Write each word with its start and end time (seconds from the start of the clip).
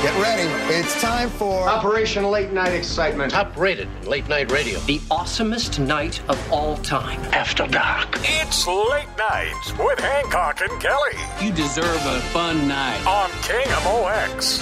Get 0.00 0.22
ready. 0.22 0.48
It's 0.72 1.00
time 1.00 1.28
for 1.28 1.68
Operation 1.68 2.22
Late 2.30 2.52
Night 2.52 2.72
Excitement. 2.72 3.32
Top 3.32 3.56
rated 3.56 3.88
late 4.06 4.28
night 4.28 4.52
radio. 4.52 4.78
The 4.80 4.98
awesomest 5.10 5.84
night 5.84 6.22
of 6.28 6.52
all 6.52 6.76
time. 6.78 7.18
After 7.34 7.66
dark. 7.66 8.08
It's 8.22 8.64
late 8.68 9.08
night 9.18 9.52
with 9.76 9.98
Hancock 9.98 10.60
and 10.60 10.80
Kelly 10.80 11.12
You 11.42 11.52
deserve 11.52 11.96
a 12.06 12.20
fun 12.30 12.68
night. 12.68 13.04
on 13.06 13.28
KMOX. 13.42 14.60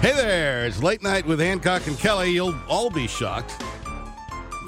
Hey 0.00 0.12
there, 0.12 0.64
it's 0.64 0.82
late 0.82 1.02
night 1.02 1.26
with 1.26 1.40
Hancock 1.40 1.86
and 1.86 1.98
Kelly. 1.98 2.30
You'll 2.30 2.58
all 2.68 2.88
be 2.88 3.06
shocked 3.06 3.62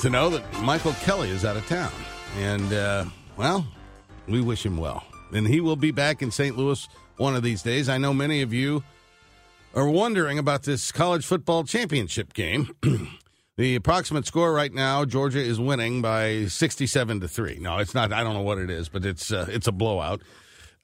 to 0.00 0.10
know 0.10 0.28
that 0.28 0.60
Michael 0.60 0.92
Kelly 1.04 1.30
is 1.30 1.46
out 1.46 1.56
of 1.56 1.66
town. 1.66 1.92
And, 2.38 2.70
uh, 2.74 3.04
well, 3.38 3.66
we 4.28 4.42
wish 4.42 4.64
him 4.66 4.76
well. 4.76 5.04
And 5.32 5.46
he 5.46 5.60
will 5.60 5.76
be 5.76 5.90
back 5.90 6.22
in 6.22 6.30
St. 6.30 6.56
Louis 6.56 6.88
one 7.16 7.34
of 7.34 7.42
these 7.42 7.62
days. 7.62 7.88
I 7.88 7.98
know 7.98 8.12
many 8.12 8.42
of 8.42 8.52
you 8.52 8.84
are 9.74 9.88
wondering 9.88 10.38
about 10.38 10.62
this 10.62 10.92
college 10.92 11.26
football 11.26 11.64
championship 11.64 12.32
game. 12.32 12.70
the 13.56 13.74
approximate 13.74 14.26
score 14.26 14.52
right 14.52 14.72
now, 14.72 15.04
Georgia 15.04 15.40
is 15.40 15.60
winning 15.60 16.00
by 16.02 16.46
67 16.46 17.20
to 17.20 17.28
3. 17.28 17.58
No, 17.60 17.78
it's 17.78 17.94
not. 17.94 18.12
I 18.12 18.22
don't 18.22 18.34
know 18.34 18.42
what 18.42 18.58
it 18.58 18.70
is, 18.70 18.88
but 18.88 19.04
it's 19.04 19.32
uh, 19.32 19.46
it's 19.48 19.66
a 19.66 19.72
blowout. 19.72 20.22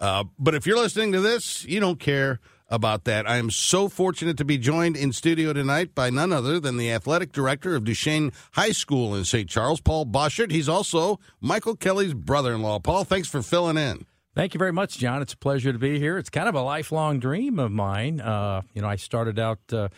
Uh, 0.00 0.24
but 0.38 0.54
if 0.54 0.66
you're 0.66 0.76
listening 0.76 1.12
to 1.12 1.20
this, 1.20 1.64
you 1.64 1.78
don't 1.80 2.00
care 2.00 2.40
about 2.68 3.04
that. 3.04 3.28
I 3.28 3.36
am 3.36 3.50
so 3.50 3.88
fortunate 3.88 4.36
to 4.38 4.44
be 4.44 4.58
joined 4.58 4.96
in 4.96 5.12
studio 5.12 5.52
tonight 5.52 5.94
by 5.94 6.10
none 6.10 6.32
other 6.32 6.58
than 6.58 6.78
the 6.78 6.90
athletic 6.90 7.30
director 7.30 7.76
of 7.76 7.84
Duchesne 7.84 8.32
High 8.52 8.72
School 8.72 9.14
in 9.14 9.24
St. 9.24 9.48
Charles, 9.48 9.80
Paul 9.80 10.06
Boschert. 10.06 10.50
He's 10.50 10.70
also 10.70 11.20
Michael 11.40 11.76
Kelly's 11.76 12.14
brother 12.14 12.54
in 12.54 12.62
law. 12.62 12.78
Paul, 12.78 13.04
thanks 13.04 13.28
for 13.28 13.42
filling 13.42 13.76
in. 13.76 14.06
Thank 14.34 14.54
you 14.54 14.58
very 14.58 14.72
much, 14.72 14.96
John. 14.96 15.20
It's 15.20 15.34
a 15.34 15.36
pleasure 15.38 15.72
to 15.72 15.78
be 15.78 15.98
here. 15.98 16.16
It's 16.16 16.30
kind 16.30 16.48
of 16.48 16.54
a 16.54 16.62
lifelong 16.62 17.20
dream 17.20 17.58
of 17.58 17.70
mine. 17.70 18.20
Uh, 18.20 18.62
you 18.72 18.80
know, 18.80 18.88
I 18.88 18.96
started 18.96 19.38
out 19.38 19.58
uh, 19.70 19.88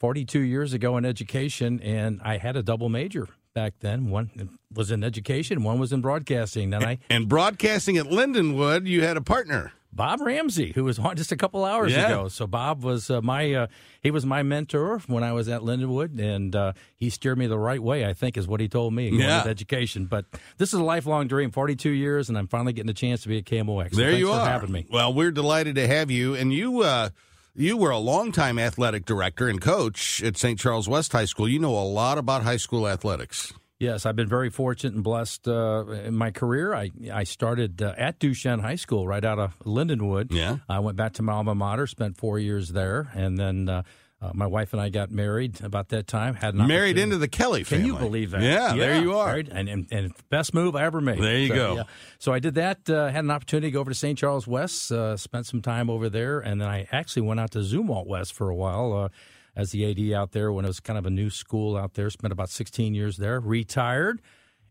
42 0.00 0.40
years 0.40 0.72
ago 0.72 0.96
in 0.96 1.04
education, 1.04 1.80
and 1.80 2.20
I 2.24 2.38
had 2.38 2.56
a 2.56 2.64
double 2.64 2.88
major 2.88 3.28
back 3.54 3.74
then. 3.80 4.10
One 4.10 4.58
was 4.74 4.90
in 4.90 5.04
education, 5.04 5.62
one 5.62 5.78
was 5.78 5.92
in 5.92 6.00
broadcasting. 6.00 6.74
I 6.74 6.98
And 7.08 7.28
broadcasting 7.28 7.96
at 7.96 8.06
Lindenwood, 8.06 8.86
you 8.86 9.02
had 9.02 9.16
a 9.16 9.22
partner. 9.22 9.72
Bob 9.96 10.20
Ramsey, 10.20 10.72
who 10.74 10.84
was 10.84 10.98
on 10.98 11.16
just 11.16 11.32
a 11.32 11.36
couple 11.36 11.64
hours 11.64 11.90
Yeah. 11.92 12.06
ago. 12.06 12.28
So 12.28 12.46
Bob 12.46 12.84
was 12.84 13.10
uh, 13.10 13.22
my 13.22 13.52
uh, 13.54 13.66
he 14.02 14.10
was 14.10 14.26
my 14.26 14.42
mentor 14.42 14.98
when 15.06 15.24
I 15.24 15.32
was 15.32 15.48
at 15.48 15.62
Lindenwood, 15.62 16.20
and 16.20 16.54
uh, 16.54 16.72
he 16.96 17.08
steered 17.10 17.38
me 17.38 17.46
the 17.46 17.58
right 17.58 17.82
way. 17.82 18.04
I 18.06 18.12
think 18.12 18.36
is 18.36 18.46
what 18.46 18.60
he 18.60 18.68
told 18.68 18.92
me. 18.94 19.08
Yeah. 19.08 19.38
with 19.42 19.50
education. 19.50 20.04
But 20.04 20.26
this 20.58 20.72
is 20.74 20.78
a 20.78 20.84
lifelong 20.84 21.26
dream. 21.26 21.50
Forty 21.50 21.74
two 21.74 21.90
years, 21.90 22.28
and 22.28 22.36
I'm 22.36 22.46
finally 22.46 22.72
getting 22.74 22.90
a 22.90 22.94
chance 22.94 23.22
to 23.22 23.28
be 23.28 23.38
at 23.38 23.44
KMOX. 23.44 23.92
So 23.92 23.96
there 23.96 24.12
you 24.12 24.26
for 24.28 24.34
are. 24.34 24.46
having 24.46 24.70
me. 24.70 24.86
Well, 24.90 25.12
we're 25.14 25.30
delighted 25.32 25.74
to 25.76 25.86
have 25.88 26.10
you. 26.10 26.34
And 26.34 26.52
you, 26.52 26.82
uh, 26.82 27.08
you 27.54 27.78
were 27.78 27.90
a 27.90 27.98
longtime 27.98 28.58
athletic 28.58 29.06
director 29.06 29.48
and 29.48 29.60
coach 29.60 30.22
at 30.22 30.36
St. 30.36 30.58
Charles 30.60 30.88
West 30.88 31.12
High 31.12 31.24
School. 31.24 31.48
You 31.48 31.58
know 31.58 31.74
a 31.74 31.80
lot 31.88 32.18
about 32.18 32.42
high 32.42 32.58
school 32.58 32.86
athletics. 32.86 33.54
Yes, 33.78 34.06
I've 34.06 34.16
been 34.16 34.28
very 34.28 34.48
fortunate 34.48 34.94
and 34.94 35.04
blessed 35.04 35.46
uh, 35.46 35.86
in 35.88 36.14
my 36.16 36.30
career. 36.30 36.74
I 36.74 36.90
I 37.12 37.24
started 37.24 37.82
uh, 37.82 37.92
at 37.98 38.18
Duchesne 38.18 38.60
High 38.60 38.76
School 38.76 39.06
right 39.06 39.24
out 39.24 39.38
of 39.38 39.58
Lindenwood. 39.60 40.32
Yeah. 40.32 40.58
I 40.68 40.78
went 40.78 40.96
back 40.96 41.12
to 41.14 41.22
my 41.22 41.34
alma 41.34 41.54
mater, 41.54 41.86
spent 41.86 42.16
four 42.16 42.38
years 42.38 42.70
there, 42.70 43.10
and 43.14 43.36
then 43.36 43.68
uh, 43.68 43.82
uh, 44.22 44.30
my 44.32 44.46
wife 44.46 44.72
and 44.72 44.80
I 44.80 44.88
got 44.88 45.10
married 45.10 45.60
about 45.60 45.90
that 45.90 46.06
time. 46.06 46.36
Had 46.36 46.54
Married 46.54 46.96
into 46.96 47.18
the 47.18 47.28
Kelly 47.28 47.64
family. 47.64 47.84
Can 47.84 47.92
you 47.92 47.98
believe 47.98 48.30
that? 48.30 48.40
Yeah, 48.40 48.74
there 48.74 48.98
you 48.98 49.14
are. 49.14 49.26
married- 49.26 49.50
and, 49.52 49.68
and 49.68 49.86
and 49.92 50.12
best 50.30 50.54
move 50.54 50.74
I 50.74 50.84
ever 50.84 51.02
made. 51.02 51.18
There 51.20 51.38
you 51.38 51.48
So, 51.48 51.54
go. 51.54 51.74
yeah. 51.76 51.82
So 52.18 52.32
I 52.32 52.38
did 52.38 52.54
that. 52.54 52.88
Uh, 52.88 53.08
had 53.10 53.24
an 53.24 53.30
opportunity 53.30 53.66
to 53.68 53.72
go 53.72 53.80
over 53.80 53.90
to 53.90 53.94
St. 53.94 54.18
Charles 54.18 54.46
West. 54.46 54.90
Uh, 54.90 55.18
spent 55.18 55.44
some 55.44 55.60
time 55.60 55.90
over 55.90 56.08
there, 56.08 56.40
and 56.40 56.62
then 56.62 56.68
I 56.68 56.88
actually 56.92 57.22
went 57.28 57.40
out 57.40 57.50
to 57.50 57.58
Zumwalt 57.58 58.06
West 58.06 58.32
for 58.32 58.48
a 58.48 58.56
while. 58.56 59.10
As 59.56 59.70
the 59.70 59.90
AD 59.90 60.14
out 60.14 60.32
there, 60.32 60.52
when 60.52 60.66
it 60.66 60.68
was 60.68 60.80
kind 60.80 60.98
of 60.98 61.06
a 61.06 61.10
new 61.10 61.30
school 61.30 61.76
out 61.78 61.94
there, 61.94 62.10
spent 62.10 62.30
about 62.30 62.50
16 62.50 62.94
years 62.94 63.16
there. 63.16 63.40
Retired, 63.40 64.20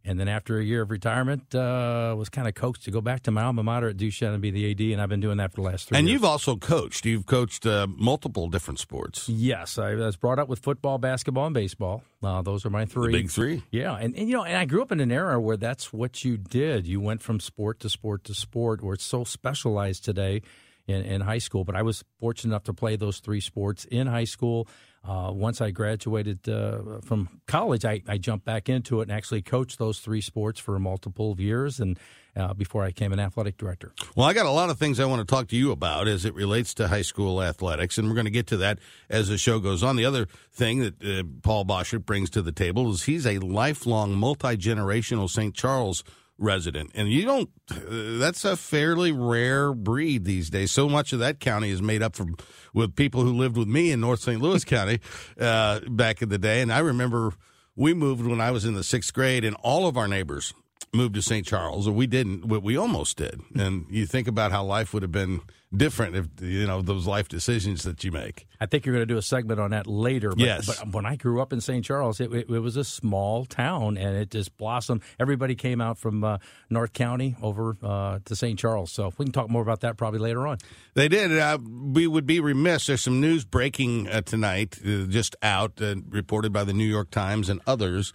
and 0.08 0.20
then 0.20 0.28
after 0.28 0.60
a 0.60 0.64
year 0.64 0.84
of 0.84 0.92
retirement, 0.92 1.56
uh, 1.56 2.14
was 2.16 2.30
kind 2.30 2.48
of 2.48 2.54
coached 2.54 2.84
to 2.84 2.92
go 2.92 3.02
back 3.02 3.24
to 3.24 3.32
my 3.32 3.42
alma 3.42 3.64
mater 3.64 3.90
at 3.90 3.98
Duchesne 3.98 4.34
and 4.34 4.42
be 4.42 4.52
the 4.52 4.70
AD, 4.70 4.80
and 4.94 5.02
I've 5.02 5.10
been 5.10 5.22
doing 5.22 5.38
that 5.38 5.52
for 5.52 5.56
the 5.56 5.62
last 5.64 5.88
three. 5.88 5.98
And 5.98 6.08
years. 6.08 6.14
you've 6.14 6.26
also 6.26 6.56
coached. 6.56 7.06
You've 7.08 7.26
coached 7.26 7.66
uh, 7.66 7.88
multiple 7.90 8.48
different 8.48 8.80
sports. 8.80 9.28
Yes, 9.28 9.80
I 9.80 9.96
was 9.96 10.16
brought 10.16 10.38
up 10.38 10.48
with 10.48 10.60
football, 10.60 11.00
basketball, 11.00 11.48
and 11.48 11.56
baseball. 11.56 12.04
Uh, 12.22 12.44
those 12.44 12.64
are 12.66 12.70
my 12.70 12.86
three. 12.86 13.12
big 13.12 13.32
three. 13.32 13.64
Yeah, 13.72 13.96
and, 13.96 14.16
and 14.16 14.30
you 14.30 14.36
know, 14.36 14.44
and 14.44 14.56
I 14.56 14.66
grew 14.66 14.84
up 14.84 14.92
in 14.92 15.00
an 15.00 15.12
era 15.12 15.42
where 15.42 15.58
that's 15.58 15.92
what 15.92 16.24
you 16.24 16.38
did. 16.38 16.86
You 16.86 17.02
went 17.02 17.24
from 17.24 17.40
sport 17.40 17.80
to 17.80 17.90
sport 17.90 18.24
to 18.26 18.36
sport, 18.36 18.84
where 18.84 18.94
it's 18.94 19.04
so 19.04 19.24
specialized 19.24 20.06
today 20.06 20.44
in, 20.88 21.02
in 21.02 21.22
high 21.22 21.40
school. 21.40 21.64
But 21.64 21.76
I 21.76 21.82
was 21.82 22.04
fortunate 22.20 22.52
enough 22.52 22.64
to 22.64 22.74
play 22.74 22.96
those 22.96 23.20
three 23.20 23.42
sports 23.42 23.86
in 23.86 24.08
high 24.08 24.26
school. 24.26 24.68
Uh, 25.08 25.32
once 25.32 25.62
I 25.62 25.70
graduated 25.70 26.50
uh, 26.50 27.00
from 27.04 27.30
college, 27.46 27.86
I, 27.86 28.02
I 28.08 28.18
jumped 28.18 28.44
back 28.44 28.70
into 28.70 29.02
it 29.02 29.04
and 29.04 29.12
actually 29.12 29.44
coached 29.44 29.78
those 29.78 30.00
three 30.00 30.22
sports 30.22 30.60
for 30.60 30.80
multiple 30.80 31.36
years, 31.38 31.80
and 31.80 32.00
uh, 32.36 32.56
before 32.56 32.84
I 32.84 32.88
became 32.88 33.14
an 33.14 33.20
athletic 33.20 33.58
director. 33.58 33.94
Well, 34.16 34.26
I 34.26 34.34
got 34.34 34.48
a 34.48 34.52
lot 34.52 34.72
of 34.72 34.80
things 34.80 35.00
I 35.00 35.06
want 35.06 35.20
to 35.20 35.32
talk 35.32 35.48
to 35.50 35.56
you 35.56 35.72
about 35.72 36.08
as 36.08 36.26
it 36.26 36.34
relates 36.34 36.74
to 36.76 36.88
high 36.88 37.04
school 37.04 37.44
athletics, 37.44 38.00
and 38.00 38.08
we're 38.08 38.16
going 38.16 38.26
to 38.26 38.32
get 38.32 38.48
to 38.48 38.58
that 38.58 38.80
as 39.08 39.28
the 39.28 39.38
show 39.38 39.60
goes 39.60 39.84
on. 39.84 39.96
The 39.96 40.06
other 40.06 40.28
thing 40.52 40.80
that 40.80 41.04
uh, 41.04 41.24
Paul 41.44 41.66
Boschert 41.66 42.06
brings 42.06 42.32
to 42.32 42.42
the 42.42 42.52
table 42.52 42.92
is 42.92 43.04
he's 43.04 43.28
a 43.28 43.38
lifelong, 43.38 44.16
multi 44.16 44.58
generational 44.58 45.30
St. 45.30 45.54
Charles 45.54 46.04
resident, 46.38 46.92
and 46.96 47.10
you 47.10 47.26
don't. 47.26 47.50
Uh, 47.72 48.18
that's 48.20 48.46
a 48.46 48.56
fairly 48.56 49.12
rare 49.12 49.74
breed 49.74 50.26
these 50.26 50.50
days. 50.50 50.72
So 50.72 50.90
much 50.90 51.14
of 51.14 51.20
that 51.20 51.40
county 51.40 51.70
is 51.70 51.82
made 51.82 52.02
up 52.04 52.16
from 52.16 52.36
with 52.74 52.96
people 52.96 53.22
who 53.22 53.34
lived 53.34 53.58
with 53.58 53.68
me 53.68 53.92
in 53.92 54.02
North 54.02 54.20
St. 54.20 54.42
Louis 54.42 54.64
County 54.66 55.00
uh, 55.40 55.82
back 55.90 56.22
in 56.22 56.30
the 56.30 56.38
day, 56.38 56.62
and 56.62 56.72
I 56.72 56.80
remember 56.80 57.34
we 57.76 57.94
moved 57.94 58.26
when 58.26 58.42
I 58.42 58.52
was 58.52 58.66
in 58.66 58.74
the 58.74 58.84
sixth 58.84 59.14
grade, 59.14 59.44
and 59.44 59.56
all 59.62 59.88
of 59.88 59.98
our 59.98 60.08
neighbors 60.08 60.54
moved 60.96 61.16
to 61.16 61.22
St. 61.22 61.46
Charles, 61.46 61.88
or 61.88 61.92
we 61.92 62.08
didn't, 62.08 62.48
but 62.48 62.64
we 62.64 62.78
almost 62.78 63.18
did. 63.18 63.42
And 63.56 63.86
you 63.90 64.06
think 64.06 64.28
about 64.28 64.52
how 64.52 64.64
life 64.64 64.94
would 64.94 65.04
have 65.04 65.12
been 65.12 65.42
different 65.76 66.16
if 66.16 66.28
you 66.42 66.66
know 66.66 66.82
those 66.82 67.08
life 67.08 67.28
decisions 67.28 67.84
that 67.84 68.04
you 68.04 68.12
make. 68.12 68.48
I 68.60 68.66
think 68.66 68.86
you're 68.86 68.96
going 68.96 69.08
to 69.08 69.14
do 69.14 69.18
a 69.18 69.22
segment 69.22 69.60
on 69.60 69.72
that 69.72 69.88
later. 69.88 70.30
But, 70.30 70.40
Yes. 70.40 70.66
But 70.66 70.94
when 70.94 71.06
I 71.06 71.16
grew 71.16 71.42
up 71.42 71.52
in 71.52 71.62
St. 71.62 71.84
Charles, 71.84 72.20
it, 72.20 72.34
it, 72.34 72.50
it 72.50 72.60
was 72.60 72.78
a 72.78 72.84
small 72.84 73.46
town, 73.46 73.98
and 73.98 74.16
it 74.16 74.32
just 74.32 74.56
blossomed. 74.58 75.02
Everybody 75.20 75.56
came 75.56 75.82
out 75.82 75.98
from 75.98 76.24
uh, 76.24 76.38
North 76.70 76.94
County 76.94 77.36
over 77.42 77.76
uh, 77.84 78.20
to 78.26 78.36
St. 78.36 78.58
Charles. 78.58 78.92
So 78.92 79.12
we 79.18 79.26
can 79.26 79.34
talk 79.34 79.50
more 79.50 79.62
about 79.62 79.82
that 79.82 79.98
probably 79.98 80.20
later 80.20 80.48
on. 80.48 80.58
They 80.94 81.08
did. 81.08 81.38
Uh, 81.38 81.58
we 81.62 82.08
would 82.08 82.26
be 82.26 82.40
remiss. 82.40 82.88
There's 82.88 83.02
some 83.02 83.20
news 83.20 83.44
breaking 83.44 84.08
uh, 84.08 84.22
tonight, 84.22 84.78
uh, 84.86 85.06
just 85.08 85.36
out, 85.42 85.82
uh, 85.82 85.96
reported 86.10 86.54
by 86.54 86.64
the 86.64 86.74
New 86.74 86.86
York 86.86 87.12
Times 87.12 87.50
and 87.50 87.60
others, 87.68 88.14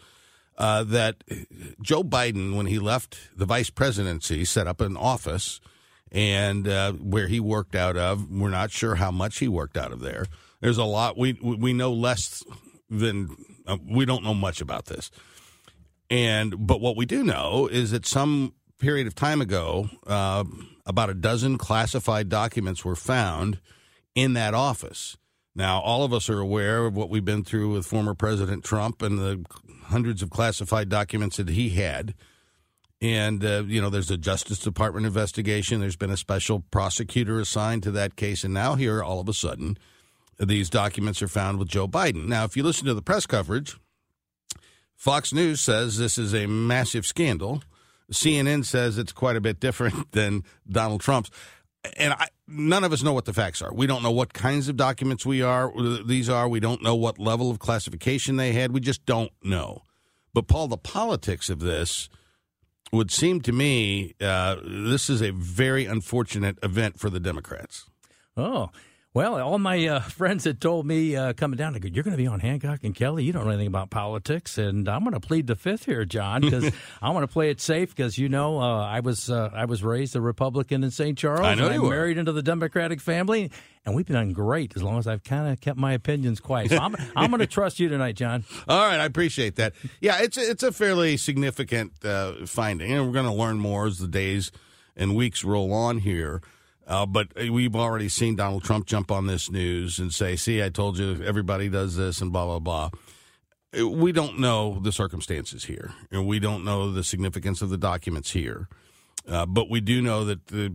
uh, 0.61 0.85
that 0.85 1.25
Joe 1.81 2.05
Biden, 2.05 2.55
when 2.55 2.67
he 2.67 2.79
left 2.79 3.17
the 3.35 3.47
vice 3.47 3.71
presidency, 3.71 4.45
set 4.45 4.67
up 4.67 4.83
an 4.83 4.95
office 4.95 5.59
and 6.13 6.69
uh, 6.69 6.93
where 6.93 7.29
he 7.29 7.41
worked 7.41 7.75
out 7.75 7.97
of. 7.97 8.31
We're 8.31 8.51
not 8.51 8.71
sure 8.71 8.97
how 8.97 9.11
much 9.11 9.39
he 9.39 9.49
worked 9.49 9.79
out 9.79 9.91
of 9.91 10.01
there. 10.01 10.27
There's 10.61 10.77
a 10.77 10.85
lot 10.85 11.17
we 11.17 11.33
we 11.33 11.73
know 11.73 11.93
less 11.93 12.45
than 12.91 13.35
uh, 13.67 13.79
we 13.89 14.05
don't 14.05 14.23
know 14.23 14.35
much 14.35 14.61
about 14.61 14.85
this. 14.85 15.11
And 16.11 16.67
but 16.67 16.83
what 16.83 16.95
we 16.95 17.07
do 17.07 17.25
know 17.25 17.67
is 17.67 17.93
that 17.93 18.05
some 18.05 18.53
period 18.79 19.07
of 19.07 19.15
time 19.15 19.41
ago, 19.41 19.89
uh, 20.07 20.45
about 20.85 21.09
a 21.09 21.15
dozen 21.15 21.57
classified 21.57 22.29
documents 22.29 22.85
were 22.85 22.97
found 22.97 23.61
in 24.15 24.35
that 24.35 24.53
office. 24.53 25.17
Now, 25.55 25.81
all 25.81 26.05
of 26.05 26.13
us 26.13 26.29
are 26.29 26.39
aware 26.39 26.87
of 26.87 26.97
what 26.97 27.11
we've 27.11 27.25
been 27.25 27.45
through 27.45 27.73
with 27.73 27.87
former 27.87 28.15
President 28.15 28.63
Trump 28.63 29.03
and 29.03 29.19
the 29.19 29.45
hundreds 29.91 30.23
of 30.23 30.31
classified 30.31 30.89
documents 30.89 31.37
that 31.37 31.49
he 31.49 31.71
had. 31.71 32.15
And, 33.03 33.45
uh, 33.45 33.65
you 33.67 33.81
know, 33.81 33.89
there's 33.89 34.11
a 34.11 34.19
Justice 34.19 34.59
Department 34.59 35.07
investigation. 35.07 35.81
There's 35.81 35.97
been 35.97 36.11
a 36.11 36.17
special 36.17 36.61
prosecutor 36.71 37.41
assigned 37.41 37.83
to 37.85 37.91
that 37.93 38.17
case. 38.17 38.45
And 38.45 38.53
now, 38.53 38.75
here, 38.75 39.03
all 39.03 39.21
of 39.21 39.29
a 39.29 39.33
sudden, 39.33 39.79
these 40.39 40.69
documents 40.69 41.23
are 41.23 41.29
found 41.29 41.59
with 41.59 41.69
Joe 41.69 41.89
Biden. 41.89 42.27
Now, 42.27 42.45
if 42.45 42.57
you 42.57 42.63
listen 42.63 42.87
to 42.87 42.95
the 42.95 43.03
press 43.03 43.27
coverage, 43.27 43.79
Fox 44.97 45.33
News 45.33 45.61
says 45.63 45.97
this 45.97 46.19
is 46.19 46.35
a 46.35 46.47
massive 46.47 47.07
scandal. 47.07 47.63
CNN 48.13 48.65
says 48.67 48.99
it's 48.99 49.13
quite 49.13 49.37
a 49.37 49.41
bit 49.41 49.61
different 49.61 50.13
than 50.13 50.45
Donald 50.71 51.01
Trump's. 51.01 51.31
And 51.97 52.13
I, 52.13 52.29
none 52.51 52.85
of 52.85 52.93
us 52.93 53.03
know 53.03 53.13
what 53.13 53.25
the 53.25 53.33
facts 53.33 53.63
are. 53.63 53.73
We 53.73 53.87
don't 53.87 54.03
know 54.03 54.11
what 54.11 54.33
kinds 54.33 54.69
of 54.69 54.77
documents 54.77 55.25
we 55.25 55.43
are 55.43 55.73
these 56.05 56.29
are. 56.29 56.49
We 56.49 56.61
don't 56.61 56.83
know 56.83 56.95
what 56.95 57.19
level 57.19 57.51
of 57.51 57.59
classification 57.59 58.37
they 58.37 58.53
had. 58.53 58.73
We 58.73 58.81
just 58.81 59.07
don't 59.07 59.33
know. 59.43 59.83
But 60.35 60.49
Paul, 60.49 60.69
the 60.69 60.77
politics 60.77 61.51
of 61.51 61.61
this 61.61 62.09
would 62.93 63.11
seem 63.11 63.41
to 63.43 63.53
me 63.53 64.15
uh, 64.21 64.57
this 64.65 65.09
is 65.09 65.23
a 65.23 65.31
very 65.31 65.87
unfortunate 65.87 66.59
event 66.63 66.99
for 66.99 67.09
the 67.11 67.21
Democrats. 67.21 67.87
Oh, 68.37 68.71
well, 69.13 69.41
all 69.41 69.59
my 69.59 69.87
uh, 69.89 70.01
friends 70.09 70.45
had 70.45 70.61
told 70.61 70.87
me 70.87 71.17
uh, 71.17 71.33
coming 71.33 71.57
down, 71.57 71.73
go, 71.75 71.89
you're 71.89 72.05
going 72.05 72.17
to 72.17 72.23
be 72.23 72.29
on 72.29 72.39
Hancock 72.41 72.85
and 72.85 72.95
Kelly. 72.95 73.25
You 73.25 73.33
don't 73.33 73.45
know 73.45 73.51
anything 73.51 73.67
about 73.67 73.91
politics, 73.91 74.57
and 74.57 74.89
I'm 74.89 75.03
going 75.03 75.15
to 75.15 75.21
plead 75.21 75.49
the 75.49 75.57
fifth 75.57 75.85
here, 75.85 76.05
John, 76.05 76.43
because 76.43 76.73
I 77.03 77.11
want 77.11 77.25
to 77.25 77.33
play 77.33 77.51
it 77.51 77.61
safe. 77.61 77.91
Because 77.95 78.19
you 78.19 78.29
know, 78.29 78.61
uh, 78.61 78.85
I 78.85 79.01
was 79.01 79.29
uh, 79.29 79.51
I 79.53 79.65
was 79.65 79.83
raised 79.83 80.15
a 80.15 80.21
Republican 80.21 80.85
in 80.85 80.91
St. 80.91 81.19
Charles. 81.19 81.41
I 81.41 81.55
know 81.55 81.67
and 81.67 81.75
you 81.75 81.81
I'm 81.81 81.89
were. 81.89 81.95
married 81.95 82.19
into 82.19 82.33
the 82.33 82.43
Democratic 82.43 83.01
family, 83.01 83.51
and 83.85 83.97
we've 83.97 84.07
been 84.07 84.15
done 84.15 84.33
great 84.33 84.77
as 84.77 84.83
long 84.83 84.99
as 84.99 85.09
I've 85.09 85.25
kind 85.25 85.53
of 85.53 85.61
kept 85.61 85.79
my 85.79 85.93
opinions 85.93 86.39
quiet. 86.39 86.71
So 86.71 86.79
I'm, 86.79 86.95
I'm 87.17 87.31
going 87.31 87.41
to 87.41 87.47
trust 87.47 87.81
you 87.81 87.89
tonight, 87.89 88.15
John. 88.15 88.45
All 88.69 88.87
right, 88.87 89.01
I 89.01 89.07
appreciate 89.07 89.57
that. 89.57 89.73
Yeah, 90.01 90.19
it's 90.23 90.37
a, 90.37 90.51
it's 90.51 90.63
a 90.63 90.71
fairly 90.71 91.17
significant 91.17 92.05
uh, 92.05 92.47
finding, 92.47 92.93
and 92.93 93.07
we're 93.07 93.13
going 93.13 93.27
to 93.27 93.33
learn 93.33 93.59
more 93.59 93.87
as 93.87 93.99
the 93.99 94.09
days 94.09 94.53
and 94.97 95.17
weeks 95.17 95.43
roll 95.43 95.73
on 95.73 95.99
here. 95.99 96.43
Uh, 96.91 97.07
but 97.07 97.29
we've 97.37 97.77
already 97.77 98.09
seen 98.09 98.35
Donald 98.35 98.65
Trump 98.65 98.85
jump 98.85 99.13
on 99.13 99.29
this 99.29 99.49
news 99.49 100.01
and 100.01 100.13
say, 100.13 100.35
"See, 100.35 100.61
I 100.61 100.71
told 100.71 100.99
you, 100.99 101.23
everybody 101.25 101.69
does 101.69 101.95
this," 101.95 102.21
and 102.21 102.33
blah 102.33 102.45
blah 102.47 102.59
blah. 102.59 102.91
We 103.73 104.11
don't 104.11 104.41
know 104.41 104.81
the 104.81 104.91
circumstances 104.91 105.65
here, 105.65 105.95
and 106.11 106.27
we 106.27 106.41
don't 106.41 106.65
know 106.65 106.91
the 106.91 107.05
significance 107.05 107.63
of 107.63 107.71
the 107.71 107.79
documents 107.79 108.33
here. 108.33 108.69
Uh, 109.29 109.47
but 109.47 109.71
we 109.71 109.81
do 109.81 110.03
know 110.03 110.25
that 110.25 110.49
the 110.49 110.75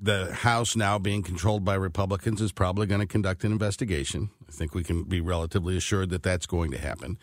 the 0.00 0.32
House 0.32 0.76
now 0.76 1.00
being 1.00 1.24
controlled 1.24 1.64
by 1.64 1.74
Republicans 1.74 2.40
is 2.40 2.52
probably 2.52 2.86
going 2.86 3.00
to 3.00 3.06
conduct 3.06 3.42
an 3.42 3.50
investigation. 3.50 4.30
I 4.48 4.52
think 4.52 4.72
we 4.72 4.84
can 4.84 5.02
be 5.02 5.20
relatively 5.20 5.76
assured 5.76 6.10
that 6.10 6.22
that's 6.22 6.46
going 6.46 6.70
to 6.70 6.78
happen. 6.78 7.18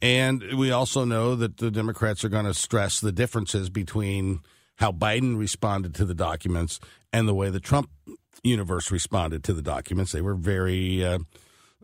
And 0.00 0.42
we 0.56 0.70
also 0.70 1.04
know 1.04 1.34
that 1.34 1.58
the 1.58 1.70
Democrats 1.70 2.24
are 2.24 2.30
going 2.30 2.46
to 2.46 2.54
stress 2.54 3.00
the 3.00 3.12
differences 3.12 3.68
between 3.68 4.40
how 4.76 4.92
Biden 4.92 5.38
responded 5.38 5.94
to 5.96 6.04
the 6.04 6.14
documents 6.14 6.80
and 7.12 7.28
the 7.28 7.34
way 7.34 7.50
the 7.50 7.60
Trump 7.60 7.90
universe 8.42 8.90
responded 8.90 9.44
to 9.44 9.52
the 9.52 9.62
documents. 9.62 10.12
They 10.12 10.20
were 10.20 10.34
very 10.34 11.04
uh, 11.04 11.18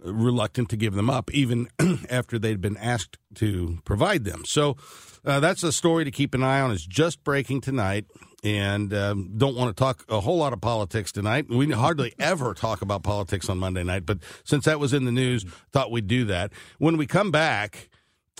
reluctant 0.03 0.69
to 0.71 0.77
give 0.77 0.95
them 0.95 1.11
up, 1.11 1.33
even 1.33 1.69
after 2.11 2.39
they'd 2.39 2.61
been 2.61 2.77
asked 2.77 3.19
to 3.37 3.79
provide 3.85 4.25
them. 4.25 4.45
So 4.45 4.77
uh, 5.25 5.41
that's 5.41 5.63
a 5.63 5.73
story 5.73 6.05
to 6.05 6.11
keep 6.11 6.35
an 6.35 6.43
eye 6.43 6.61
on. 6.61 6.71
It's 6.73 6.87
just 6.87 7.23
breaking 7.25 7.61
tonight. 7.63 8.07
And 8.43 8.95
um, 8.95 9.33
don't 9.37 9.55
want 9.55 9.77
to 9.77 9.79
talk 9.79 10.07
a 10.09 10.21
whole 10.21 10.39
lot 10.39 10.55
of 10.55 10.63
politics 10.63 11.13
tonight. 11.13 11.47
We 11.51 11.71
hardly 11.73 12.15
ever 12.19 12.55
talk 12.55 12.81
about 12.81 13.03
politics 13.03 13.51
on 13.51 13.59
Monday 13.59 13.83
night, 13.83 14.07
but 14.07 14.19
since 14.45 14.65
that 14.65 14.81
was 14.81 14.95
in 14.95 15.05
the 15.05 15.13
news, 15.13 15.45
thought 15.73 15.91
we'd 15.91 16.07
do 16.07 16.25
that. 16.25 16.53
When 16.79 16.97
we 16.97 17.07
come 17.07 17.31
back, 17.31 17.91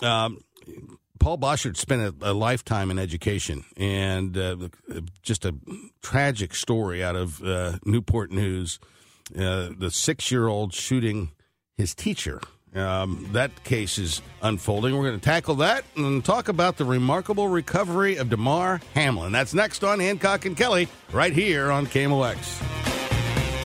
um, 0.01 0.39
Paul 1.21 1.37
Boschert 1.37 1.77
spent 1.77 2.01
a, 2.01 2.31
a, 2.31 2.33
lifetime 2.33 2.89
in 2.89 2.97
education, 2.97 3.63
and 3.77 4.35
uh, 4.35 4.69
just 5.21 5.45
a 5.45 5.53
tragic 6.01 6.55
story 6.55 7.03
out 7.03 7.15
of 7.15 7.43
uh, 7.43 7.77
Newport 7.85 8.31
News. 8.31 8.79
Uh, 9.33 9.69
the 9.77 9.91
six-year-old 9.91 10.73
shooting 10.73 11.31
his 11.77 11.93
teacher. 11.93 12.41
Um, 12.73 13.29
that 13.33 13.63
case 13.63 13.97
is 13.99 14.21
unfolding. 14.41 14.97
We're 14.97 15.05
going 15.05 15.19
to 15.19 15.23
tackle 15.23 15.55
that 15.55 15.85
and 15.95 16.25
talk 16.25 16.47
about 16.47 16.77
the 16.77 16.85
remarkable 16.85 17.47
recovery 17.47 18.15
of 18.15 18.29
Damar 18.29 18.81
Hamlin. 18.95 19.31
That's 19.31 19.53
next 19.53 19.83
on 19.83 19.99
Hancock 19.99 20.45
and 20.45 20.57
Kelly, 20.57 20.87
right 21.13 21.33
here 21.33 21.71
on 21.71 21.85
KMOX. 21.85 23.00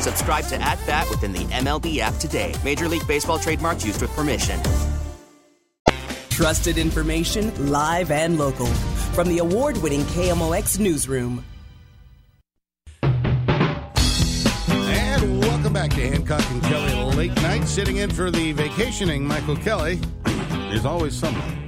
Subscribe 0.00 0.46
to 0.46 0.60
At 0.60 0.84
Bat 0.86 1.08
within 1.10 1.32
the 1.32 1.44
MLB 1.46 1.98
app 1.98 2.14
today. 2.16 2.54
Major 2.64 2.88
League 2.88 3.06
Baseball 3.06 3.38
trademarks 3.38 3.84
used 3.84 4.00
with 4.00 4.10
permission. 4.12 4.60
Trusted 6.30 6.78
information, 6.78 7.70
live 7.70 8.10
and 8.10 8.38
local. 8.38 8.66
From 9.14 9.28
the 9.28 9.38
award 9.38 9.80
winning 9.82 10.00
KMOX 10.00 10.80
Newsroom. 10.80 11.44
And 14.72 15.40
welcome 15.40 15.72
back 15.72 15.90
to 15.90 16.10
Hancock 16.10 16.42
and 16.50 16.62
Kelly 16.64 17.16
Late 17.16 17.36
Night. 17.36 17.64
Sitting 17.64 17.98
in 17.98 18.10
for 18.10 18.30
the 18.30 18.52
vacationing 18.52 19.24
Michael 19.24 19.56
Kelly 19.56 20.00
There's 20.24 20.84
always 20.84 21.14
someone. 21.14 21.63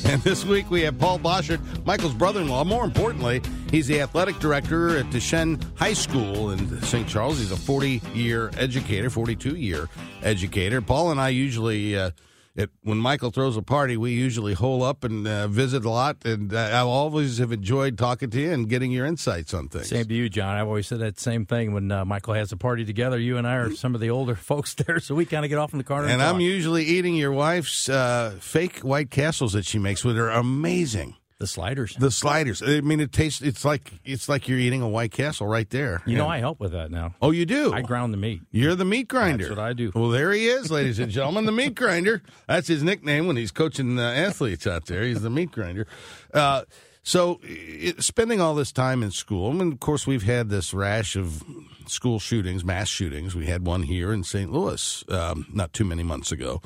And 0.04 0.22
this 0.22 0.44
week 0.44 0.70
we 0.70 0.82
have 0.82 0.98
Paul 0.98 1.18
Boschert, 1.18 1.60
Michael's 1.84 2.14
brother 2.14 2.40
in 2.40 2.48
law. 2.48 2.64
More 2.64 2.84
importantly, 2.84 3.42
he's 3.70 3.86
the 3.86 4.00
athletic 4.00 4.38
director 4.38 4.96
at 4.96 5.10
Duchesne 5.10 5.60
High 5.74 5.92
School 5.92 6.50
in 6.50 6.80
St. 6.82 7.06
Charles. 7.06 7.38
He's 7.38 7.52
a 7.52 7.56
40 7.56 8.00
year 8.14 8.50
educator, 8.56 9.10
42 9.10 9.56
year 9.56 9.88
educator. 10.22 10.80
Paul 10.80 11.10
and 11.10 11.20
I 11.20 11.28
usually. 11.30 11.96
Uh, 11.96 12.12
it, 12.58 12.70
when 12.82 12.98
Michael 12.98 13.30
throws 13.30 13.56
a 13.56 13.62
party, 13.62 13.96
we 13.96 14.10
usually 14.10 14.52
hole 14.52 14.82
up 14.82 15.04
and 15.04 15.26
uh, 15.28 15.46
visit 15.46 15.84
a 15.84 15.90
lot. 15.90 16.16
And 16.24 16.52
uh, 16.52 16.58
I 16.58 16.80
always 16.80 17.38
have 17.38 17.52
enjoyed 17.52 17.96
talking 17.96 18.30
to 18.30 18.40
you 18.40 18.50
and 18.50 18.68
getting 18.68 18.90
your 18.90 19.06
insights 19.06 19.54
on 19.54 19.68
things. 19.68 19.88
Same 19.88 20.06
to 20.06 20.14
you, 20.14 20.28
John. 20.28 20.56
I've 20.56 20.66
always 20.66 20.88
said 20.88 20.98
that 20.98 21.20
same 21.20 21.46
thing 21.46 21.72
when 21.72 21.92
uh, 21.92 22.04
Michael 22.04 22.34
has 22.34 22.50
a 22.50 22.56
party 22.56 22.84
together. 22.84 23.16
You 23.16 23.36
and 23.36 23.46
I 23.46 23.54
are 23.54 23.70
some 23.70 23.94
of 23.94 24.00
the 24.00 24.10
older 24.10 24.34
folks 24.50 24.74
there, 24.74 24.98
so 24.98 25.14
we 25.14 25.24
kind 25.24 25.44
of 25.44 25.50
get 25.50 25.58
off 25.58 25.72
in 25.72 25.78
the 25.78 25.84
car. 25.84 26.02
And, 26.02 26.10
and 26.10 26.22
I'm 26.22 26.40
usually 26.40 26.84
eating 26.84 27.14
your 27.14 27.30
wife's 27.30 27.88
uh, 27.88 28.36
fake 28.40 28.80
White 28.80 29.12
Castles 29.12 29.52
that 29.52 29.64
she 29.64 29.78
makes, 29.78 30.04
which 30.04 30.16
are 30.16 30.30
amazing. 30.30 31.14
The 31.38 31.46
sliders. 31.46 31.94
The 31.94 32.10
sliders. 32.10 32.62
I 32.62 32.80
mean, 32.80 32.98
it 32.98 33.12
tastes. 33.12 33.42
It's 33.42 33.64
like 33.64 33.92
it's 34.04 34.28
like 34.28 34.48
you're 34.48 34.58
eating 34.58 34.82
a 34.82 34.88
White 34.88 35.12
Castle 35.12 35.46
right 35.46 35.70
there. 35.70 36.02
You 36.04 36.16
know, 36.16 36.26
I 36.26 36.38
help 36.38 36.58
with 36.58 36.72
that 36.72 36.90
now. 36.90 37.14
Oh, 37.22 37.30
you 37.30 37.46
do. 37.46 37.72
I 37.72 37.80
ground 37.80 38.12
the 38.12 38.18
meat. 38.18 38.40
You're 38.50 38.74
the 38.74 38.84
meat 38.84 39.06
grinder. 39.06 39.44
That's 39.44 39.56
what 39.56 39.64
I 39.64 39.72
do. 39.72 39.92
Well, 39.94 40.08
there 40.08 40.32
he 40.32 40.48
is, 40.48 40.68
ladies 40.68 40.98
and 40.98 41.12
gentlemen, 41.12 41.46
the 41.46 41.52
meat 41.52 41.76
grinder. 41.76 42.22
That's 42.48 42.66
his 42.66 42.82
nickname 42.82 43.28
when 43.28 43.36
he's 43.36 43.52
coaching 43.52 44.00
uh, 44.00 44.02
athletes 44.02 44.66
out 44.66 44.86
there. 44.86 45.04
He's 45.04 45.22
the 45.22 45.30
meat 45.30 45.52
grinder. 45.52 45.86
Uh, 46.34 46.64
so, 47.04 47.38
it, 47.44 48.02
spending 48.02 48.40
all 48.40 48.56
this 48.56 48.72
time 48.72 49.04
in 49.04 49.12
school, 49.12 49.52
and 49.52 49.72
of 49.72 49.78
course, 49.78 50.08
we've 50.08 50.24
had 50.24 50.48
this 50.48 50.74
rash 50.74 51.14
of 51.14 51.44
school 51.86 52.18
shootings, 52.18 52.64
mass 52.64 52.88
shootings. 52.88 53.36
We 53.36 53.46
had 53.46 53.64
one 53.64 53.84
here 53.84 54.12
in 54.12 54.24
St. 54.24 54.52
Louis 54.52 55.04
um, 55.08 55.46
not 55.52 55.72
too 55.72 55.84
many 55.84 56.02
months 56.02 56.32
ago. 56.32 56.60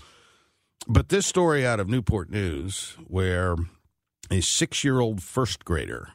But 0.89 1.11
this 1.11 1.27
story 1.27 1.67
out 1.67 1.79
of 1.79 1.89
Newport 1.89 2.31
News, 2.31 2.97
where 3.07 3.55
a 4.33 4.41
six 4.41 4.83
year 4.83 4.99
old 4.99 5.23
first 5.23 5.65
grader 5.65 6.09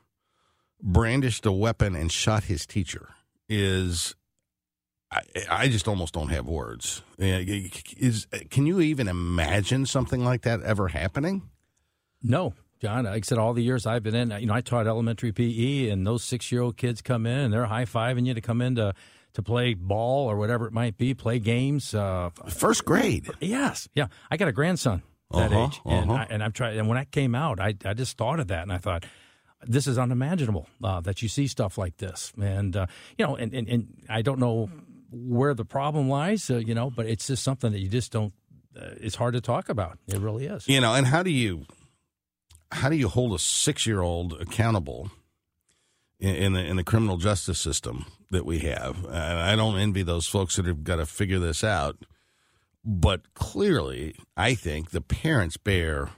brandished 0.81 1.45
a 1.45 1.51
weapon 1.51 1.95
and 1.95 2.11
shot 2.11 2.45
his 2.45 2.65
teacher 2.65 3.09
is 3.47 4.15
I, 5.11 5.21
I, 5.49 5.67
just 5.69 5.87
almost 5.87 6.15
don't 6.15 6.29
have 6.29 6.47
words. 6.47 7.01
Is 7.17 8.27
can 8.49 8.65
you 8.65 8.81
even 8.81 9.07
imagine 9.07 9.85
something 9.85 10.23
like 10.23 10.41
that 10.41 10.61
ever 10.63 10.89
happening? 10.89 11.49
No, 12.21 12.53
John. 12.81 13.05
Like 13.05 13.15
I 13.15 13.21
said, 13.21 13.37
all 13.37 13.53
the 13.53 13.63
years 13.63 13.85
I've 13.85 14.03
been 14.03 14.15
in, 14.15 14.31
you 14.31 14.47
know, 14.47 14.53
I 14.53 14.61
taught 14.61 14.85
elementary 14.85 15.31
PE, 15.31 15.89
and 15.89 16.05
those 16.05 16.23
six 16.23 16.51
year 16.51 16.61
old 16.61 16.75
kids 16.75 17.01
come 17.01 17.25
in 17.25 17.37
and 17.37 17.53
they're 17.53 17.65
high 17.65 17.85
fiving 17.85 18.25
you 18.25 18.33
to 18.33 18.41
come 18.41 18.61
in 18.61 18.75
to 18.75 18.93
to 19.33 19.41
play 19.43 19.75
ball 19.75 20.29
or 20.29 20.35
whatever 20.35 20.65
it 20.65 20.73
might 20.73 20.97
be, 20.97 21.13
play 21.13 21.37
games. 21.39 21.93
Uh, 21.93 22.31
First 22.49 22.83
grade. 22.83 23.29
Yes, 23.39 23.87
yeah. 23.93 24.07
I 24.31 24.37
got 24.37 24.47
a 24.47 24.51
grandson 24.51 25.03
that 25.31 25.51
uh-huh, 25.51 25.65
age, 25.65 25.81
and, 25.85 26.11
uh-huh. 26.11 26.19
I, 26.21 26.27
and 26.29 26.43
I'm 26.43 26.51
trying. 26.51 26.79
And 26.79 26.87
when 26.87 26.97
that 26.97 27.11
came 27.11 27.35
out, 27.35 27.59
I 27.59 27.75
I 27.85 27.93
just 27.93 28.17
thought 28.17 28.39
of 28.39 28.47
that, 28.47 28.63
and 28.63 28.71
I 28.71 28.77
thought. 28.77 29.05
This 29.63 29.87
is 29.87 29.97
unimaginable 29.97 30.67
uh, 30.83 31.01
that 31.01 31.23
you 31.23 31.27
see 31.27 31.47
stuff 31.47 31.79
like 31.79 31.97
this, 31.97 32.31
and 32.39 32.77
uh, 32.77 32.85
you 33.17 33.25
know, 33.25 33.35
and, 33.35 33.51
and, 33.55 33.67
and 33.67 33.87
I 34.07 34.21
don't 34.21 34.37
know 34.37 34.69
where 35.11 35.53
the 35.53 35.65
problem 35.65 36.09
lies, 36.09 36.49
uh, 36.49 36.57
you 36.57 36.75
know, 36.75 36.89
but 36.89 37.05
it's 37.05 37.27
just 37.27 37.43
something 37.43 37.71
that 37.71 37.79
you 37.79 37.87
just 37.87 38.11
don't. 38.11 38.33
Uh, 38.79 38.89
it's 39.01 39.15
hard 39.15 39.33
to 39.33 39.41
talk 39.41 39.69
about. 39.69 39.97
It 40.07 40.19
really 40.19 40.45
is. 40.45 40.67
You 40.67 40.79
know, 40.81 40.93
and 40.93 41.07
how 41.07 41.23
do 41.23 41.31
you 41.31 41.65
how 42.71 42.89
do 42.89 42.95
you 42.95 43.07
hold 43.07 43.33
a 43.33 43.39
six 43.39 43.85
year 43.85 44.01
old 44.01 44.33
accountable 44.33 45.09
in, 46.19 46.35
in, 46.35 46.53
the 46.53 46.63
in 46.63 46.75
the 46.75 46.83
criminal 46.83 47.17
justice 47.17 47.59
system 47.59 48.05
that 48.31 48.45
we 48.45 48.59
have? 48.59 49.03
And 49.05 49.15
I 49.15 49.55
don't 49.55 49.77
envy 49.77 50.03
those 50.03 50.27
folks 50.27 50.55
that 50.57 50.65
have 50.65 50.83
got 50.83 50.97
to 50.97 51.05
figure 51.05 51.39
this 51.39 51.63
out. 51.63 51.97
But 52.89 53.33
clearly, 53.33 54.15
I 54.37 54.55
think 54.55 54.91
the 54.91 55.01
parents 55.01 55.57
bear 55.57 56.11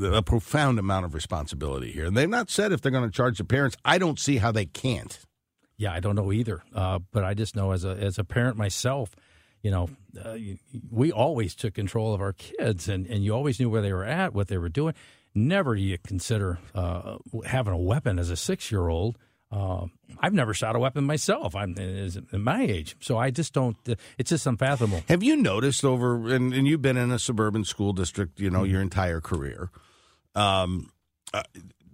a 0.00 0.22
profound 0.22 0.78
amount 0.78 1.06
of 1.06 1.12
responsibility 1.12 1.90
here. 1.90 2.06
And 2.06 2.16
they've 2.16 2.28
not 2.28 2.50
said 2.50 2.70
if 2.70 2.80
they're 2.80 2.92
going 2.92 3.10
to 3.10 3.14
charge 3.14 3.38
the 3.38 3.44
parents. 3.44 3.76
I 3.84 3.98
don't 3.98 4.20
see 4.20 4.36
how 4.36 4.52
they 4.52 4.64
can't. 4.64 5.18
Yeah, 5.76 5.92
I 5.92 5.98
don't 5.98 6.14
know 6.14 6.32
either. 6.32 6.62
Uh, 6.72 7.00
but 7.10 7.24
I 7.24 7.34
just 7.34 7.56
know 7.56 7.72
as 7.72 7.84
a 7.84 7.90
as 7.90 8.16
a 8.16 8.22
parent 8.22 8.56
myself, 8.56 9.16
you 9.60 9.72
know, 9.72 9.90
uh, 10.24 10.36
we 10.88 11.10
always 11.10 11.56
took 11.56 11.74
control 11.74 12.14
of 12.14 12.20
our 12.20 12.32
kids, 12.32 12.88
and, 12.88 13.04
and 13.08 13.24
you 13.24 13.34
always 13.34 13.58
knew 13.58 13.68
where 13.68 13.82
they 13.82 13.92
were 13.92 14.04
at, 14.04 14.34
what 14.34 14.46
they 14.46 14.58
were 14.58 14.68
doing. 14.68 14.94
Never 15.34 15.74
you 15.74 15.98
consider 15.98 16.60
uh, 16.76 17.16
having 17.44 17.72
a 17.72 17.78
weapon 17.78 18.20
as 18.20 18.30
a 18.30 18.36
six 18.36 18.70
year 18.70 18.86
old. 18.86 19.18
Uh, 19.54 19.86
I've 20.18 20.32
never 20.32 20.52
shot 20.52 20.74
a 20.74 20.78
weapon 20.80 21.04
myself. 21.04 21.54
I'm 21.54 21.76
in 21.78 22.42
my 22.42 22.62
age, 22.62 22.96
so 23.00 23.16
I 23.18 23.30
just 23.30 23.52
don't. 23.52 23.76
Uh, 23.88 23.94
it's 24.18 24.30
just 24.30 24.46
unfathomable. 24.46 25.02
Have 25.08 25.22
you 25.22 25.36
noticed 25.36 25.84
over, 25.84 26.34
and, 26.34 26.52
and 26.52 26.66
you've 26.66 26.82
been 26.82 26.96
in 26.96 27.12
a 27.12 27.18
suburban 27.18 27.64
school 27.64 27.92
district, 27.92 28.40
you 28.40 28.50
know, 28.50 28.60
mm-hmm. 28.60 28.72
your 28.72 28.82
entire 28.82 29.20
career. 29.20 29.70
Um, 30.34 30.90
uh, 31.32 31.42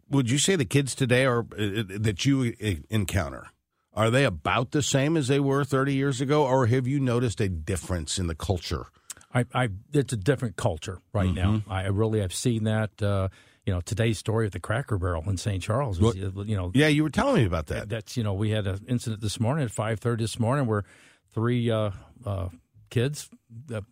would 0.08 0.30
you 0.30 0.38
say 0.38 0.56
the 0.56 0.64
kids 0.64 0.94
today 0.94 1.26
are 1.26 1.40
uh, 1.40 1.82
that 1.98 2.24
you 2.24 2.54
encounter 2.88 3.48
are 3.92 4.10
they 4.10 4.24
about 4.24 4.70
the 4.70 4.82
same 4.82 5.16
as 5.16 5.28
they 5.28 5.40
were 5.40 5.64
30 5.64 5.94
years 5.94 6.20
ago, 6.20 6.46
or 6.46 6.66
have 6.66 6.86
you 6.86 7.00
noticed 7.00 7.40
a 7.40 7.48
difference 7.48 8.18
in 8.18 8.28
the 8.28 8.34
culture? 8.34 8.86
I, 9.34 9.44
I 9.52 9.68
it's 9.92 10.12
a 10.12 10.16
different 10.16 10.56
culture 10.56 11.00
right 11.12 11.28
mm-hmm. 11.28 11.34
now. 11.34 11.62
I 11.68 11.86
really 11.88 12.20
have 12.20 12.34
seen 12.34 12.64
that. 12.64 13.30
Uh, 13.60 13.70
you 13.70 13.74
know, 13.74 13.80
today's 13.80 14.18
story 14.18 14.46
at 14.46 14.52
the 14.52 14.60
Cracker 14.60 14.98
Barrel 14.98 15.24
in 15.28 15.36
St. 15.36 15.62
Charles. 15.62 16.00
Was, 16.00 16.16
well, 16.16 16.46
you 16.46 16.56
know, 16.56 16.70
yeah, 16.74 16.88
you 16.88 17.02
were 17.02 17.10
telling 17.10 17.36
me 17.36 17.46
about 17.46 17.66
that. 17.66 17.88
That's 17.88 18.16
you 18.16 18.22
know, 18.22 18.34
we 18.34 18.50
had 18.50 18.66
an 18.66 18.84
incident 18.88 19.22
this 19.22 19.38
morning 19.38 19.64
at 19.64 19.70
5:30 19.70 20.18
this 20.18 20.38
morning 20.38 20.66
where 20.66 20.84
three 21.32 21.70
uh, 21.70 21.90
uh, 22.24 22.48
kids 22.90 23.28
uh, 23.72 23.82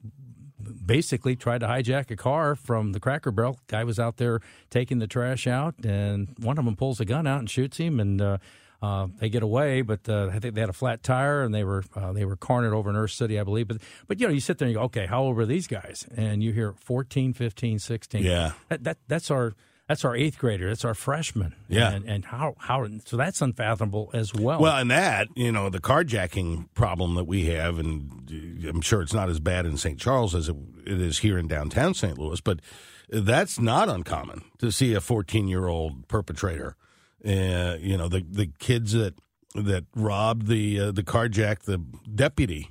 basically 0.84 1.36
tried 1.36 1.60
to 1.60 1.66
hijack 1.66 2.10
a 2.10 2.16
car 2.16 2.54
from 2.54 2.92
the 2.92 3.00
Cracker 3.00 3.30
Barrel. 3.30 3.58
Guy 3.68 3.84
was 3.84 3.98
out 3.98 4.16
there 4.16 4.40
taking 4.70 4.98
the 4.98 5.06
trash 5.06 5.46
out, 5.46 5.74
and 5.84 6.34
one 6.38 6.58
of 6.58 6.64
them 6.64 6.76
pulls 6.76 7.00
a 7.00 7.04
gun 7.04 7.26
out 7.26 7.38
and 7.38 7.50
shoots 7.50 7.76
him, 7.76 8.00
and 8.00 8.40
uh, 8.82 8.86
uh, 8.98 9.08
they 9.18 9.28
get 9.28 9.42
away, 9.42 9.82
but 9.82 10.08
uh, 10.08 10.30
I 10.32 10.38
think 10.38 10.54
they 10.54 10.60
had 10.60 10.70
a 10.70 10.74
flat 10.74 11.02
tire 11.02 11.42
and 11.42 11.54
they 11.54 11.64
were 11.64 11.84
uh, 11.94 12.12
they 12.12 12.24
were 12.24 12.36
cornered 12.36 12.74
over 12.74 12.90
in 12.90 12.96
Earth 12.96 13.12
City, 13.12 13.38
I 13.38 13.44
believe. 13.44 13.68
But 13.68 13.78
but 14.06 14.20
you 14.20 14.26
know, 14.26 14.32
you 14.32 14.40
sit 14.40 14.58
there 14.58 14.66
and 14.66 14.72
you 14.72 14.78
go, 14.78 14.84
okay, 14.84 15.06
how 15.06 15.22
old 15.22 15.36
were 15.36 15.46
these 15.46 15.66
guys? 15.66 16.06
And 16.16 16.42
you 16.42 16.52
hear 16.52 16.72
14, 16.72 17.32
15, 17.32 17.78
16. 17.78 18.24
Yeah, 18.24 18.52
that, 18.68 18.84
that 18.84 18.98
that's 19.06 19.30
our 19.30 19.54
that's 19.88 20.04
our 20.04 20.14
eighth 20.14 20.38
grader. 20.38 20.68
That's 20.68 20.84
our 20.84 20.94
freshman. 20.94 21.54
Yeah, 21.68 21.90
and, 21.90 22.04
and, 22.06 22.24
how 22.24 22.54
how 22.58 22.86
so 23.04 23.16
that's 23.16 23.40
unfathomable 23.40 24.10
as 24.12 24.34
well. 24.34 24.60
Well, 24.60 24.76
and 24.76 24.90
that 24.90 25.28
you 25.34 25.52
know 25.52 25.70
the 25.70 25.80
carjacking 25.80 26.68
problem 26.74 27.14
that 27.14 27.24
we 27.24 27.46
have, 27.46 27.78
and 27.78 28.64
I'm 28.66 28.80
sure 28.80 29.02
it's 29.02 29.14
not 29.14 29.28
as 29.28 29.40
bad 29.40 29.66
in 29.66 29.76
St. 29.76 29.98
Charles 29.98 30.34
as 30.34 30.48
it, 30.48 30.56
it 30.86 31.00
is 31.00 31.18
here 31.18 31.38
in 31.38 31.48
downtown 31.48 31.94
St. 31.94 32.18
Louis, 32.18 32.40
but 32.40 32.60
that's 33.08 33.58
not 33.58 33.88
uncommon 33.88 34.44
to 34.58 34.70
see 34.70 34.94
a 34.94 35.00
14 35.00 35.48
year 35.48 35.66
old 35.66 36.08
perpetrator 36.08 36.76
uh, 37.24 37.76
you 37.80 37.96
know 37.96 38.08
the 38.08 38.24
the 38.28 38.50
kids 38.58 38.92
that 38.92 39.14
that 39.54 39.84
robbed 39.94 40.46
the 40.46 40.80
uh, 40.80 40.92
the 40.92 41.02
carjacked 41.02 41.64
the 41.64 41.78
deputy, 42.14 42.70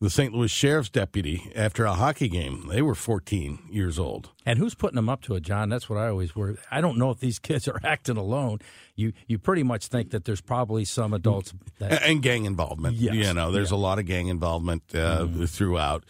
the 0.00 0.10
St. 0.10 0.34
Louis 0.34 0.50
sheriff's 0.50 0.90
deputy 0.90 1.50
after 1.54 1.84
a 1.84 1.94
hockey 1.94 2.28
game. 2.28 2.68
They 2.68 2.82
were 2.82 2.94
14 2.94 3.68
years 3.70 3.98
old. 3.98 4.30
And 4.44 4.58
who's 4.58 4.74
putting 4.74 4.96
them 4.96 5.08
up 5.08 5.22
to 5.22 5.34
it, 5.34 5.42
John? 5.42 5.68
That's 5.68 5.88
what 5.88 5.98
I 5.98 6.08
always 6.08 6.36
worry. 6.36 6.56
I 6.70 6.80
don't 6.80 6.98
know 6.98 7.10
if 7.10 7.20
these 7.20 7.38
kids 7.40 7.68
are 7.68 7.80
acting 7.84 8.16
alone. 8.16 8.58
You 8.94 9.12
you 9.26 9.38
pretty 9.38 9.62
much 9.62 9.86
think 9.86 10.10
that 10.10 10.24
there's 10.24 10.40
probably 10.40 10.84
some 10.84 11.12
adults 11.14 11.54
that, 11.78 12.02
and 12.06 12.22
gang 12.22 12.44
involvement. 12.44 12.96
Yes. 12.96 13.14
You 13.14 13.32
know, 13.34 13.50
there's 13.50 13.70
yeah. 13.70 13.76
a 13.76 13.80
lot 13.80 13.98
of 13.98 14.06
gang 14.06 14.28
involvement 14.28 14.82
uh, 14.94 15.24
mm-hmm. 15.24 15.44
throughout. 15.44 16.04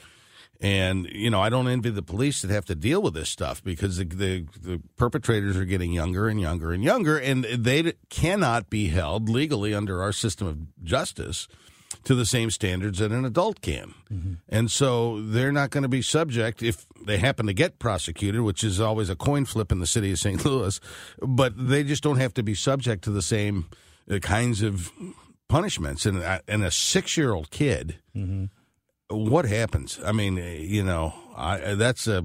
And 0.60 1.06
you 1.10 1.30
know, 1.30 1.40
I 1.40 1.48
don't 1.48 1.68
envy 1.68 1.90
the 1.90 2.02
police 2.02 2.42
that 2.42 2.50
have 2.50 2.64
to 2.66 2.74
deal 2.74 3.02
with 3.02 3.14
this 3.14 3.28
stuff 3.28 3.62
because 3.62 3.98
the, 3.98 4.04
the, 4.04 4.46
the 4.60 4.82
perpetrators 4.96 5.56
are 5.56 5.64
getting 5.64 5.92
younger 5.92 6.28
and 6.28 6.40
younger 6.40 6.72
and 6.72 6.82
younger, 6.82 7.18
and 7.18 7.44
they 7.44 7.92
cannot 8.08 8.70
be 8.70 8.88
held 8.88 9.28
legally 9.28 9.74
under 9.74 10.02
our 10.02 10.12
system 10.12 10.46
of 10.46 10.84
justice 10.84 11.48
to 12.04 12.14
the 12.14 12.26
same 12.26 12.50
standards 12.50 12.98
that 12.98 13.12
an 13.12 13.24
adult 13.24 13.60
can. 13.60 13.94
Mm-hmm. 14.12 14.34
And 14.48 14.70
so 14.70 15.20
they're 15.22 15.52
not 15.52 15.70
going 15.70 15.82
to 15.82 15.88
be 15.88 16.02
subject 16.02 16.62
if 16.62 16.86
they 17.04 17.18
happen 17.18 17.46
to 17.46 17.52
get 17.52 17.78
prosecuted, 17.78 18.42
which 18.42 18.64
is 18.64 18.80
always 18.80 19.10
a 19.10 19.16
coin 19.16 19.44
flip 19.44 19.72
in 19.72 19.78
the 19.78 19.86
city 19.86 20.12
of 20.12 20.18
St. 20.18 20.44
Louis, 20.44 20.80
but 21.20 21.52
they 21.56 21.84
just 21.84 22.02
don't 22.02 22.18
have 22.18 22.34
to 22.34 22.42
be 22.42 22.54
subject 22.54 23.04
to 23.04 23.10
the 23.10 23.22
same 23.22 23.68
uh, 24.10 24.18
kinds 24.18 24.62
of 24.62 24.92
punishments. 25.48 26.06
And, 26.06 26.22
and 26.48 26.64
a 26.64 26.70
six 26.70 27.16
year 27.16 27.32
old 27.32 27.50
kid. 27.50 27.96
Mm-hmm 28.16 28.46
what 29.08 29.44
happens? 29.44 29.98
I 30.04 30.12
mean, 30.12 30.36
you 30.36 30.82
know, 30.82 31.14
I, 31.36 31.74
that's 31.74 32.06
a, 32.06 32.24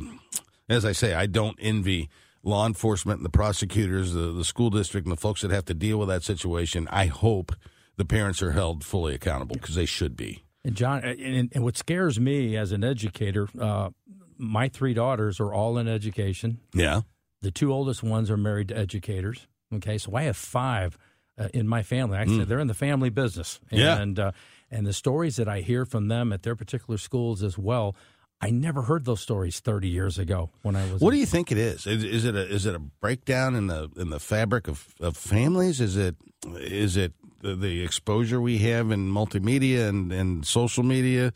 as 0.69 0.85
I 0.85 0.91
say, 0.91 1.13
I 1.13 1.25
don't 1.25 1.57
envy 1.59 2.09
law 2.43 2.65
enforcement 2.65 3.19
and 3.19 3.25
the 3.25 3.29
prosecutors, 3.29 4.13
the, 4.13 4.31
the 4.31 4.43
school 4.43 4.69
district, 4.69 5.05
and 5.05 5.15
the 5.15 5.19
folks 5.19 5.41
that 5.41 5.51
have 5.51 5.65
to 5.65 5.73
deal 5.73 5.97
with 5.97 6.09
that 6.09 6.23
situation. 6.23 6.87
I 6.91 7.05
hope 7.05 7.53
the 7.97 8.05
parents 8.05 8.41
are 8.41 8.51
held 8.51 8.83
fully 8.83 9.13
accountable 9.13 9.55
because 9.55 9.75
they 9.75 9.85
should 9.85 10.15
be. 10.15 10.43
And 10.63 10.75
John, 10.75 11.03
and, 11.03 11.51
and, 11.53 11.63
what 11.63 11.75
scares 11.75 12.19
me 12.19 12.55
as 12.55 12.71
an 12.71 12.83
educator, 12.83 13.47
uh, 13.59 13.89
my 14.37 14.69
three 14.69 14.93
daughters 14.93 15.39
are 15.39 15.53
all 15.53 15.77
in 15.77 15.87
education. 15.87 16.59
Yeah. 16.73 17.01
The 17.41 17.51
two 17.51 17.73
oldest 17.73 18.03
ones 18.03 18.29
are 18.29 18.37
married 18.37 18.67
to 18.67 18.77
educators. 18.77 19.47
Okay, 19.73 19.97
so 19.97 20.15
I 20.15 20.23
have 20.23 20.37
five 20.37 20.97
uh, 21.37 21.47
in 21.53 21.67
my 21.67 21.81
family. 21.81 22.17
Actually, 22.17 22.45
mm. 22.45 22.47
they're 22.47 22.59
in 22.59 22.67
the 22.67 22.73
family 22.73 23.09
business. 23.09 23.59
And, 23.71 24.17
yeah. 24.17 24.27
Uh, 24.27 24.31
and 24.71 24.85
the 24.85 24.93
stories 24.93 25.35
that 25.35 25.47
I 25.47 25.61
hear 25.61 25.85
from 25.85 26.07
them 26.07 26.31
at 26.31 26.43
their 26.43 26.55
particular 26.55 26.97
schools 26.97 27.43
as 27.43 27.57
well. 27.57 27.95
I 28.43 28.49
never 28.49 28.81
heard 28.81 29.05
those 29.05 29.21
stories 29.21 29.59
30 29.59 29.87
years 29.87 30.17
ago 30.17 30.49
when 30.63 30.75
I 30.75 30.91
was. 30.91 30.99
What 30.99 31.11
do 31.11 31.17
you 31.17 31.27
think 31.27 31.51
it 31.51 31.59
is? 31.59 31.85
Is, 31.85 32.03
is 32.03 32.25
it 32.25 32.35
a 32.35 32.41
is 32.41 32.65
it 32.65 32.73
a 32.73 32.79
breakdown 32.79 33.55
in 33.55 33.67
the 33.67 33.91
in 33.95 34.09
the 34.09 34.19
fabric 34.19 34.67
of, 34.67 34.95
of 34.99 35.15
families? 35.15 35.79
Is 35.79 35.95
it 35.95 36.15
is 36.47 36.97
it 36.97 37.13
the, 37.41 37.55
the 37.55 37.83
exposure 37.83 38.41
we 38.41 38.57
have 38.59 38.89
in 38.89 39.11
multimedia 39.11 39.87
and, 39.87 40.11
and 40.11 40.45
social 40.45 40.83
media? 40.83 41.33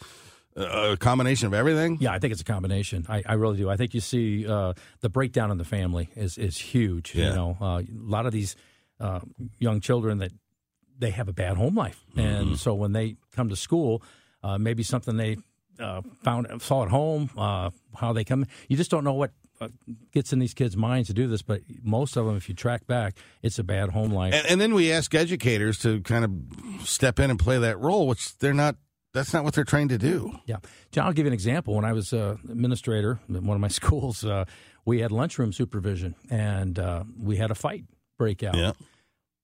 a 0.55 0.95
combination 0.97 1.47
of 1.47 1.53
everything? 1.53 1.97
Yeah, 1.99 2.13
I 2.13 2.19
think 2.19 2.31
it's 2.31 2.41
a 2.41 2.45
combination. 2.45 3.05
I, 3.09 3.23
I 3.25 3.33
really 3.33 3.57
do. 3.57 3.69
I 3.69 3.75
think 3.75 3.93
you 3.93 3.99
see 3.99 4.47
uh, 4.47 4.73
the 5.01 5.09
breakdown 5.09 5.51
in 5.51 5.57
the 5.57 5.65
family 5.65 6.09
is 6.15 6.37
is 6.37 6.57
huge. 6.57 7.13
Yeah. 7.13 7.29
You 7.29 7.35
know, 7.35 7.57
uh, 7.59 7.81
a 7.81 7.85
lot 7.91 8.25
of 8.25 8.31
these 8.31 8.55
uh, 8.99 9.19
young 9.59 9.81
children 9.81 10.19
that 10.19 10.31
they 10.97 11.11
have 11.11 11.27
a 11.27 11.33
bad 11.33 11.57
home 11.57 11.75
life, 11.75 12.03
and 12.15 12.57
so 12.57 12.73
when 12.73 12.93
they 12.93 13.17
come 13.35 13.49
to 13.49 13.55
school, 13.55 14.01
uh, 14.43 14.57
maybe 14.57 14.83
something 14.83 15.17
they 15.17 15.37
uh, 15.79 16.01
found 16.23 16.61
saw 16.61 16.83
at 16.83 16.89
home, 16.89 17.29
uh, 17.37 17.69
how 17.95 18.13
they 18.13 18.23
come, 18.23 18.45
you 18.67 18.77
just 18.77 18.91
don't 18.91 19.03
know 19.03 19.13
what. 19.13 19.31
Gets 20.11 20.33
in 20.33 20.39
these 20.39 20.53
kids' 20.53 20.75
minds 20.75 21.07
to 21.07 21.13
do 21.13 21.27
this, 21.27 21.41
but 21.41 21.61
most 21.81 22.17
of 22.17 22.25
them, 22.25 22.35
if 22.35 22.49
you 22.49 22.55
track 22.55 22.85
back, 22.87 23.15
it's 23.41 23.57
a 23.57 23.63
bad 23.63 23.89
home 23.91 24.11
life. 24.11 24.33
And, 24.33 24.45
and 24.47 24.59
then 24.59 24.73
we 24.73 24.91
ask 24.91 25.15
educators 25.15 25.79
to 25.79 26.01
kind 26.01 26.25
of 26.25 26.85
step 26.85 27.21
in 27.21 27.29
and 27.29 27.39
play 27.39 27.57
that 27.59 27.79
role, 27.79 28.05
which 28.05 28.37
they're 28.39 28.53
not. 28.53 28.75
That's 29.13 29.33
not 29.33 29.45
what 29.45 29.53
they're 29.53 29.63
trained 29.63 29.91
to 29.91 29.97
do. 29.97 30.37
Yeah, 30.45 30.57
John, 30.91 31.05
I'll 31.07 31.13
give 31.13 31.25
you 31.25 31.29
an 31.29 31.33
example. 31.33 31.73
When 31.73 31.85
I 31.85 31.93
was 31.93 32.11
uh, 32.11 32.35
administrator 32.49 33.21
at 33.33 33.43
one 33.43 33.55
of 33.55 33.61
my 33.61 33.67
schools, 33.79 34.25
uh, 34.25 34.43
we 34.83 34.99
had 34.99 35.13
lunchroom 35.13 35.53
supervision, 35.53 36.15
and 36.29 36.77
uh, 36.77 37.05
we 37.17 37.37
had 37.37 37.49
a 37.49 37.55
fight 37.55 37.85
break 38.17 38.43
out. 38.43 38.55
Yeah. 38.55 38.73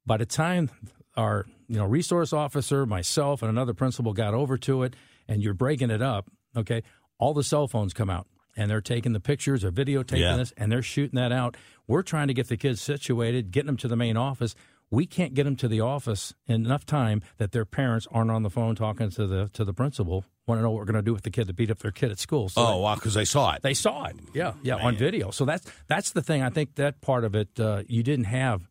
By 0.06 0.18
the 0.18 0.26
time 0.26 0.72
our 1.18 1.46
you 1.68 1.78
know 1.78 1.86
resource 1.86 2.34
officer, 2.34 2.86
myself, 2.86 3.42
and 3.42 3.50
another 3.50 3.74
principal 3.74 4.14
got 4.14 4.34
over 4.34 4.58
to 4.60 4.84
it, 4.84 4.96
and 5.28 5.42
you're 5.44 5.54
breaking 5.54 5.90
it 5.92 6.02
up, 6.02 6.30
okay, 6.56 6.84
all 7.18 7.34
the 7.34 7.44
cell 7.44 7.68
phones 7.68 7.94
come 7.94 8.10
out. 8.10 8.28
And 8.58 8.70
they're 8.70 8.82
taking 8.82 9.14
the 9.14 9.22
pictures 9.22 9.64
or 9.64 9.72
videotaping 9.72 10.20
Yeah. 10.20 10.36
this, 10.36 10.52
and 10.58 10.70
they're 10.70 10.82
shooting 10.82 11.16
that 11.16 11.32
out. 11.32 11.56
We're 11.88 12.02
trying 12.04 12.28
to 12.28 12.34
get 12.34 12.50
the 12.50 12.58
kids 12.58 12.82
situated, 12.82 13.52
getting 13.52 13.68
them 13.68 13.78
to 13.78 13.88
the 13.88 13.96
main 13.96 14.18
office. 14.18 14.56
We 14.90 15.06
can't 15.06 15.34
get 15.34 15.46
them 15.46 15.56
to 15.56 15.70
the 15.70 15.80
office 15.80 16.34
in 16.48 16.66
enough 16.66 16.86
time 16.86 17.22
that 17.38 17.54
their 17.54 17.64
parents 17.64 18.08
aren't 18.12 18.30
on 18.30 18.44
the 18.44 18.50
phone 18.50 18.76
talking 18.76 19.10
to 19.12 19.26
the 19.26 19.50
to 19.54 19.64
the 19.64 19.74
principal. 19.74 20.26
Want 20.48 20.60
to 20.60 20.64
know 20.64 20.72
what 20.72 20.80
we're 20.80 20.86
going 20.86 20.96
to 20.98 21.02
do 21.02 21.14
with 21.14 21.24
the 21.24 21.30
kid 21.32 21.48
that 21.48 21.56
beat 21.56 21.72
up 21.72 21.80
their 21.80 21.92
kid 21.92 22.12
at 22.12 22.20
school? 22.20 22.50
So 22.50 22.62
oh, 22.62 22.78
wow, 22.80 22.96
because 22.96 23.14
they 23.14 23.24
saw 23.24 23.54
it. 23.54 23.62
they 23.62 23.74
saw 23.74 24.04
it. 24.08 24.18
Yeah, 24.34 24.52
yeah, 24.64 24.76
on 24.76 24.98
video. 24.98 25.32
So 25.32 25.46
that's 25.46 25.66
that's 25.88 26.12
the 26.12 26.22
thing. 26.22 26.44
I 26.44 26.50
think 26.50 26.76
that 26.76 27.00
part 27.00 27.24
of 27.24 27.36
it 27.36 27.58
uh, 27.58 27.84
you 27.88 28.04
didn't 28.04 28.26
have 28.26 28.68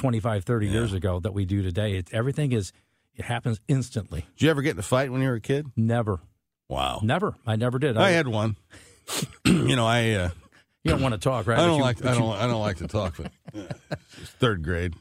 25, 0.00 0.44
30 0.44 0.66
years 0.68 0.92
ago 0.92 1.20
that 1.20 1.32
we 1.32 1.44
do 1.44 1.62
today. 1.62 1.96
It, 1.96 2.12
everything 2.12 2.52
is 2.52 2.72
it 3.14 3.24
happens 3.24 3.60
instantly. 3.66 4.26
Did 4.36 4.44
you 4.44 4.50
ever 4.50 4.60
get 4.62 4.72
in 4.72 4.78
a 4.78 4.82
fight 4.82 5.10
when 5.10 5.22
you 5.22 5.28
were 5.28 5.36
a 5.36 5.40
kid? 5.40 5.66
Never, 5.74 6.20
Wow. 6.68 7.00
never. 7.02 7.34
I 7.46 7.56
never 7.56 7.78
did. 7.78 7.96
I 7.96 8.10
had 8.10 8.28
one. 8.28 8.56
you 9.44 9.76
know, 9.76 9.86
I. 9.86 10.12
Uh, 10.12 10.28
You 10.84 10.90
don't 10.92 11.02
want 11.02 11.14
to 11.14 11.18
talk, 11.18 11.46
right? 11.46 11.58
I 11.58 11.66
don't 11.66 11.76
you- 11.78 11.82
like. 11.82 12.04
I 12.04 12.12
you- 12.12 12.18
don't. 12.20 12.36
I 12.36 12.46
don't 12.46 12.60
like 12.60 12.76
to 12.78 12.88
talk. 12.88 13.16
But 13.16 13.32
uh, 13.56 13.96
third 14.38 14.62
grade. 14.62 14.94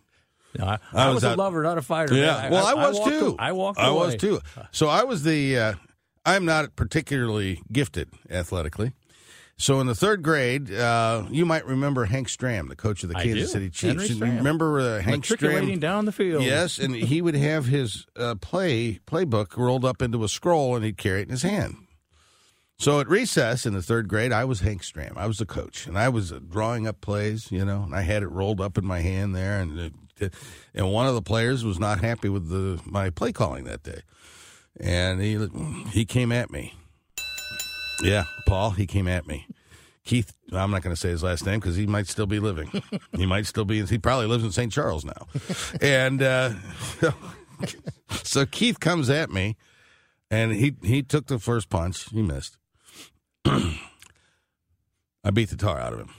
No, 0.58 0.66
I, 0.66 0.80
I 0.94 1.04
I 1.04 1.08
was 1.08 1.16
was, 1.16 1.24
a 1.26 1.30
out- 1.32 1.38
lover, 1.38 1.62
not 1.64 1.78
a 1.78 1.82
fighter. 1.82 2.14
Yeah. 2.16 2.38
man. 2.44 2.52
well, 2.54 2.66
I, 2.66 2.74
was 2.88 2.98
walked 2.98 3.10
too. 3.12 3.36
I 3.38 3.52
walked. 3.52 3.80
I 3.80 3.90
was 3.92 4.16
too. 4.16 4.40
So 4.72 4.88
I 4.88 5.04
was 5.04 5.24
the. 5.24 5.58
Uh, 5.60 5.74
I'm 6.26 6.46
not 6.46 6.76
particularly 6.76 7.62
gifted 7.72 8.10
athletically. 8.32 8.94
So 9.58 9.80
in 9.80 9.88
the 9.88 9.96
third 9.96 10.22
grade, 10.22 10.72
uh, 10.74 11.24
you 11.32 11.46
might 11.46 11.66
remember 11.66 12.06
Hank 12.06 12.28
Stram, 12.28 12.68
the 12.68 12.76
coach 12.76 13.04
of 13.04 13.10
the 13.10 13.16
Kansas. 13.16 13.54
City 13.54 13.70
Chiefs. 13.70 14.10
You. 14.10 14.20
Remember 14.20 14.80
uh, 14.80 15.02
Hank 15.02 15.24
Stram? 15.24 15.80
down 15.80 16.06
the 16.06 16.12
field. 16.12 16.44
Yes, 16.44 16.78
and 16.78 16.94
he 16.96 17.22
would 17.22 17.36
have 17.36 17.66
his 17.66 18.06
uh, 18.18 18.36
play 18.36 19.00
playbook 19.08 19.56
rolled 19.56 19.86
up 19.86 20.02
into 20.02 20.24
a 20.26 20.30
scroll, 20.30 20.76
and 20.76 20.84
he'd 20.84 20.98
carry 20.98 21.22
it 21.22 21.24
in 21.24 21.30
his 21.30 21.44
hand. 21.44 21.78
So 22.78 23.00
at 23.00 23.08
recess 23.08 23.66
in 23.66 23.74
the 23.74 23.82
third 23.82 24.10
grade, 24.10 24.34
I 24.34 24.44
was 24.44 24.60
Hank 24.60 24.82
Stram. 24.84 25.16
I 25.16 25.26
was 25.26 25.38
the 25.38 25.46
coach, 25.46 25.88
and 25.88 25.98
I 25.98 26.10
was 26.10 26.34
uh, 26.34 26.40
drawing 26.46 26.86
up 26.86 27.00
plays. 27.00 27.50
You 27.50 27.64
know, 27.64 27.84
and 27.84 27.96
I 27.96 28.02
had 28.02 28.24
it 28.24 28.28
rolled 28.28 28.60
up 28.60 28.78
in 28.78 28.86
my 28.86 29.00
hand 29.00 29.34
there, 29.34 29.62
and 29.62 29.94
it, 30.20 30.34
and 30.74 30.92
one 30.92 31.08
of 31.08 31.16
the 31.16 31.22
players 31.22 31.64
was 31.64 31.80
not 31.80 32.02
happy 32.02 32.28
with 32.28 32.50
the 32.50 32.82
my 32.86 33.10
play 33.10 33.32
calling 33.32 33.64
that 33.64 33.84
day, 33.84 34.02
and 34.78 35.22
he 35.22 35.48
he 35.92 36.04
came 36.04 36.34
at 36.34 36.52
me. 36.52 36.74
Yeah, 38.02 38.26
Paul, 38.46 38.72
he 38.72 38.86
came 38.86 39.08
at 39.08 39.28
me. 39.28 39.48
Keith, 40.06 40.34
I'm 40.52 40.70
not 40.70 40.84
going 40.84 40.96
to 40.96 41.00
say 41.00 41.10
his 41.10 41.24
last 41.24 41.46
name 41.46 41.60
because 41.60 41.76
he 41.76 41.88
might 41.88 42.08
still 42.08 42.28
be 42.28 42.40
living. 42.40 42.70
he 43.16 43.26
might 43.26 43.48
still 43.48 43.66
be. 43.66 43.84
He 43.86 43.98
probably 43.98 44.28
lives 44.28 44.44
in 44.44 44.52
St. 44.52 44.72
Charles 44.72 45.04
now, 45.04 45.28
and 45.82 46.22
uh, 46.22 46.52
so 48.24 48.46
Keith 48.46 48.80
comes 48.80 49.10
at 49.10 49.32
me, 49.32 49.58
and 50.30 50.54
he 50.54 50.76
he 50.84 51.02
took 51.02 51.26
the 51.26 51.40
first 51.40 51.70
punch. 51.70 52.08
He 52.12 52.22
missed. 52.22 52.58
I 53.46 55.32
beat 55.34 55.50
the 55.50 55.58
tar 55.58 55.80
out 55.80 55.94
of 55.94 56.00
him, 56.02 56.10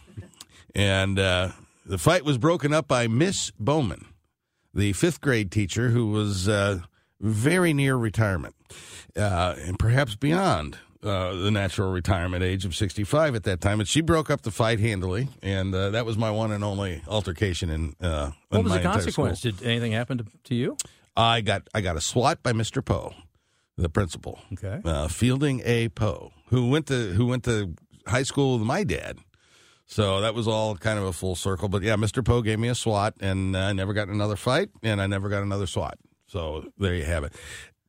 and 0.75 1.19
uh, 1.19 1.51
the 1.85 1.99
fight 1.99 2.25
was 2.25 2.39
broken 2.39 2.73
up 2.73 2.89
by 2.89 3.07
Miss 3.07 3.53
Bowman, 3.53 4.07
the 4.75 4.95
fifth 4.95 5.21
grade 5.21 5.53
teacher 5.53 5.91
who 5.91 6.09
was 6.09 6.49
uh, 6.49 6.81
very 7.21 7.73
near 7.73 7.97
retirement, 7.97 8.57
uh, 9.17 9.55
and 9.59 9.79
perhaps 9.79 10.17
beyond 10.17 10.79
uh, 11.07 11.35
the 11.37 11.51
natural 11.51 11.91
retirement 11.93 12.43
age 12.43 12.65
of 12.65 12.75
65 12.75 13.35
at 13.35 13.45
that 13.45 13.61
time. 13.61 13.81
And 13.81 13.89
she 13.89 14.01
broke 14.01 14.29
up 14.31 14.43
the 14.43 14.51
fight 14.51 14.81
handily, 14.81 15.29
and 15.43 15.75
uh, 15.75 15.91
that 15.91 16.05
was 16.05 16.19
my 16.19 16.31
one 16.31 16.53
and 16.53 16.65
only 16.65 17.03
altercation 17.07 17.71
in. 17.71 17.95
Uh, 18.01 18.33
What 18.49 18.59
in 18.59 18.65
was 18.65 18.73
my 18.73 18.79
the 18.79 18.83
consequence? 18.85 19.41
Did 19.41 19.63
anything 19.63 19.93
happen 19.93 20.19
to, 20.19 20.25
to 20.45 20.55
you? 20.55 20.77
I 21.17 21.41
got 21.41 21.69
I 21.75 21.81
got 21.81 21.97
a 21.97 22.01
swat 22.01 22.43
by 22.43 22.53
Mr. 22.53 22.85
Poe, 22.85 23.15
the 23.77 23.89
principal. 23.89 24.39
Okay. 24.53 24.81
Uh, 24.85 25.09
Fielding 25.09 25.63
A. 25.65 25.89
Poe, 25.89 26.33
who 26.49 26.69
went 26.69 26.87
to 26.89 27.13
who 27.15 27.27
went 27.27 27.45
to 27.45 27.75
high 28.07 28.25
school 28.25 28.59
with 28.59 28.67
my 28.67 28.85
dad. 28.85 29.19
So 29.89 30.21
that 30.21 30.35
was 30.35 30.49
all 30.49 30.77
kind 30.77 30.99
of 30.99 31.05
a 31.05 31.13
full 31.13 31.37
circle. 31.37 31.69
But 31.69 31.83
yeah, 31.83 31.95
Mr. 31.95 32.25
Poe 32.25 32.43
gave 32.43 32.59
me 32.59 32.67
a 32.69 32.75
swat, 32.75 33.15
and 33.21 33.57
I 33.57 33.73
never 33.73 33.93
got 33.93 34.09
another 34.09 34.35
fight, 34.37 34.69
and 34.83 35.01
I 35.01 35.07
never 35.07 35.29
got 35.29 35.43
another 35.45 35.67
swat. 35.67 35.97
So 36.27 36.65
there 36.77 36.95
you 36.95 37.05
have 37.05 37.23
it. 37.23 37.33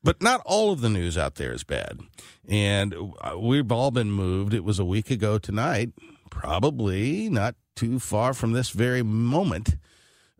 But 0.03 0.21
not 0.21 0.41
all 0.45 0.71
of 0.71 0.81
the 0.81 0.89
news 0.89 1.17
out 1.17 1.35
there 1.35 1.51
is 1.51 1.63
bad. 1.63 1.99
And 2.47 2.95
uh, 3.21 3.37
we've 3.37 3.71
all 3.71 3.91
been 3.91 4.11
moved. 4.11 4.53
It 4.53 4.63
was 4.63 4.79
a 4.79 4.85
week 4.85 5.11
ago 5.11 5.37
tonight, 5.37 5.91
probably 6.29 7.29
not 7.29 7.55
too 7.75 7.99
far 7.99 8.33
from 8.33 8.53
this 8.53 8.69
very 8.69 9.03
moment, 9.03 9.75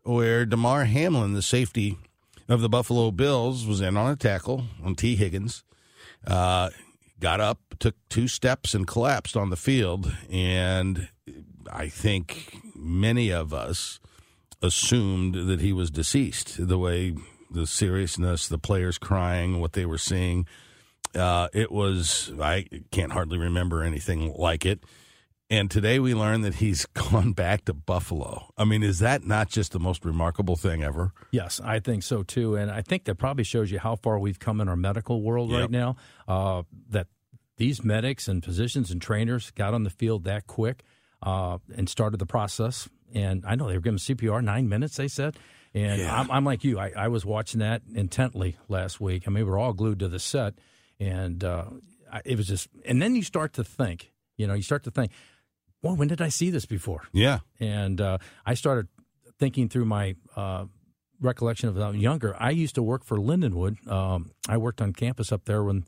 where 0.04 0.46
Damar 0.46 0.86
Hamlin, 0.86 1.34
the 1.34 1.42
safety 1.42 1.98
of 2.48 2.62
the 2.62 2.70
Buffalo 2.70 3.12
Bills, 3.12 3.66
was 3.66 3.82
in 3.82 3.98
on 3.98 4.12
a 4.12 4.16
tackle 4.16 4.66
on 4.84 4.96
Tee 4.96 5.16
Higgins. 5.16 5.64
Uh, 6.26 6.70
got 7.20 7.42
up, 7.42 7.60
took 7.80 7.96
two 8.10 8.28
steps, 8.28 8.74
and 8.74 8.88
collapsed 8.88 9.36
on 9.36 9.50
the 9.50 9.56
field. 9.56 10.16
And 10.32 11.10
I 11.72 11.90
think 11.90 12.58
many 12.76 13.32
of 13.32 13.54
us 13.54 14.00
assumed 14.62 15.48
that 15.48 15.62
he 15.62 15.74
was 15.74 15.92
deceased. 15.92 16.68
The 16.68 16.78
way 16.78 17.16
the 17.52 17.68
seriousness, 17.68 18.48
the 18.48 18.58
players 18.58 18.98
crying, 18.98 19.60
what 19.60 19.74
they 19.74 19.86
were 19.86 19.98
seeing, 19.98 20.48
uh, 21.16 21.48
it 21.54 21.72
was. 21.72 22.32
I 22.40 22.68
can't 22.92 23.12
hardly 23.12 23.38
remember 23.38 23.84
anything 23.84 24.34
like 24.38 24.66
it. 24.66 24.80
And 25.50 25.72
today 25.72 25.98
we 26.00 26.14
learned 26.14 26.44
that 26.44 26.56
he's 26.56 26.86
gone 26.94 27.32
back 27.32 27.64
to 27.66 27.74
Buffalo. 27.74 28.52
I 28.58 28.66
mean, 28.66 28.84
is 28.84 29.00
that 29.00 29.24
not 29.26 29.50
just 29.50 29.72
the 29.72 29.80
most 29.80 30.04
remarkable 30.04 30.58
thing 30.58 30.84
ever? 30.84 31.14
Yes, 31.32 31.62
I 31.64 31.80
think 31.80 32.04
so 32.04 32.24
too, 32.24 32.56
and 32.56 32.70
I 32.70 32.82
think 32.82 33.06
that 33.06 33.16
probably 33.16 33.46
shows 33.46 33.72
you 33.72 33.80
how 33.80 33.96
far 33.96 34.20
we've 34.20 34.40
come 34.40 34.60
in 34.60 34.68
our 34.68 34.76
medical 34.76 35.22
world 35.22 35.50
Yep. 35.52 35.60
right 35.62 35.72
now. 35.72 35.96
Uh, 36.28 36.64
that 36.90 37.08
these 37.56 37.84
medics 37.84 38.28
and 38.28 38.44
physicians 38.44 38.92
and 38.92 39.02
trainers 39.02 39.52
got 39.52 39.74
on 39.74 39.84
the 39.84 39.90
field 39.90 40.26
that 40.26 40.46
quick 40.48 40.84
uh, 41.24 41.58
and 41.76 41.88
started 41.90 42.18
the 42.18 42.26
process. 42.26 42.88
And 43.16 43.44
I 43.48 43.56
know 43.56 43.68
they 43.68 43.74
were 43.76 43.80
giving 43.82 43.98
CPR 44.00 44.44
nine 44.44 44.68
minutes. 44.68 44.98
They 44.98 45.08
said, 45.08 45.38
and 45.78 46.02
Yeah. 46.02 46.20
I'm, 46.20 46.30
I'm 46.32 46.46
like 46.46 46.64
you. 46.64 46.80
I, 46.80 46.92
I 46.96 47.08
was 47.08 47.26
watching 47.26 47.60
that 47.60 47.82
intently 47.94 48.58
last 48.68 49.00
week. 49.00 49.24
I 49.28 49.30
mean, 49.30 49.46
we 49.46 49.50
were 49.52 49.58
all 49.58 49.74
glued 49.74 50.00
to 50.00 50.08
the 50.08 50.20
set, 50.20 50.56
and 51.00 51.44
uh, 51.44 51.66
I, 52.12 52.22
it 52.26 52.38
was 52.38 52.48
just. 52.48 52.68
And 52.86 53.02
then 53.02 53.16
you 53.16 53.24
start 53.24 53.54
to 53.54 53.64
think. 53.64 54.12
You 54.38 54.48
know, 54.48 54.54
you 54.54 54.62
start 54.64 54.84
to 54.84 54.92
think, 54.92 55.12
well, 55.82 55.96
when 55.96 56.08
did 56.08 56.22
I 56.22 56.30
see 56.30 56.50
this 56.52 56.66
before? 56.66 57.04
Yeah. 57.12 57.40
And 57.60 58.00
uh, 58.00 58.18
I 58.46 58.54
started 58.54 58.88
thinking 59.40 59.68
through 59.70 59.86
my 59.86 60.16
uh, 60.36 60.66
recollection 61.20 61.70
of 61.70 61.76
when 61.76 61.84
I 61.84 61.90
was 61.90 61.98
younger. 61.98 62.36
I 62.40 62.52
used 62.52 62.76
to 62.76 62.84
work 62.84 63.04
for 63.04 63.18
Lindenwood. 63.18 63.88
Um, 63.88 64.32
I 64.48 64.58
worked 64.58 64.82
on 64.82 64.94
campus 64.94 65.32
up 65.32 65.46
there 65.46 65.64
when 65.64 65.86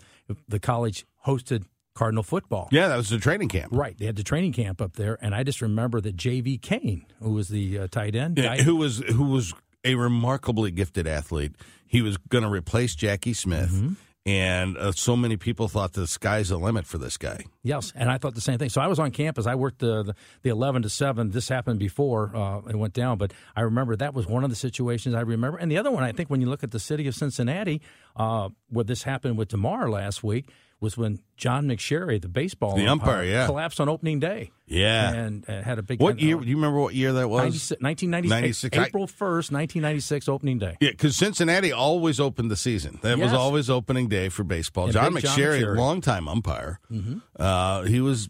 the 0.48 0.60
college 0.60 1.06
hosted 1.28 1.66
Cardinal 1.96 2.24
football. 2.24 2.70
Yeah, 2.72 2.88
that 2.88 2.96
was 2.98 3.10
the 3.10 3.18
training 3.18 3.50
camp. 3.50 3.72
Right. 3.74 3.98
They 3.98 4.06
had 4.06 4.16
the 4.16 4.24
training 4.24 4.54
camp 4.54 4.82
up 4.82 4.94
there. 4.94 5.18
And 5.22 5.36
I 5.36 5.44
just 5.44 5.62
remember 5.62 6.00
that 6.02 6.16
J.V. 6.16 6.58
Cain, 6.60 7.06
who 7.22 7.32
was 7.32 7.50
the 7.50 7.80
uh, 7.80 7.88
tight 7.92 8.16
end, 8.16 8.38
Yeah, 8.38 8.56
who 8.58 8.78
was 8.78 9.00
who 9.00 9.26
was 9.26 9.54
a 9.84 9.96
remarkably 9.96 10.72
gifted 10.72 11.08
athlete. 11.08 11.54
He 11.86 12.02
was 12.02 12.18
going 12.18 12.44
to 12.44 12.50
replace 12.50 12.96
Jackie 12.96 13.34
Smith, 13.34 13.72
Mm-hmm. 13.72 13.94
and 14.26 14.78
uh, 14.78 14.92
so 14.92 15.16
many 15.16 15.38
people 15.38 15.68
thought 15.70 15.94
the 15.94 16.06
sky's 16.06 16.50
the 16.50 16.58
limit 16.58 16.86
for 16.86 16.98
this 17.00 17.18
guy. 17.18 17.46
Yes, 17.64 17.92
and 17.96 18.12
I 18.12 18.18
thought 18.20 18.36
the 18.36 18.42
same 18.42 18.60
thing. 18.60 18.70
So 18.70 18.80
I 18.82 18.88
was 18.88 19.00
on 19.00 19.10
campus. 19.12 19.48
I 19.48 19.56
worked 19.56 19.80
the 19.80 20.04
the, 20.04 20.16
the 20.44 20.50
eleven 20.50 20.82
to 20.84 20.90
seven. 20.90 21.32
This 21.32 21.50
happened 21.50 21.80
before 21.80 22.36
uh, 22.36 22.60
it 22.70 22.76
went 22.76 22.94
down, 22.94 23.18
but 23.18 23.34
I 23.56 23.62
remember 23.62 23.96
that 23.96 24.14
was 24.14 24.28
one 24.28 24.44
of 24.44 24.50
the 24.52 24.56
situations 24.56 25.16
I 25.16 25.22
remember. 25.22 25.58
And 25.58 25.72
the 25.72 25.78
other 25.78 25.90
one, 25.92 26.04
I 26.04 26.12
think, 26.12 26.30
when 26.30 26.42
you 26.42 26.48
look 26.50 26.64
at 26.64 26.72
the 26.72 26.80
city 26.80 27.08
of 27.08 27.16
Cincinnati, 27.16 27.82
uh, 28.16 28.50
where 28.70 28.86
this 28.86 29.04
happened 29.04 29.38
with 29.38 29.48
Damar 29.48 29.90
last 29.90 30.24
week, 30.24 30.50
was 30.82 30.98
when 30.98 31.20
John 31.36 31.68
McSherry, 31.68 32.22
the 32.22 32.30
baseball 32.30 32.76
The 32.76 32.88
umpire, 32.88 33.24
yeah. 33.24 33.46
collapsed 33.46 33.82
on 33.82 33.90
opening 33.90 34.20
day. 34.20 34.52
Yeah. 34.66 35.12
and 35.14 35.50
uh, 35.50 35.62
had 35.62 35.78
a 35.80 35.82
big. 35.84 36.00
What 36.00 36.20
year? 36.20 36.38
Do 36.40 36.48
you 36.48 36.56
remember 36.56 36.80
what 36.80 36.94
year 36.94 37.12
that 37.14 37.28
was? 37.30 37.72
1996, 37.82 38.30
96. 38.30 38.78
April 38.78 39.08
first, 39.08 39.52
1996, 39.52 40.30
opening 40.30 40.58
day. 40.60 40.78
Yeah, 40.80 40.92
because 40.92 41.16
Cincinnati 41.18 41.72
always 41.72 42.20
opened 42.20 42.50
the 42.52 42.56
season. 42.56 43.00
That 43.02 43.18
was 43.18 43.34
always 43.34 43.70
opening 43.70 44.08
day 44.08 44.30
for 44.30 44.44
baseball. 44.44 44.86
And 44.86 44.94
John 44.94 45.14
big 45.14 45.24
John 45.24 45.38
McSherry, 45.38 45.62
McSherry. 45.64 45.78
longtime 45.78 46.28
umpire, 46.28 46.80
Mhm. 46.92 47.22
uh, 47.38 47.82
he 47.84 48.00
was 48.00 48.30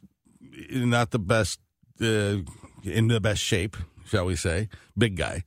not 0.71 1.11
the 1.11 1.19
best, 1.19 1.59
uh, 2.01 2.37
in 2.83 3.07
the 3.09 3.19
best 3.19 3.41
shape, 3.43 3.75
shall 4.05 4.25
we 4.25 4.35
say? 4.35 4.69
Big 4.97 5.15
guy. 5.17 5.43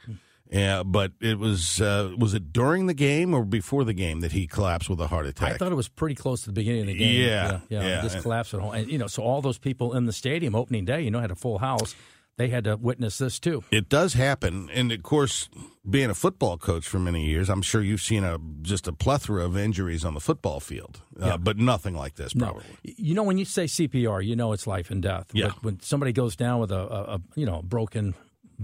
Yeah, 0.52 0.82
but 0.82 1.12
it 1.20 1.38
was 1.38 1.80
uh, 1.80 2.12
was 2.18 2.34
it 2.34 2.52
during 2.52 2.86
the 2.86 2.94
game 2.94 3.32
or 3.34 3.44
before 3.44 3.84
the 3.84 3.94
game 3.94 4.20
that 4.20 4.32
he 4.32 4.46
collapsed 4.46 4.90
with 4.90 5.00
a 5.00 5.06
heart 5.06 5.26
attack? 5.26 5.54
I 5.54 5.56
thought 5.56 5.72
it 5.72 5.76
was 5.76 5.88
pretty 5.88 6.14
close 6.14 6.42
to 6.42 6.46
the 6.48 6.52
beginning 6.52 6.82
of 6.82 6.86
the 6.88 6.94
game. 6.98 7.22
Yeah, 7.26 7.60
yeah, 7.70 7.82
yeah. 7.86 8.02
Just 8.02 8.20
collapsed 8.20 8.52
at 8.54 8.60
home, 8.60 8.74
and 8.74 8.90
you 8.90 8.98
know, 8.98 9.06
so 9.06 9.22
all 9.22 9.40
those 9.40 9.58
people 9.58 9.94
in 9.96 10.04
the 10.04 10.12
stadium 10.12 10.54
opening 10.54 10.84
day, 10.84 11.00
you 11.00 11.10
know, 11.10 11.20
had 11.20 11.30
a 11.30 11.34
full 11.36 11.58
house. 11.58 11.94
They 12.38 12.48
had 12.48 12.64
to 12.64 12.76
witness 12.76 13.18
this 13.18 13.38
too. 13.38 13.62
It 13.70 13.88
does 13.90 14.14
happen, 14.14 14.68
and 14.72 14.90
of 14.90 15.02
course, 15.02 15.50
being 15.88 16.08
a 16.10 16.14
football 16.14 16.56
coach 16.56 16.86
for 16.88 16.98
many 16.98 17.26
years, 17.26 17.50
I'm 17.50 17.60
sure 17.62 17.82
you've 17.82 18.00
seen 18.00 18.24
a 18.24 18.38
just 18.62 18.88
a 18.88 18.92
plethora 18.92 19.44
of 19.44 19.56
injuries 19.56 20.02
on 20.04 20.14
the 20.14 20.20
football 20.20 20.58
field, 20.58 21.02
uh, 21.20 21.26
Yeah. 21.26 21.36
but 21.36 21.58
nothing 21.58 21.94
like 21.94 22.14
this, 22.16 22.34
No. 22.34 22.46
probably. 22.46 22.64
You 22.84 23.14
know, 23.14 23.22
when 23.22 23.36
you 23.38 23.44
say 23.44 23.64
CPR, 23.66 24.22
you 24.24 24.34
know 24.34 24.52
it's 24.52 24.66
life 24.66 24.90
and 24.90 25.02
death. 25.02 25.26
Yeah. 25.34 25.48
But 25.48 25.62
when 25.62 25.80
somebody 25.80 26.12
goes 26.12 26.34
down 26.34 26.58
with 26.60 26.72
a, 26.72 26.80
a, 26.80 27.00
a 27.16 27.20
you 27.36 27.44
know 27.46 27.60
broken 27.62 28.14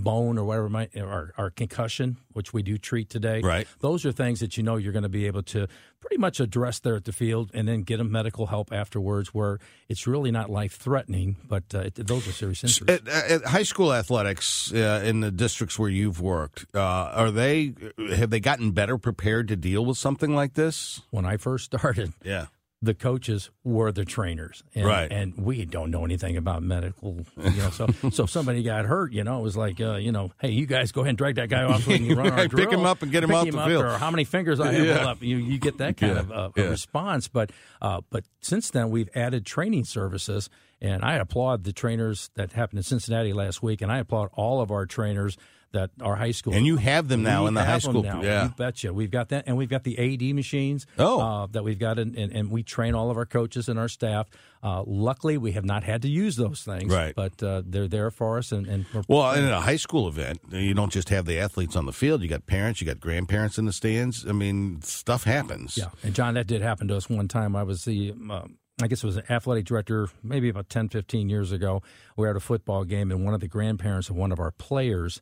bone 0.02 0.38
or 0.38 0.44
whatever 0.44 0.68
might 0.68 0.96
or, 0.96 1.34
or 1.36 1.50
concussion, 1.50 2.16
which 2.32 2.52
we 2.52 2.62
do 2.62 2.78
treat 2.78 3.10
today, 3.10 3.40
Right. 3.42 3.66
Those 3.80 4.06
are 4.06 4.12
things 4.12 4.40
that 4.40 4.56
you 4.56 4.62
know 4.62 4.76
you're 4.76 4.92
going 4.92 5.02
to 5.02 5.08
be 5.08 5.26
able 5.26 5.42
to 5.44 5.66
pretty 6.00 6.16
much 6.18 6.38
address 6.40 6.78
there 6.78 6.94
at 6.94 7.04
the 7.04 7.12
field, 7.12 7.50
and 7.54 7.66
then 7.66 7.82
get 7.82 7.96
them 7.98 8.10
medical 8.12 8.46
help 8.46 8.72
afterwards, 8.72 9.34
where 9.34 9.58
it's 9.88 10.06
really 10.06 10.30
not 10.30 10.48
life 10.48 10.76
threatening, 10.76 11.36
but 11.48 11.64
uh, 11.74 11.80
it, 11.80 11.94
those 11.96 12.26
are 12.28 12.32
serious 12.32 12.62
injuries. 12.62 13.00
At, 13.06 13.08
at 13.08 13.44
high 13.44 13.64
school 13.64 13.92
athletics 13.92 14.72
uh, 14.72 15.02
in 15.04 15.20
the 15.20 15.30
districts 15.32 15.78
where 15.78 15.90
you've 15.90 16.20
worked, 16.20 16.66
uh, 16.74 16.80
are 16.80 17.30
they 17.32 17.74
have 18.16 18.30
they 18.30 18.40
gotten 18.40 18.70
better 18.70 18.96
prepared 18.96 19.48
to 19.48 19.56
deal 19.56 19.84
with 19.84 19.98
something 19.98 20.34
like 20.34 20.54
this? 20.54 21.02
When 21.10 21.26
I 21.26 21.36
first 21.36 21.64
started, 21.64 22.12
Yeah. 22.24 22.46
The 22.80 22.94
coaches 22.94 23.50
were 23.64 23.90
the 23.90 24.04
trainers, 24.04 24.62
and, 24.72 24.86
Right. 24.86 25.10
And 25.10 25.36
we 25.36 25.64
don't 25.64 25.90
know 25.90 26.04
anything 26.04 26.36
about 26.36 26.62
medical, 26.62 27.26
you 27.36 27.50
know. 27.50 27.70
So, 27.70 27.88
so 28.10 28.24
if 28.24 28.30
somebody 28.30 28.62
got 28.62 28.84
hurt, 28.84 29.12
you 29.12 29.24
know, 29.24 29.40
it 29.40 29.42
was 29.42 29.56
like, 29.56 29.80
uh, 29.80 29.96
you 29.96 30.12
know, 30.12 30.30
hey, 30.40 30.50
you 30.50 30.64
guys 30.64 30.92
go 30.92 31.00
ahead 31.00 31.08
and 31.08 31.18
drag 31.18 31.34
that 31.36 31.48
guy 31.48 31.64
off 31.64 31.82
so 31.82 31.90
we 31.90 32.06
can 32.06 32.08
run 32.16 32.30
our 32.30 32.36
Right, 32.36 32.50
pick 32.50 32.70
him 32.70 32.86
up 32.86 33.02
and 33.02 33.10
get 33.10 33.24
him 33.24 33.32
off 33.34 33.50
the 33.50 33.58
up, 33.58 33.66
field. 33.68 33.84
Or 33.84 33.98
how 33.98 34.12
many 34.12 34.22
fingers 34.22 34.60
I 34.60 34.70
have 34.72 34.86
Yeah. 34.86 35.08
up? 35.10 35.22
You 35.22 35.38
you 35.38 35.58
get 35.58 35.78
that 35.78 35.96
kind 35.96 36.12
Yeah, 36.14 36.20
of 36.20 36.30
uh, 36.32 36.50
yeah. 36.56 36.64
response. 36.68 37.26
But 37.26 37.50
uh, 37.82 38.02
but 38.10 38.24
since 38.42 38.70
then, 38.70 38.90
we've 38.90 39.08
added 39.12 39.44
training 39.44 39.84
services, 39.84 40.48
and 40.80 41.04
I 41.04 41.16
applaud 41.16 41.64
the 41.64 41.72
trainers 41.72 42.30
that 42.36 42.52
happened 42.52 42.78
in 42.78 42.82
Cincinnati 42.84 43.32
last 43.32 43.60
week, 43.60 43.82
and 43.82 43.90
I 43.90 43.98
applaud 43.98 44.28
all 44.34 44.60
of 44.60 44.70
our 44.70 44.86
trainers. 44.86 45.36
That 45.72 45.90
our 46.00 46.16
high 46.16 46.30
school 46.30 46.54
And 46.54 46.64
you 46.64 46.78
have 46.78 47.08
them 47.08 47.22
now 47.22 47.42
We 47.42 47.48
in 47.48 47.54
the 47.54 47.62
high 47.62 47.78
school- 47.78 48.02
now. 48.02 48.22
yeah. 48.22 48.44
You 48.44 48.54
betcha. 48.56 48.90
We've 48.94 49.10
got 49.10 49.28
that, 49.28 49.44
and 49.46 49.54
we've 49.58 49.68
got 49.68 49.84
the 49.84 49.98
AD 49.98 50.34
machines. 50.34 50.86
Oh. 50.98 51.20
uh, 51.20 51.46
that 51.48 51.62
we've 51.62 51.78
got, 51.78 51.98
in, 51.98 52.16
and, 52.16 52.32
and 52.32 52.50
we 52.50 52.62
train 52.62 52.94
all 52.94 53.10
of 53.10 53.18
our 53.18 53.26
coaches 53.26 53.68
and 53.68 53.78
our 53.78 53.88
staff. 53.88 54.28
Uh, 54.62 54.82
luckily, 54.86 55.36
we 55.36 55.52
have 55.52 55.66
not 55.66 55.84
had 55.84 56.00
to 56.02 56.08
use 56.08 56.36
those 56.36 56.62
things, 56.62 56.90
Right. 56.90 57.14
But 57.14 57.42
uh, 57.42 57.62
they're 57.66 57.86
there 57.86 58.10
for 58.10 58.38
us, 58.38 58.50
and, 58.50 58.66
and 58.66 58.86
Well, 59.08 59.32
in 59.34 59.44
a 59.44 59.60
high 59.60 59.76
school 59.76 60.08
event, 60.08 60.40
you 60.50 60.72
don't 60.72 60.90
just 60.92 61.10
have 61.10 61.26
the 61.26 61.38
athletes 61.38 61.76
on 61.76 61.84
the 61.84 61.92
field. 61.92 62.22
You 62.22 62.28
got 62.28 62.46
parents, 62.46 62.80
you 62.80 62.86
got 62.86 62.98
grandparents 62.98 63.58
in 63.58 63.66
the 63.66 63.72
stands. 63.74 64.24
I 64.26 64.32
mean, 64.32 64.80
stuff 64.80 65.24
happens. 65.24 65.76
yeah. 65.76 65.90
And 66.02 66.14
John, 66.14 66.32
that 66.34 66.46
did 66.46 66.62
happen 66.62 66.88
to 66.88 66.96
us 66.96 67.10
one 67.10 67.28
time. 67.28 67.54
I 67.54 67.62
was 67.62 67.84
the. 67.84 68.12
Um, 68.12 68.56
I 68.80 68.86
guess 68.86 69.02
it 69.02 69.06
was 69.06 69.16
an 69.16 69.24
athletic 69.28 69.64
director 69.64 70.08
maybe 70.22 70.48
about 70.48 70.68
10, 70.70 70.88
15 70.88 71.28
years 71.28 71.50
ago. 71.50 71.82
We 72.16 72.22
were 72.22 72.30
at 72.30 72.36
a 72.36 72.40
football 72.40 72.84
game, 72.84 73.10
and 73.10 73.24
one 73.24 73.34
of 73.34 73.40
the 73.40 73.48
grandparents 73.48 74.08
of 74.08 74.14
one 74.16 74.30
of 74.32 74.38
our 74.38 74.52
players 74.52 75.20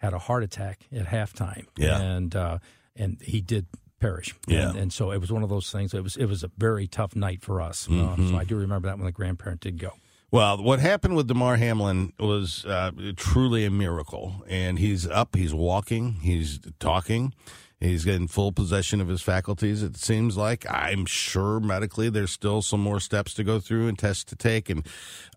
had 0.00 0.12
a 0.12 0.18
heart 0.18 0.42
attack 0.42 0.80
at 0.92 1.06
halftime. 1.06 1.66
Yeah. 1.76 2.00
And, 2.00 2.34
uh, 2.36 2.58
and 2.96 3.18
he 3.22 3.40
did 3.40 3.66
perish. 4.00 4.34
Yeah. 4.46 4.70
And, 4.70 4.78
and 4.78 4.92
so 4.92 5.10
it 5.12 5.18
was 5.20 5.30
one 5.30 5.42
of 5.42 5.48
those 5.48 5.70
things. 5.70 5.92
It 5.94 6.02
was 6.02 6.16
it 6.16 6.24
was 6.26 6.42
a 6.42 6.50
very 6.58 6.86
tough 6.86 7.14
night 7.14 7.42
for 7.42 7.60
us. 7.60 7.86
Uh, 7.86 7.92
Mhm. 8.16 8.30
so 8.30 8.36
I 8.36 8.44
do 8.44 8.56
remember 8.56 8.88
that 8.88 8.96
when 8.98 9.04
the 9.06 9.12
grandparent 9.12 9.60
did 9.60 9.78
go. 9.78 9.92
Well, 10.32 10.62
what 10.62 10.78
happened 10.80 11.16
with 11.16 11.26
Damar 11.26 11.56
Hamlin 11.56 12.12
was 12.18 12.64
uh, 12.64 12.92
truly 13.16 13.64
a 13.64 13.70
miracle. 13.70 14.44
And 14.48 14.78
he's 14.78 15.06
up, 15.06 15.34
he's 15.36 15.52
walking, 15.52 16.14
he's 16.22 16.60
talking, 16.78 17.34
he's 17.80 18.04
getting 18.04 18.28
full 18.28 18.52
possession 18.52 19.00
of 19.00 19.08
his 19.08 19.22
faculties, 19.22 19.82
it 19.82 19.96
seems 19.96 20.36
like. 20.36 20.66
I'm 20.70 21.06
sure 21.06 21.60
medically 21.60 22.10
there's 22.10 22.30
still 22.30 22.62
some 22.62 22.80
more 22.80 23.00
steps 23.00 23.34
to 23.34 23.44
go 23.44 23.58
through 23.58 23.88
and 23.88 23.98
tests 23.98 24.24
to 24.24 24.36
take. 24.36 24.68
And 24.68 24.86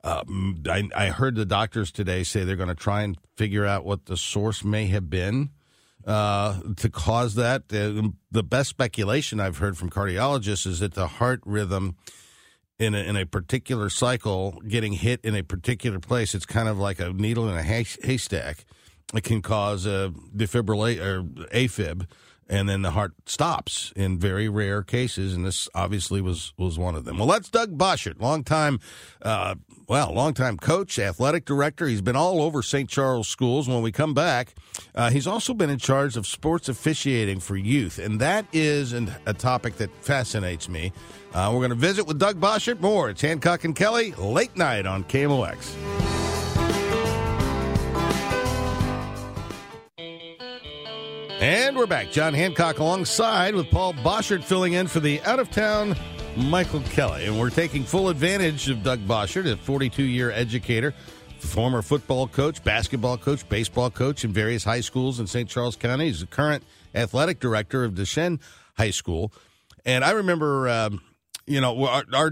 um, 0.03 0.61
I, 0.69 0.89
I 0.95 1.07
heard 1.07 1.35
the 1.35 1.45
doctors 1.45 1.91
today 1.91 2.23
say 2.23 2.43
they're 2.43 2.55
going 2.55 2.67
to 2.69 2.75
try 2.75 3.03
and 3.03 3.17
figure 3.37 3.65
out 3.65 3.85
what 3.85 4.05
the 4.05 4.17
source 4.17 4.63
may 4.63 4.87
have 4.87 5.09
been. 5.09 5.49
Uh, 6.05 6.59
to 6.75 6.89
cause 6.89 7.35
that, 7.35 7.61
uh, 7.71 8.09
the 8.29 8.43
best 8.43 8.69
speculation 8.69 9.39
I've 9.39 9.59
heard 9.59 9.77
from 9.77 9.89
cardiologists 9.89 10.67
is 10.67 10.79
that 10.79 10.95
the 10.95 11.07
heart 11.07 11.39
rhythm 11.45 11.95
in 12.77 12.93
a, 12.93 12.97
in 12.97 13.15
a 13.15 13.25
particular 13.25 13.89
cycle 13.89 14.61
getting 14.67 14.93
hit 14.93 15.21
in 15.23 15.35
a 15.35 15.43
particular 15.43 15.99
place 15.99 16.33
it's 16.33 16.45
kind 16.45 16.67
of 16.67 16.79
like 16.79 16.99
a 16.99 17.13
needle 17.13 17.47
in 17.47 17.55
a 17.55 17.61
hay- 17.61 17.85
haystack 18.01 18.65
it 19.13 19.23
can 19.23 19.41
cause 19.41 19.85
a 19.85 20.11
defibrillate 20.35 20.99
or 20.99 21.23
afib 21.53 22.07
and 22.49 22.67
then 22.67 22.81
the 22.81 22.91
heart 22.91 23.13
stops 23.25 23.93
in 23.95 24.17
very 24.17 24.49
rare 24.49 24.83
cases 24.83 25.33
and 25.33 25.45
this 25.45 25.67
obviously 25.73 26.21
was 26.21 26.53
was 26.57 26.77
one 26.77 26.95
of 26.95 27.05
them 27.05 27.17
well 27.17 27.27
that's 27.27 27.49
doug 27.49 27.77
boschert 27.77 28.19
longtime 28.21 28.79
uh, 29.21 29.55
well 29.87 30.13
longtime 30.13 30.57
coach 30.57 30.99
athletic 30.99 31.45
director 31.45 31.87
he's 31.87 32.01
been 32.01 32.15
all 32.15 32.41
over 32.41 32.61
st 32.61 32.89
charles 32.89 33.27
schools 33.27 33.67
when 33.67 33.81
we 33.81 33.91
come 33.91 34.13
back 34.13 34.53
uh, 34.95 35.09
he's 35.09 35.27
also 35.27 35.53
been 35.53 35.69
in 35.69 35.79
charge 35.79 36.17
of 36.17 36.27
sports 36.27 36.69
officiating 36.69 37.39
for 37.39 37.55
youth 37.55 37.99
and 37.99 38.19
that 38.19 38.45
is 38.53 38.93
an, 38.93 39.11
a 39.25 39.33
topic 39.33 39.77
that 39.77 39.89
fascinates 40.03 40.67
me 40.67 40.91
uh, 41.33 41.49
we're 41.51 41.59
going 41.59 41.69
to 41.69 41.75
visit 41.75 42.05
with 42.05 42.19
Doug 42.19 42.39
Boschert 42.39 42.79
more. 42.79 43.09
It's 43.09 43.21
Hancock 43.21 43.63
and 43.63 43.75
Kelly, 43.75 44.11
late 44.19 44.55
night 44.55 44.85
on 44.85 45.03
KMOX. 45.05 46.82
And 51.43 51.75
we're 51.75 51.87
back. 51.87 52.09
John 52.09 52.33
Hancock 52.33 52.79
alongside 52.79 53.53
with 53.53 53.69
Paul 53.69 53.93
Boschert 53.95 54.45
filling 54.45 54.73
in 54.73 54.87
for 54.87 55.01
the 55.01 55.21
out 55.23 55.39
of 55.39 55.51
town 55.51 55.93
Michael 56.37 56.79
Kelly. 56.79 57.25
And 57.25 57.37
we're 57.37 57.49
taking 57.49 57.83
full 57.83 58.07
advantage 58.07 58.69
of 58.69 58.81
Doug 58.81 59.01
Boschert, 59.01 59.51
a 59.51 59.57
42 59.57 60.03
year 60.03 60.31
educator, 60.31 60.93
former 61.39 61.81
football 61.81 62.29
coach, 62.29 62.63
basketball 62.63 63.17
coach, 63.17 63.47
baseball 63.49 63.91
coach 63.91 64.23
in 64.23 64.31
various 64.31 64.63
high 64.63 64.79
schools 64.79 65.19
in 65.19 65.27
St. 65.27 65.49
Charles 65.49 65.75
County. 65.75 66.05
He's 66.05 66.21
the 66.21 66.27
current 66.27 66.63
athletic 66.95 67.41
director 67.41 67.83
of 67.83 67.93
Duchesne 67.93 68.39
High 68.77 68.91
School. 68.91 69.33
And 69.83 70.05
I 70.05 70.11
remember, 70.11 70.69
um, 70.69 71.01
you 71.45 71.59
know, 71.59 71.87
our, 71.87 72.05
our 72.13 72.31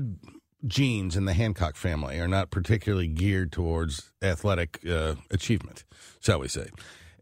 genes 0.66 1.18
in 1.18 1.26
the 1.26 1.34
Hancock 1.34 1.76
family 1.76 2.18
are 2.18 2.30
not 2.30 2.50
particularly 2.50 3.10
geared 3.10 3.52
towards 3.52 4.10
athletic 4.22 4.80
uh, 4.90 5.16
achievement, 5.30 5.84
shall 6.22 6.40
we 6.40 6.48
say. 6.48 6.70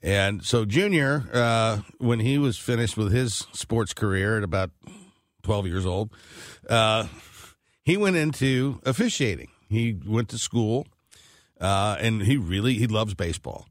And 0.02 0.44
so, 0.44 0.66
Junior, 0.66 1.26
uh, 1.34 1.80
when 1.98 2.20
he 2.20 2.38
was 2.38 2.58
finished 2.58 2.96
with 2.96 3.12
his 3.12 3.46
sports 3.52 3.94
career 3.94 4.38
at 4.38 4.44
about 4.44 4.72
12 5.44 5.68
years 5.68 5.86
old, 5.86 6.12
uh, 6.70 7.08
he 7.84 7.98
went 7.98 8.16
into 8.16 8.80
officiating. 8.86 9.50
He 9.68 9.98
went 10.06 10.30
to 10.30 10.38
school, 10.38 10.88
uh, 11.60 11.98
and 12.00 12.24
he 12.24 12.38
really 12.38 12.76
he 12.76 12.88
loves 12.88 13.14
baseball 13.14 13.68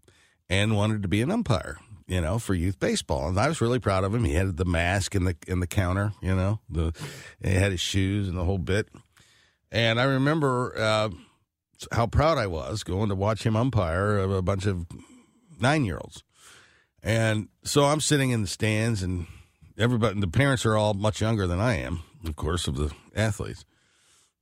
and 0.50 0.76
wanted 0.76 1.02
to 1.02 1.08
be 1.08 1.22
an 1.22 1.30
umpire, 1.30 1.78
you 2.06 2.20
know, 2.20 2.38
for 2.38 2.54
youth 2.54 2.78
baseball. 2.78 3.28
And 3.28 3.38
I 3.38 3.48
was 3.48 3.60
really 3.60 3.78
proud 3.78 4.04
of 4.04 4.14
him. 4.14 4.24
He 4.24 4.34
had 4.34 4.56
the 4.56 4.64
mask 4.64 5.14
and 5.14 5.26
the 5.26 5.36
in 5.46 5.60
the 5.60 5.66
counter, 5.66 6.12
you 6.20 6.34
know, 6.34 6.60
the 6.68 6.92
he 7.42 7.54
had 7.54 7.72
his 7.72 7.80
shoes 7.80 8.28
and 8.28 8.36
the 8.36 8.44
whole 8.44 8.58
bit. 8.58 8.88
And 9.72 10.00
I 10.00 10.04
remember 10.04 10.74
uh, 10.78 11.10
how 11.92 12.06
proud 12.06 12.38
I 12.38 12.46
was 12.46 12.82
going 12.82 13.08
to 13.08 13.14
watch 13.14 13.44
him 13.44 13.56
umpire 13.56 14.18
a 14.18 14.42
bunch 14.42 14.66
of 14.66 14.86
nine 15.60 15.84
year 15.84 15.98
olds. 15.98 16.22
And 17.02 17.48
so 17.62 17.84
I'm 17.84 18.00
sitting 18.00 18.30
in 18.30 18.42
the 18.42 18.48
stands, 18.48 19.02
and 19.02 19.26
everybody, 19.78 20.18
the 20.20 20.28
parents 20.28 20.66
are 20.66 20.76
all 20.76 20.94
much 20.94 21.20
younger 21.20 21.46
than 21.46 21.60
I 21.60 21.76
am, 21.76 22.02
of 22.26 22.36
course, 22.36 22.66
of 22.66 22.76
the 22.76 22.92
athletes. 23.14 23.64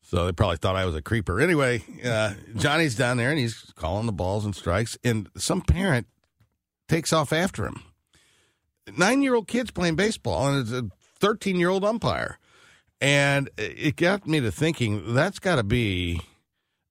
So 0.02 0.24
they 0.24 0.32
probably 0.32 0.56
thought 0.56 0.76
I 0.76 0.86
was 0.86 0.94
a 0.94 1.02
creeper. 1.02 1.40
Anyway, 1.40 1.82
uh, 2.04 2.34
Johnny's 2.54 2.94
down 2.94 3.16
there 3.16 3.30
and 3.30 3.38
he's 3.38 3.72
calling 3.74 4.06
the 4.06 4.12
balls 4.12 4.44
and 4.44 4.54
strikes, 4.54 4.96
and 5.02 5.28
some 5.36 5.60
parent 5.60 6.06
takes 6.88 7.12
off 7.12 7.32
after 7.32 7.66
him. 7.66 7.82
Nine 8.96 9.20
year 9.20 9.34
old 9.34 9.48
kid's 9.48 9.72
playing 9.72 9.96
baseball, 9.96 10.48
and 10.48 10.60
it's 10.60 10.70
a 10.70 10.88
13 11.18 11.56
year 11.56 11.70
old 11.70 11.84
umpire. 11.84 12.38
And 13.00 13.50
it 13.58 13.96
got 13.96 14.26
me 14.26 14.40
to 14.40 14.50
thinking 14.50 15.12
that's 15.12 15.38
got 15.38 15.56
to 15.56 15.64
be, 15.64 16.20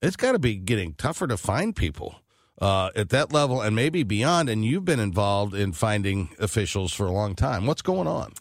it's 0.01 0.17
got 0.17 0.33
to 0.33 0.39
be 0.39 0.55
getting 0.55 0.93
tougher 0.93 1.25
to 1.25 1.37
find 1.37 1.75
people 1.75 2.19
uh, 2.61 2.89
at 2.95 3.09
that 3.09 3.31
level 3.33 3.61
and 3.61 3.75
maybe 3.75 4.03
beyond. 4.03 4.49
And 4.49 4.63
you've 4.65 4.85
been 4.85 4.99
involved 4.99 5.53
in 5.53 5.71
finding 5.73 6.29
officials 6.39 6.93
for 6.93 7.05
a 7.05 7.11
long 7.11 7.35
time. 7.35 7.65
What's 7.65 7.81
going 7.81 8.07
on? 8.07 8.33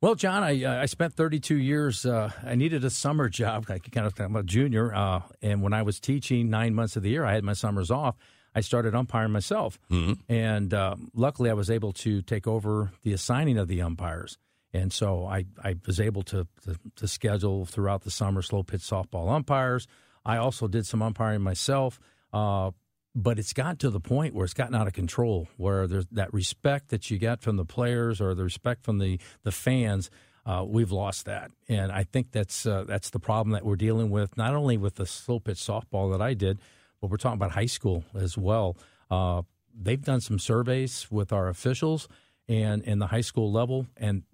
Well, 0.00 0.14
John, 0.14 0.42
I 0.42 0.62
uh, 0.64 0.82
I 0.82 0.86
spent 0.86 1.14
32 1.14 1.56
years. 1.56 2.04
Uh, 2.04 2.30
I 2.44 2.56
needed 2.56 2.84
a 2.84 2.90
summer 2.90 3.28
job. 3.30 3.66
I 3.70 3.78
kind 3.78 4.06
of 4.06 4.18
I'm 4.20 4.36
a 4.36 4.42
junior, 4.42 4.94
uh, 4.94 5.22
and 5.40 5.62
when 5.62 5.72
I 5.72 5.82
was 5.82 5.98
teaching 5.98 6.50
nine 6.50 6.74
months 6.74 6.96
of 6.96 7.02
the 7.02 7.08
year, 7.10 7.24
I 7.24 7.32
had 7.32 7.42
my 7.44 7.54
summers 7.54 7.90
off. 7.90 8.16
I 8.54 8.60
started 8.60 8.94
umpiring 8.94 9.32
myself, 9.32 9.78
Mhm. 9.90 10.18
and 10.28 10.72
uh, 10.74 10.94
luckily, 11.14 11.48
I 11.50 11.54
was 11.54 11.70
able 11.70 11.92
to 11.94 12.20
take 12.22 12.46
over 12.46 12.92
the 13.02 13.12
assigning 13.14 13.56
of 13.58 13.66
the 13.66 13.80
umpires. 13.82 14.36
And 14.74 14.92
so 14.92 15.24
I, 15.26 15.46
I 15.62 15.76
was 15.86 15.98
able 16.00 16.22
to, 16.24 16.46
to 16.64 16.76
to 16.96 17.08
schedule 17.08 17.64
throughout 17.64 18.02
the 18.02 18.10
summer 18.10 18.42
slow 18.42 18.62
pitch 18.62 18.82
softball 18.82 19.30
umpires. 19.32 19.86
I 20.24 20.36
also 20.36 20.68
did 20.68 20.84
some 20.86 21.00
umpiring 21.00 21.40
myself. 21.42 21.98
Uh, 22.32 22.72
but 23.14 23.38
it's 23.38 23.52
got 23.52 23.78
to 23.78 23.90
the 23.90 24.00
point 24.00 24.34
where 24.34 24.44
it's 24.44 24.54
gotten 24.54 24.74
out 24.74 24.86
of 24.86 24.92
control, 24.92 25.48
where 25.56 25.86
there's 25.86 26.06
that 26.12 26.32
respect 26.34 26.88
that 26.88 27.10
you 27.10 27.18
get 27.18 27.40
from 27.40 27.56
the 27.56 27.64
players 27.64 28.20
or 28.20 28.34
the 28.34 28.44
respect 28.44 28.84
from 28.84 28.98
the 28.98 29.18
the 29.42 29.52
fans. 29.52 30.10
Uh, 30.46 30.62
we've 30.66 30.92
lost 30.92 31.24
that, 31.24 31.50
and 31.68 31.90
I 31.90 32.02
think 32.02 32.32
that's 32.32 32.66
uh, 32.66 32.84
that's 32.86 33.10
the 33.10 33.20
problem 33.20 33.52
that 33.52 33.64
we're 33.64 33.76
dealing 33.76 34.10
with. 34.10 34.36
Not 34.36 34.54
only 34.54 34.76
with 34.76 34.96
the 34.96 35.06
slow 35.06 35.38
pitch 35.38 35.58
softball 35.58 36.12
that 36.12 36.20
I 36.20 36.34
did, 36.34 36.58
but 37.00 37.10
we're 37.10 37.16
talking 37.16 37.38
about 37.38 37.52
high 37.52 37.66
school 37.66 38.04
as 38.14 38.36
well. 38.36 38.76
Uh, 39.10 39.42
they've 39.74 40.02
done 40.02 40.20
some 40.20 40.38
surveys 40.38 41.06
with 41.10 41.32
our 41.32 41.48
officials 41.48 42.08
and 42.48 42.82
in 42.82 42.98
the 42.98 43.06
high 43.06 43.22
school 43.22 43.50
level, 43.50 43.86
and 43.96 44.24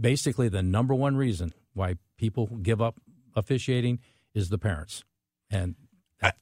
basically 0.00 0.48
the 0.48 0.62
number 0.62 0.94
one 0.94 1.16
reason 1.16 1.52
why 1.74 1.94
people 2.16 2.46
give 2.46 2.80
up 2.80 2.96
officiating 3.36 4.00
is 4.34 4.48
the 4.48 4.58
parents, 4.58 5.04
and 5.50 5.76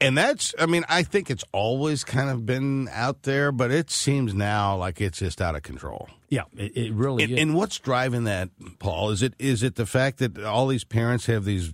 And 0.01 0.19
that's, 0.19 0.55
I 0.59 0.67
mean, 0.67 0.85
I 0.89 1.03
think 1.05 1.31
it's 1.31 1.45
always 1.53 2.03
kind 2.03 2.31
of 2.31 2.45
been 2.45 2.89
out 2.93 3.23
there, 3.23 3.53
but 3.53 3.71
it 3.71 3.91
seems 3.91 4.35
now 4.35 4.77
like 4.77 5.01
it's 5.01 5.19
just 5.21 5.41
out 5.41 5.55
of 5.55 5.63
control. 5.63 6.09
yeah, 6.29 6.43
it, 6.57 6.77
it 6.77 6.93
really 6.93 7.23
And, 7.23 7.33
is. 7.33 7.39
and 7.39 7.55
what's 7.55 7.79
driving 7.79 8.25
that, 8.25 8.51
Paul? 8.81 9.11
Is 9.11 9.23
it 9.23 9.35
is 9.39 9.63
it 9.63 9.77
the 9.77 9.87
fact 9.87 10.19
that 10.19 10.43
all 10.43 10.67
these 10.67 10.83
parents 10.85 11.27
have 11.27 11.45
these 11.45 11.71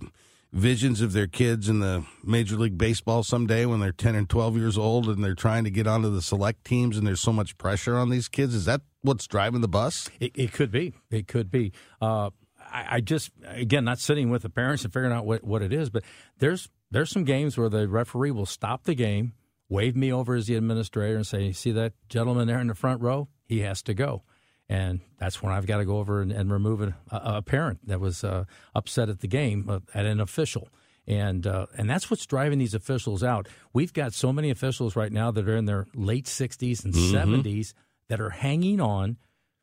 visions 0.53 1.01
of 1.01 1.13
their 1.13 1.27
kids 1.27 1.67
in 1.67 1.79
the 1.79 2.05
Major 2.23 2.55
League 2.57 2.77
Baseball 2.77 3.23
someday 3.23 3.65
when 3.65 3.79
they're 3.79 3.91
ten 3.91 4.13
and 4.15 4.29
twelve 4.29 4.55
years 4.55 4.77
old, 4.77 5.09
and 5.09 5.23
they're 5.23 5.33
trying 5.33 5.63
to 5.63 5.71
get 5.71 5.87
onto 5.87 6.09
the 6.13 6.21
select 6.21 6.63
teams, 6.63 6.97
and 6.97 7.05
there's 7.07 7.19
so 7.21 7.33
much 7.33 7.57
pressure 7.57 7.97
on 7.97 8.09
these 8.11 8.27
kids? 8.27 8.53
Is 8.53 8.65
that 8.65 8.81
what's 9.01 9.25
driving 9.27 9.61
the 9.61 9.67
bus? 9.67 10.09
It, 10.19 10.31
it 10.35 10.53
could 10.53 10.69
be. 10.71 10.93
It 11.09 11.27
could 11.27 11.49
be. 11.51 11.73
Uh, 11.99 12.29
I, 12.71 12.85
I 12.97 13.01
just 13.01 13.31
again 13.45 13.83
not 13.83 13.99
sitting 13.99 14.29
with 14.29 14.43
the 14.43 14.49
parents 14.49 14.83
and 14.83 14.93
figuring 14.93 15.13
out 15.13 15.25
what, 15.25 15.43
what 15.43 15.61
it 15.61 15.73
is, 15.73 15.89
but 15.89 16.03
there's 16.37 16.69
there's 16.91 17.09
some 17.11 17.23
games 17.23 17.57
where 17.57 17.69
the 17.69 17.87
referee 17.87 18.31
will 18.31 18.45
stop 18.45 18.83
the 18.83 18.95
game, 18.95 19.33
wave 19.69 19.95
me 19.95 20.11
over 20.11 20.35
as 20.35 20.47
the 20.47 20.55
administrator, 20.55 21.15
and 21.15 21.27
say, 21.27 21.51
"See 21.51 21.71
that 21.71 21.93
gentleman 22.09 22.47
there 22.47 22.59
in 22.59 22.67
the 22.67 22.75
front 22.75 23.01
row? 23.01 23.27
He 23.45 23.59
has 23.61 23.81
to 23.83 23.93
go." 23.93 24.23
And 24.67 25.01
that's 25.19 25.43
when 25.43 25.53
I've 25.53 25.67
got 25.67 25.77
to 25.77 25.85
go 25.85 25.97
over 25.99 26.21
and, 26.21 26.31
and 26.31 26.51
remove 26.51 26.81
a, 26.81 26.95
a 27.11 27.41
parent 27.43 27.85
that 27.87 27.99
was 27.99 28.23
uh, 28.23 28.45
upset 28.73 29.09
at 29.09 29.19
the 29.19 29.27
game 29.27 29.69
uh, 29.69 29.79
at 29.93 30.05
an 30.07 30.19
official. 30.19 30.69
And 31.07 31.45
uh, 31.45 31.67
and 31.77 31.87
that's 31.89 32.09
what's 32.09 32.25
driving 32.25 32.57
these 32.57 32.73
officials 32.73 33.23
out. 33.23 33.47
We've 33.73 33.93
got 33.93 34.13
so 34.13 34.33
many 34.33 34.49
officials 34.49 34.95
right 34.95 35.11
now 35.11 35.29
that 35.31 35.47
are 35.47 35.55
in 35.55 35.65
their 35.65 35.85
late 35.93 36.25
60s 36.25 36.83
and 36.83 36.93
Mhm. 36.95 37.11
70s 37.43 37.73
that 38.09 38.19
are 38.19 38.31
hanging 38.31 38.81
on 38.81 39.17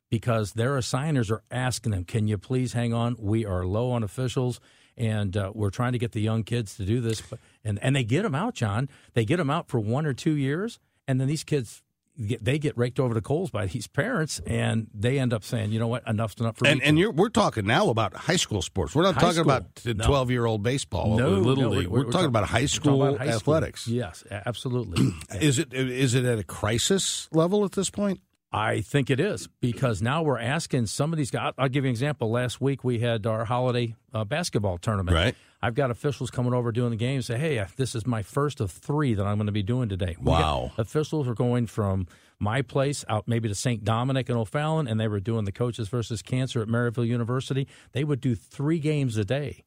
because 0.09 0.53
their 0.53 0.77
assigners 0.77 1.29
are 1.31 1.43
asking 1.51 1.91
them, 1.91 2.05
"Can 2.05 2.27
you 2.29 2.37
please 2.37 2.71
hang 2.73 2.93
on? 2.93 3.17
We 3.19 3.45
are 3.45 3.65
low 3.65 3.91
on 3.91 4.03
officials, 4.03 4.61
and 4.97 5.35
uh, 5.37 5.51
we're 5.53 5.69
trying 5.69 5.93
to 5.93 5.99
get 5.99 6.11
the 6.11 6.21
young 6.21 6.43
kids 6.43 6.75
to 6.77 6.85
do 6.85 7.01
this." 7.01 7.21
But, 7.21 7.39
and 7.63 7.79
and 7.83 7.95
they 7.95 8.03
get 8.03 8.23
them 8.23 8.35
out, 8.35 8.53
John. 8.55 8.89
They 9.13 9.25
get 9.25 9.37
them 9.37 9.49
out 9.49 9.67
for 9.67 9.79
one 9.79 10.05
or 10.05 10.13
two 10.13 10.35
years, 10.35 10.79
and 11.07 11.19
then 11.19 11.27
these 11.27 11.43
kids. 11.43 11.81
Get, 12.27 12.45
they 12.45 12.59
get 12.59 12.77
raked 12.77 12.99
over 12.99 13.11
the 13.15 13.23
coals 13.23 13.49
by 13.49 13.65
these 13.65 13.87
parents, 13.87 14.39
and 14.45 14.85
they 14.93 15.17
end 15.17 15.33
up 15.33 15.43
saying, 15.43 15.71
"You 15.71 15.79
know 15.79 15.87
what? 15.87 16.03
Enough's 16.07 16.35
enough 16.39 16.57
for 16.57 16.67
And 16.67 16.79
me." 16.79 16.85
and 16.85 16.99
you're 16.99 17.09
we're 17.11 17.29
talking 17.29 17.65
now 17.65 17.89
about 17.89 18.13
high 18.13 18.35
school 18.35 18.61
sports. 18.61 18.93
We're 18.93 19.01
not 19.01 19.15
High 19.15 19.21
talking 19.21 19.33
school. 19.37 19.51
about 19.51 19.65
No. 19.83 20.05
twelve 20.05 20.29
year 20.29 20.45
old 20.45 20.61
baseball, 20.61 21.17
no, 21.17 21.29
little 21.31 21.63
no, 21.63 21.69
league. 21.69 21.87
We're, 21.87 22.03
talking 22.11 22.27
about 22.27 22.45
high 22.45 22.61
we're 22.61 22.67
school 22.67 23.01
about 23.03 23.17
high 23.17 23.25
school. 23.31 23.55
athletics. 23.55 23.87
Yes, 23.87 24.23
a- 24.29 24.47
absolutely. 24.47 25.11
Is 25.41 25.57
it 25.57 25.73
is 25.73 26.13
it 26.13 26.23
at 26.25 26.37
a 26.37 26.43
crisis 26.43 27.27
level 27.31 27.65
at 27.65 27.71
this 27.71 27.89
point? 27.89 28.21
I 28.53 28.81
think 28.81 29.09
it 29.09 29.19
is 29.19 29.47
because 29.61 30.01
now 30.01 30.21
we're 30.21 30.39
asking 30.39 30.85
some 30.85 31.11
of 31.11 31.17
these 31.17 31.31
guys. 31.31 31.53
I'll 31.57 31.69
give 31.69 31.85
you 31.85 31.89
an 31.89 31.93
example. 31.93 32.29
Last 32.29 32.61
week 32.61 32.83
we 32.83 32.99
had 32.99 33.25
our 33.25 33.45
holiday 33.45 33.95
uh, 34.13 34.23
basketball 34.25 34.77
tournament. 34.77 35.15
Right. 35.15 35.35
I've 35.61 35.73
got 35.75 35.89
officials 35.91 36.29
coming 36.29 36.53
over 36.53 36.71
doing 36.71 36.91
the 36.91 36.97
game. 36.97 37.21
Say, 37.21 37.37
hey, 37.37 37.65
this 37.77 37.95
is 37.95 38.05
my 38.05 38.21
first 38.21 38.59
of 38.61 38.69
three 38.69 39.13
that 39.15 39.25
I'm 39.25 39.37
going 39.37 39.47
to 39.47 39.53
be 39.53 39.63
doing 39.63 39.89
today. 39.89 40.15
We 40.19 40.31
Wow. 40.31 40.71
officials 40.77 41.27
are 41.27 41.33
going 41.33 41.67
from 41.67 42.05
my 42.37 42.61
place 42.61 43.03
out 43.07 43.27
maybe 43.27 43.47
to 43.47 43.55
St. 43.55 43.83
Dominic 43.83 44.29
and 44.29 44.37
O'Fallon, 44.37 44.87
and 44.87 44.99
they 44.99 45.07
were 45.07 45.21
doing 45.21 45.45
the 45.45 45.51
coaches 45.51 45.87
versus 45.87 46.21
cancer 46.21 46.61
at 46.61 46.67
Maryville 46.67 47.07
University. 47.07 47.67
They 47.93 48.03
would 48.03 48.19
do 48.21 48.35
three 48.35 48.79
games 48.79 49.17
a 49.17 49.23
day. 49.25 49.63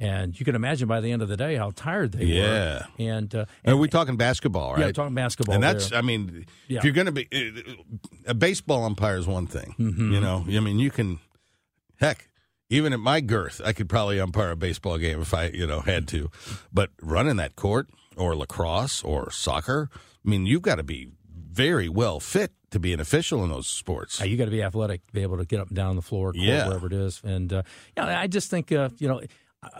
And 0.00 0.38
you 0.38 0.44
can 0.44 0.54
imagine 0.54 0.86
by 0.86 1.00
the 1.00 1.10
end 1.10 1.22
of 1.22 1.28
the 1.28 1.36
day 1.36 1.56
how 1.56 1.72
tired 1.74 2.12
they 2.12 2.24
Yeah. 2.24 2.42
were. 2.42 2.86
Yeah. 2.98 3.14
And, 3.16 3.34
uh, 3.34 3.46
Are 3.66 3.76
we 3.76 3.88
talking 3.88 4.16
basketball, 4.16 4.74
right? 4.74 4.86
Yeah, 4.86 4.92
talking 4.92 5.14
basketball 5.14 5.54
And 5.56 5.62
that's, 5.64 5.90
there. 5.90 5.98
I 5.98 6.02
mean, 6.02 6.46
Yeah. 6.68 6.78
if 6.78 6.84
you're 6.84 6.92
going 6.92 7.06
to 7.06 7.12
be 7.12 7.26
a 8.24 8.34
baseball 8.34 8.84
umpire 8.84 9.16
is 9.16 9.26
one 9.26 9.46
thing. 9.48 9.74
Mhm. 9.78 10.12
You 10.12 10.20
know, 10.20 10.44
I 10.48 10.60
mean, 10.60 10.78
you 10.78 10.90
can, 10.92 11.18
heck, 12.00 12.28
even 12.70 12.92
at 12.92 13.00
my 13.00 13.20
girth, 13.20 13.60
I 13.64 13.72
could 13.72 13.88
probably 13.88 14.20
umpire 14.20 14.50
a 14.52 14.56
baseball 14.56 14.98
game 14.98 15.20
if 15.20 15.34
I, 15.34 15.46
you 15.48 15.66
know, 15.66 15.80
had 15.80 16.06
to. 16.08 16.30
But 16.72 16.90
running 17.02 17.36
that 17.36 17.56
court 17.56 17.88
or 18.16 18.36
lacrosse 18.36 19.02
or 19.02 19.32
soccer, 19.32 19.90
I 20.24 20.28
mean, 20.28 20.46
you've 20.46 20.62
got 20.62 20.76
to 20.76 20.84
be 20.84 21.08
very 21.50 21.88
well 21.88 22.20
fit 22.20 22.52
to 22.70 22.78
be 22.78 22.92
an 22.92 23.00
official 23.00 23.42
in 23.42 23.50
those 23.50 23.66
sports. 23.66 24.20
Uh, 24.20 24.26
you 24.26 24.36
got 24.36 24.44
to 24.44 24.50
be 24.52 24.62
athletic 24.62 25.00
be 25.12 25.22
able 25.22 25.38
to 25.38 25.44
get 25.44 25.58
up 25.58 25.68
and 25.68 25.76
down 25.76 25.96
the 25.96 26.02
floor, 26.02 26.32
court, 26.32 26.36
Yeah. 26.44 26.68
wherever 26.68 26.86
it 26.86 26.92
is. 26.92 27.20
And 27.24 27.52
uh, 27.52 27.62
yeah, 27.96 28.20
I 28.20 28.28
just 28.28 28.48
think 28.50 28.70
uh, 28.70 28.90
you 28.98 29.08
know 29.08 29.20
uh, 29.20 29.26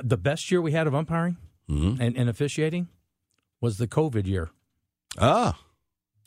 the 0.03 0.17
best 0.17 0.51
year 0.51 0.61
we 0.61 0.73
had 0.73 0.87
of 0.87 0.95
umpiring 0.95 1.37
Mhm. 1.71 2.01
and, 2.01 2.17
and 2.17 2.29
officiating 2.29 2.89
was 3.61 3.79
the 3.79 3.87
COVID 3.87 4.27
year. 4.27 4.51
Ah. 5.19 5.59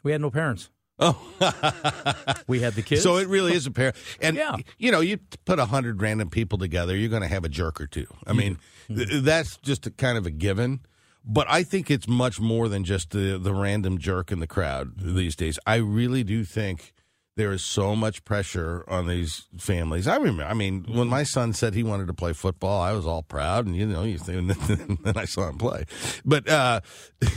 We 0.04 0.12
had 0.12 0.22
no 0.22 0.30
parents. 0.32 0.70
Oh, 1.00 1.18
we 2.48 2.60
had 2.60 2.74
the 2.76 2.82
kids. 2.84 3.02
So 3.02 3.18
it 3.18 3.28
really 3.28 3.54
is 3.54 3.66
a 3.66 3.72
pair. 3.72 3.94
And 4.22 4.36
Yeah. 4.36 4.56
you 4.78 4.92
know, 4.92 5.00
you 5.02 5.18
put 5.46 5.58
a 5.60 5.66
hundred 5.66 6.02
random 6.02 6.30
people 6.30 6.58
together, 6.60 6.96
you're 6.96 7.10
going 7.10 7.24
to 7.24 7.28
have 7.28 7.44
a 7.44 7.50
jerk 7.50 7.82
or 7.82 7.88
two. 7.88 8.08
I 8.28 8.34
mean, 8.34 8.58
Mm-hmm. 8.90 8.96
th- 9.10 9.24
that's 9.24 9.58
just 9.58 9.88
a 9.88 9.92
kind 9.92 10.18
of 10.18 10.26
a 10.26 10.32
given. 10.32 10.82
But 11.24 11.48
I 11.50 11.64
think 11.64 11.90
it's 11.92 12.08
much 12.08 12.40
more 12.40 12.68
than 12.68 12.84
just 12.84 13.12
the 13.12 13.38
the 13.38 13.54
random 13.54 14.00
jerk 14.00 14.32
in 14.32 14.40
the 14.40 14.48
crowd 14.48 14.94
these 14.98 15.36
days. 15.36 15.58
I 15.68 15.76
really 15.76 16.24
do 16.24 16.44
think 16.44 16.94
there 17.38 17.52
is 17.52 17.64
so 17.64 17.96
much 17.96 18.24
pressure 18.26 18.84
on 18.88 19.08
these 19.08 19.48
families. 19.58 20.08
I 20.08 20.18
remember, 20.18 20.44
I 20.44 20.54
mean, 20.54 20.86
when 20.88 21.08
my 21.08 21.24
son 21.24 21.54
said 21.54 21.74
he 21.74 21.84
wanted 21.84 22.08
to 22.08 22.14
play 22.14 22.34
football, 22.34 22.82
I 22.82 22.92
was 22.92 23.08
all 23.08 23.24
proud, 23.24 23.66
and 23.66 23.76
you 23.76 23.86
know, 23.86 24.04
you 24.04 24.18
think, 24.18 24.52
and 24.70 24.98
then 25.04 25.18
I 25.18 25.26
saw 25.26 25.48
him 25.50 25.58
play. 25.58 25.86
But 26.26 26.50
uh, 26.50 26.82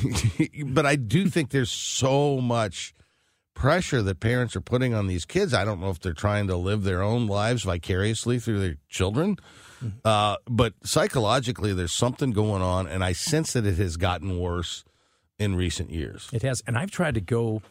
but 0.67 0.87
I 0.87 0.97
do 0.97 1.29
think 1.29 1.51
there's 1.51 1.71
so 1.71 2.41
much 2.41 2.95
pressure 3.55 4.03
that 4.03 4.19
parents 4.19 4.57
are 4.57 4.61
putting 4.61 4.95
on 4.95 5.07
these 5.07 5.25
kids. 5.25 5.55
I 5.55 5.65
don't 5.65 5.81
know 5.81 5.91
if 5.91 6.01
they're 6.01 6.13
trying 6.13 6.49
to 6.49 6.57
live 6.57 6.83
their 6.83 7.03
own 7.03 7.29
lives 7.29 7.63
vicariously 7.63 8.41
through 8.41 8.61
their 8.61 8.77
children, 8.89 9.37
uh, 10.05 10.37
but 10.47 10.75
psychologically, 10.83 11.73
there's 11.73 11.93
something 11.93 12.33
going 12.33 12.63
on, 12.63 12.87
and 12.89 13.05
I 13.05 13.13
sense 13.13 13.53
that 13.53 13.65
it 13.65 13.79
has 13.79 13.97
gotten 13.97 14.39
worse 14.39 14.85
in 15.39 15.55
recent 15.55 15.91
years. 15.91 16.29
It 16.33 16.43
has, 16.43 16.63
and 16.67 16.77
I've 16.77 16.91
tried 16.91 17.15
to 17.15 17.21
go. 17.21 17.63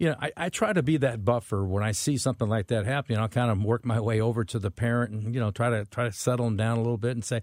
You 0.00 0.08
know, 0.08 0.16
I, 0.20 0.32
I 0.36 0.48
try 0.48 0.72
to 0.72 0.82
be 0.82 0.96
that 0.96 1.24
buffer 1.24 1.62
when 1.64 1.84
I 1.84 1.92
see 1.92 2.16
something 2.16 2.48
like 2.48 2.68
that 2.68 2.86
happening. 2.86 3.18
I'll 3.18 3.28
kind 3.28 3.50
of 3.50 3.62
work 3.62 3.84
my 3.84 4.00
way 4.00 4.20
over 4.20 4.44
to 4.46 4.58
the 4.58 4.70
parent 4.70 5.12
and 5.12 5.34
you 5.34 5.40
know 5.40 5.50
try 5.50 5.70
to 5.70 5.84
try 5.84 6.04
to 6.04 6.12
settle 6.12 6.46
them 6.46 6.56
down 6.56 6.78
a 6.78 6.80
little 6.80 6.96
bit 6.96 7.12
and 7.12 7.22
say, 7.24 7.42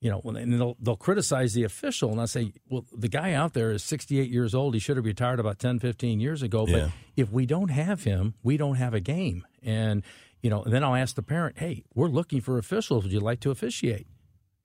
you 0.00 0.08
know, 0.08 0.20
and 0.24 0.52
they'll 0.60 0.76
they'll 0.80 0.96
criticize 0.96 1.54
the 1.54 1.64
official 1.64 2.12
and 2.12 2.20
I 2.20 2.26
say, 2.26 2.52
well, 2.70 2.86
the 2.96 3.08
guy 3.08 3.32
out 3.32 3.52
there 3.52 3.72
is 3.72 3.82
68 3.82 4.30
years 4.30 4.54
old. 4.54 4.74
He 4.74 4.80
should 4.80 4.96
have 4.96 5.04
retired 5.04 5.40
about 5.40 5.58
10, 5.58 5.80
15 5.80 6.20
years 6.20 6.40
ago. 6.40 6.66
But 6.66 6.72
Yeah. 6.76 6.88
if 7.16 7.32
we 7.32 7.46
don't 7.46 7.70
have 7.70 8.04
him, 8.04 8.34
we 8.44 8.56
don't 8.56 8.76
have 8.76 8.94
a 8.94 9.00
game. 9.00 9.44
And 9.62 10.04
you 10.40 10.50
know, 10.50 10.62
and 10.62 10.72
then 10.72 10.84
I'll 10.84 10.94
ask 10.94 11.16
the 11.16 11.22
parent, 11.24 11.58
hey, 11.58 11.82
we're 11.96 12.06
looking 12.06 12.40
for 12.40 12.58
officials. 12.58 13.02
Would 13.02 13.12
you 13.12 13.18
like 13.18 13.40
to 13.40 13.50
officiate? 13.50 14.06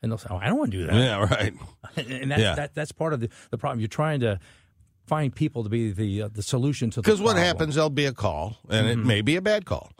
And 0.03 0.11
they'll 0.11 0.19
say, 0.19 0.27
oh, 0.29 0.37
I 0.37 0.47
don't 0.49 0.59
want 0.59 0.71
to 0.71 0.77
do 0.77 0.85
that. 0.85 0.95
Yeah, 0.95 1.23
right. 1.23 1.53
and 1.97 2.29
that's, 2.29 2.41
Yeah. 2.41 2.53
that, 2.55 2.75
that's 2.75 2.91
part 2.91 3.13
of 3.13 3.21
the, 3.21 3.29
the 3.49 3.57
problem. 3.57 3.79
You're 3.79 3.87
trying 3.87 4.19
to 4.19 4.39
find 5.05 5.35
people 5.35 5.63
to 5.63 5.69
be 5.69 5.91
the 5.91 6.23
uh, 6.23 6.29
the 6.31 6.43
solution 6.43 6.89
to 6.91 6.97
the 6.97 7.01
Because 7.03 7.21
what 7.21 7.37
happens, 7.37 7.75
there'll 7.75 7.89
be 7.89 8.05
a 8.05 8.13
call, 8.13 8.57
and 8.69 8.87
it 8.87 8.97
Mhm. 8.97 9.05
may 9.05 9.21
be 9.21 9.35
a 9.35 9.41
bad 9.41 9.65
call, 9.65 9.91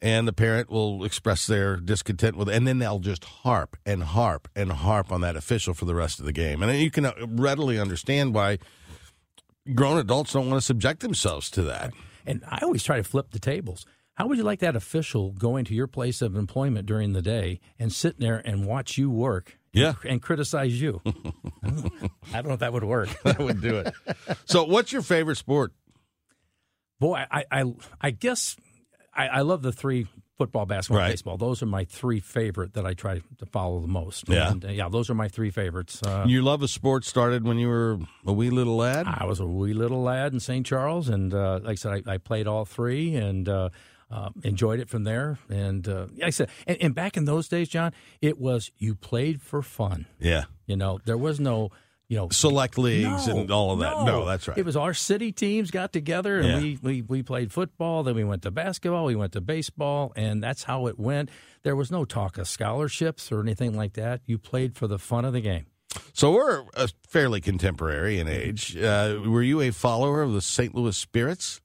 and 0.00 0.26
the 0.28 0.32
parent 0.32 0.70
will 0.70 1.04
express 1.04 1.46
their 1.46 1.76
discontent 1.76 2.36
with, 2.36 2.48
it, 2.48 2.54
and 2.54 2.66
then 2.66 2.78
they'll 2.78 2.98
just 3.00 3.24
harp 3.24 3.76
and 3.84 4.02
harp 4.02 4.48
and 4.54 4.70
harp 4.72 5.10
on 5.12 5.20
that 5.22 5.36
official 5.36 5.74
for 5.74 5.84
the 5.84 5.94
rest 5.94 6.18
of 6.20 6.24
the 6.26 6.32
game, 6.32 6.62
and 6.62 6.78
you 6.80 6.90
can 6.90 7.06
uh, 7.06 7.12
readily 7.28 7.78
understand 7.78 8.34
why 8.34 8.58
grown 9.74 9.98
adults 9.98 10.32
don't 10.32 10.48
want 10.48 10.60
to 10.60 10.64
subject 10.66 11.00
themselves 11.00 11.50
to 11.50 11.62
that. 11.62 11.92
And 12.26 12.42
I 12.48 12.58
always 12.62 12.82
try 12.82 12.96
to 12.96 13.04
flip 13.04 13.30
the 13.30 13.38
tables. 13.38 13.84
How 14.14 14.26
would 14.26 14.36
you 14.38 14.44
like 14.44 14.60
that 14.60 14.76
official 14.76 15.32
going 15.32 15.64
to 15.66 15.74
your 15.74 15.86
place 15.86 16.20
of 16.20 16.36
employment 16.36 16.86
during 16.86 17.12
the 17.14 17.22
day 17.22 17.60
and 17.78 17.92
sitting 17.92 18.20
there 18.20 18.42
and 18.44 18.66
watch 18.66 18.98
you 18.98 19.10
work? 19.10 19.58
Yeah. 19.72 19.94
And, 20.06 20.20
criticize 20.20 20.80
you. 20.80 21.00
I 21.62 21.70
don't 22.34 22.46
know 22.48 22.52
if 22.54 22.60
that 22.60 22.72
would 22.72 22.84
work. 22.84 23.08
that 23.24 23.38
would 23.38 23.60
do 23.60 23.76
it. 23.78 23.94
So, 24.44 24.64
what's 24.64 24.92
your 24.92 25.02
favorite 25.02 25.36
sport? 25.36 25.72
Boy, 27.00 27.24
I 27.30 27.44
I, 27.50 27.64
I 28.00 28.10
guess 28.10 28.56
I, 29.14 29.28
I 29.28 29.40
love 29.40 29.62
the 29.62 29.72
three 29.72 30.06
football, 30.38 30.66
basketball, 30.66 31.00
Right. 31.02 31.10
baseball. 31.10 31.36
Those 31.36 31.62
are 31.62 31.66
my 31.66 31.84
three 31.84 32.20
favorite 32.20 32.74
that 32.74 32.86
I 32.86 32.94
try 32.94 33.20
to 33.38 33.46
follow 33.46 33.80
the 33.80 33.86
most. 33.88 34.28
Yeah. 34.28 34.50
and, 34.52 34.64
uh, 34.64 34.68
yeah. 34.68 34.88
Those 34.88 35.10
are 35.10 35.14
my 35.14 35.28
three 35.28 35.50
favorites. 35.50 36.02
Uh, 36.02 36.24
Your 36.26 36.42
love 36.42 36.62
of 36.62 36.70
sports 36.70 37.08
started 37.08 37.44
when 37.44 37.58
you 37.58 37.68
were 37.68 37.98
a 38.26 38.32
wee 38.32 38.50
little 38.50 38.76
lad. 38.76 39.06
I 39.06 39.24
was 39.24 39.40
a 39.40 39.46
wee 39.46 39.74
little 39.74 40.02
lad 40.02 40.32
in 40.32 40.40
St. 40.40 40.64
Charles, 40.66 41.08
and 41.08 41.32
uh, 41.34 41.60
like 41.62 41.72
I 41.72 41.74
said, 41.76 42.02
I, 42.08 42.14
I 42.14 42.18
played 42.18 42.46
all 42.46 42.64
three 42.64 43.14
and 43.14 43.48
uh, 44.12 44.28
enjoyed 44.44 44.78
it 44.78 44.88
from 44.90 45.04
there. 45.04 45.38
And 45.48 45.88
uh, 45.88 46.06
like 46.12 46.26
I 46.26 46.30
said, 46.30 46.50
and, 46.66 46.76
and 46.80 46.94
back 46.94 47.16
in 47.16 47.24
those 47.24 47.48
days, 47.48 47.68
John, 47.68 47.92
it 48.20 48.38
was 48.38 48.70
you 48.76 48.94
played 48.94 49.40
for 49.40 49.62
fun. 49.62 50.06
Yeah. 50.20 50.44
You 50.66 50.76
know, 50.76 51.00
there 51.04 51.18
was 51.18 51.40
no. 51.40 51.70
You 52.08 52.18
know, 52.18 52.28
Select 52.28 52.76
leagues 52.76 53.26
No, 53.26 53.38
and 53.38 53.50
all 53.50 53.72
of 53.72 53.78
that. 53.78 54.04
No, 54.04 54.26
that's 54.26 54.46
right. 54.46 54.58
It 54.58 54.66
was 54.66 54.76
our 54.76 54.92
city 54.92 55.32
teams 55.32 55.70
got 55.70 55.94
together 55.94 56.40
and 56.40 56.46
Yeah. 56.46 56.58
we, 56.60 56.78
we, 56.82 57.02
we 57.02 57.22
played 57.22 57.50
football. 57.52 58.02
Then 58.02 58.14
we 58.16 58.24
went 58.24 58.42
to 58.42 58.50
basketball. 58.50 59.06
We 59.06 59.16
went 59.16 59.32
to 59.32 59.40
baseball, 59.40 60.12
and 60.14 60.42
that's 60.42 60.64
how 60.64 60.88
it 60.88 60.98
went. 60.98 61.30
There 61.62 61.74
was 61.74 61.90
no 61.90 62.04
talk 62.04 62.36
of 62.36 62.46
scholarships 62.48 63.32
or 63.32 63.40
anything 63.40 63.72
like 63.74 63.94
that. 63.94 64.20
You 64.26 64.36
played 64.36 64.76
for 64.76 64.86
the 64.86 64.98
fun 64.98 65.24
of 65.24 65.32
the 65.32 65.40
game. 65.40 65.64
So 66.12 66.32
we're 66.32 66.66
fairly 67.08 67.40
contemporary 67.40 68.18
in 68.18 68.28
age. 68.28 68.76
Uh, 68.76 69.20
were 69.24 69.42
you 69.42 69.62
a 69.62 69.70
follower 69.70 70.20
of 70.20 70.34
the 70.34 70.42
St. 70.42 70.74
Louis 70.74 70.94
Spirits? 70.94 71.62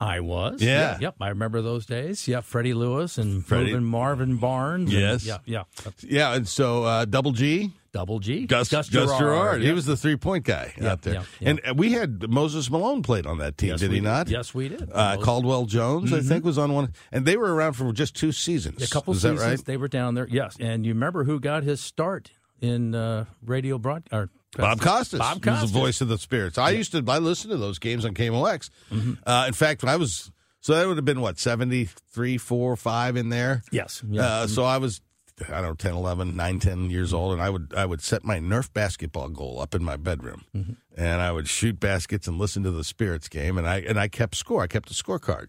I 0.00 0.20
was. 0.20 0.62
Yeah. 0.62 0.96
Yep. 1.00 1.16
I 1.20 1.28
remember 1.30 1.60
those 1.60 1.84
days. 1.84 2.28
Yeah. 2.28 2.40
Freddie 2.40 2.74
Lewis 2.74 3.18
and 3.18 3.44
Freddie- 3.44 3.76
Marvin 3.78 4.36
Barnes. 4.36 4.90
and- 4.92 5.00
Yes. 5.00 5.24
yeah. 5.26 5.38
Yeah. 5.44 5.62
Yeah, 6.02 6.34
and 6.34 6.46
so 6.46 6.84
uh, 6.84 7.04
Double 7.04 7.32
G, 7.32 7.72
Double 7.92 8.20
G. 8.20 8.46
Gus, 8.46 8.68
Gus 8.68 8.88
Gus 8.90 9.06
Gerard, 9.08 9.18
Gerard. 9.18 9.62
He 9.62 9.72
was 9.72 9.86
the 9.86 9.96
three 9.96 10.14
point 10.16 10.44
guy 10.44 10.72
Yeah, 10.80 10.92
out 10.92 11.02
there. 11.02 11.14
yeah, 11.14 11.22
yeah. 11.40 11.48
And 11.50 11.60
uh, 11.68 11.74
we 11.74 11.92
had 11.92 12.28
Moses 12.30 12.70
Malone 12.70 13.02
played 13.02 13.26
on 13.26 13.38
that 13.38 13.58
team, 13.58 13.70
Yes, 13.70 13.80
did 13.80 13.90
he 13.90 13.98
not? 14.00 14.28
Yes, 14.28 14.54
we 14.54 14.68
did. 14.68 14.82
Uh, 14.92 15.14
Mm-hmm. 15.14 15.22
Caldwell 15.22 15.64
Jones, 15.64 16.12
I 16.12 16.20
think, 16.20 16.44
was 16.44 16.58
on 16.58 16.72
one, 16.72 16.92
and 17.10 17.24
they 17.26 17.36
were 17.36 17.52
around 17.52 17.72
for 17.72 17.92
just 17.92 18.14
two 18.14 18.30
seasons. 18.30 18.82
A 18.82 18.88
couple 18.88 19.14
Is 19.14 19.22
seasons 19.22 19.40
that 19.40 19.46
right? 19.48 19.64
they 19.64 19.76
were 19.76 19.88
down 19.88 20.14
there. 20.14 20.28
Yes, 20.30 20.56
and 20.60 20.86
you 20.86 20.92
remember 20.92 21.24
who 21.24 21.40
got 21.40 21.64
his 21.64 21.80
start 21.80 22.30
in 22.60 22.94
uh, 22.94 23.24
radio 23.44 23.78
broad 23.78 24.04
or 24.12 24.30
Bob 24.56 24.80
Costas, 24.80 25.18
Bob 25.20 25.36
was 25.36 25.44
Costas. 25.44 25.72
the 25.72 25.78
voice 25.78 26.00
of 26.00 26.08
the 26.08 26.18
Spirits. 26.18 26.56
I 26.58 26.70
used 26.70 26.92
to, 26.92 27.04
I 27.06 27.18
listened 27.18 27.50
to 27.52 27.58
those 27.58 27.78
games 27.78 28.04
on 28.04 28.14
KMOX. 28.14 28.70
Mm-hmm. 28.90 29.12
Uh, 29.26 29.44
in 29.46 29.52
fact, 29.52 29.82
when 29.82 29.90
I 29.92 29.96
was, 29.96 30.30
so 30.60 30.74
that 30.74 30.86
would 30.88 30.96
have 30.96 31.04
been 31.04 31.20
what, 31.20 31.38
73, 31.38 32.38
4, 32.38 32.76
5 32.76 33.16
in 33.16 33.28
there? 33.28 33.62
Yes. 33.70 34.02
Yeah. 34.08 34.22
Uh, 34.22 34.46
so 34.46 34.64
I 34.64 34.78
was, 34.78 35.00
I 35.48 35.60
don't 35.60 35.62
know, 35.62 35.74
10, 35.74 35.92
11, 35.94 36.34
9, 36.34 36.58
10 36.60 36.90
years 36.90 37.12
old, 37.12 37.34
and 37.34 37.42
I 37.42 37.50
would 37.50 37.72
I 37.76 37.84
would 37.86 38.00
set 38.00 38.24
my 38.24 38.38
Nerf 38.40 38.72
basketball 38.72 39.28
goal 39.28 39.60
up 39.60 39.74
in 39.74 39.84
my 39.84 39.96
bedroom, 39.96 40.44
Mm-hmm. 40.56 40.72
and 40.96 41.20
I 41.22 41.30
would 41.30 41.46
shoot 41.46 41.78
baskets 41.78 42.26
and 42.26 42.38
listen 42.38 42.62
to 42.64 42.70
the 42.72 42.82
Spirits 42.82 43.28
game, 43.28 43.56
and 43.58 43.68
I 43.68 43.76
and 43.80 44.00
I 44.00 44.08
kept 44.08 44.34
score. 44.34 44.62
I 44.62 44.66
kept 44.66 44.90
a 44.90 44.94
scorecard 44.94 45.46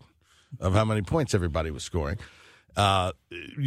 of 0.59 0.73
how 0.75 0.85
many 0.85 1.01
points 1.01 1.33
everybody 1.33 1.71
was 1.71 1.83
scoring. 1.83 2.17
Uh, 2.77 3.11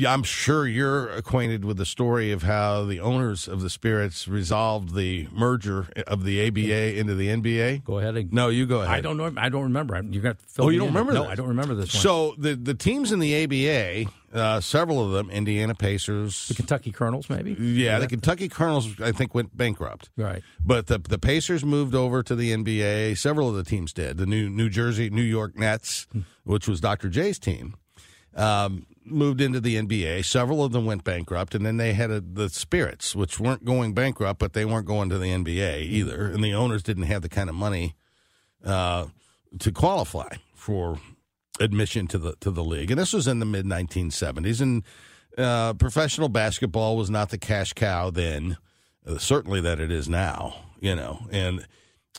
I'm 0.06 0.22
sure 0.22 0.66
you're 0.66 1.10
acquainted 1.10 1.64
with 1.64 1.76
the 1.76 1.84
story 1.84 2.32
of 2.32 2.42
how 2.44 2.84
the 2.84 3.00
owners 3.00 3.46
of 3.46 3.60
the 3.60 3.68
Spirits 3.68 4.26
resolved 4.26 4.94
the 4.94 5.28
merger 5.32 5.88
of 6.06 6.24
the 6.24 6.46
ABA 6.46 6.98
into 6.98 7.14
the 7.14 7.28
NBA. 7.28 7.84
Go 7.84 7.98
ahead. 7.98 8.16
And, 8.16 8.32
No, 8.32 8.48
you 8.48 8.64
go 8.64 8.80
ahead. 8.80 8.94
I 8.94 9.00
don't 9.00 9.16
know. 9.18 9.30
I 9.36 9.48
don't 9.50 9.64
remember. 9.64 10.00
You 10.02 10.20
got 10.20 10.38
to 10.38 10.62
Oh, 10.62 10.68
you 10.70 10.78
don't 10.78 10.88
in. 10.88 10.94
remember 10.94 11.12
No, 11.12 11.22
this? 11.24 11.32
I 11.32 11.34
don't 11.34 11.48
remember 11.48 11.74
this 11.74 11.92
one. 11.92 12.00
So 12.02 12.34
the 12.38 12.54
the 12.54 12.74
teams 12.74 13.12
in 13.12 13.18
the 13.18 13.44
ABA, 13.44 14.10
uh, 14.32 14.60
several 14.60 15.04
of 15.04 15.12
them, 15.12 15.30
Indiana 15.30 15.74
Pacers, 15.74 16.48
the 16.48 16.54
Kentucky 16.54 16.90
Colonels, 16.90 17.28
maybe. 17.28 17.52
yeah, 17.60 17.98
the 17.98 18.06
Kentucky 18.08 18.48
Colonels, 18.48 18.98
I 19.00 19.12
think, 19.12 19.34
went 19.34 19.54
bankrupt. 19.54 20.08
Right. 20.16 20.42
But 20.64 20.86
the 20.86 20.98
the 20.98 21.18
Pacers 21.18 21.64
moved 21.64 21.94
over 21.94 22.22
to 22.22 22.34
the 22.34 22.52
NBA. 22.52 23.18
Several 23.18 23.48
of 23.50 23.56
the 23.56 23.64
teams 23.64 23.92
did. 23.92 24.16
The 24.16 24.26
New 24.26 24.48
New 24.48 24.70
Jersey, 24.70 25.10
New 25.10 25.20
York 25.22 25.58
Nets, 25.58 26.06
which 26.44 26.66
was 26.66 26.80
Dr. 26.80 27.10
J's 27.10 27.38
team, 27.38 27.74
um, 28.36 28.86
moved 29.04 29.40
into 29.40 29.60
the 29.60 29.76
NBA. 29.76 30.24
Several 30.24 30.64
of 30.64 30.72
them 30.72 30.86
went 30.86 31.04
bankrupt, 31.04 31.54
and 31.54 31.64
then 31.64 31.76
they 31.76 31.92
had 31.92 32.10
a, 32.10 32.20
the 32.20 32.48
Spirits, 32.48 33.14
which 33.14 33.40
weren't 33.40 33.64
going 33.64 33.94
bankrupt, 33.94 34.38
but 34.38 34.52
they 34.52 34.64
weren't 34.64 34.86
going 34.86 35.08
to 35.10 35.18
the 35.18 35.26
NBA 35.26 35.82
either. 35.82 36.26
And 36.26 36.42
the 36.42 36.54
owners 36.54 36.82
didn't 36.82 37.04
have 37.04 37.22
the 37.22 37.28
kind 37.28 37.48
of 37.48 37.54
money 37.54 37.94
uh, 38.64 39.06
to 39.58 39.72
qualify 39.72 40.28
for 40.54 40.98
admission 41.60 42.06
to 42.08 42.18
the 42.18 42.34
to 42.40 42.50
the 42.50 42.64
league. 42.64 42.90
And 42.90 42.98
this 42.98 43.12
was 43.12 43.26
in 43.26 43.38
the 43.38 43.46
mid 43.46 43.66
1970s, 43.66 44.60
and 44.60 44.82
uh, 45.36 45.74
professional 45.74 46.28
basketball 46.28 46.96
was 46.96 47.10
not 47.10 47.30
the 47.30 47.38
cash 47.38 47.72
cow 47.72 48.10
then, 48.10 48.56
uh, 49.06 49.18
certainly 49.18 49.60
that 49.60 49.80
it 49.80 49.90
is 49.90 50.08
now. 50.08 50.54
You 50.80 50.96
know, 50.96 51.26
and 51.30 51.66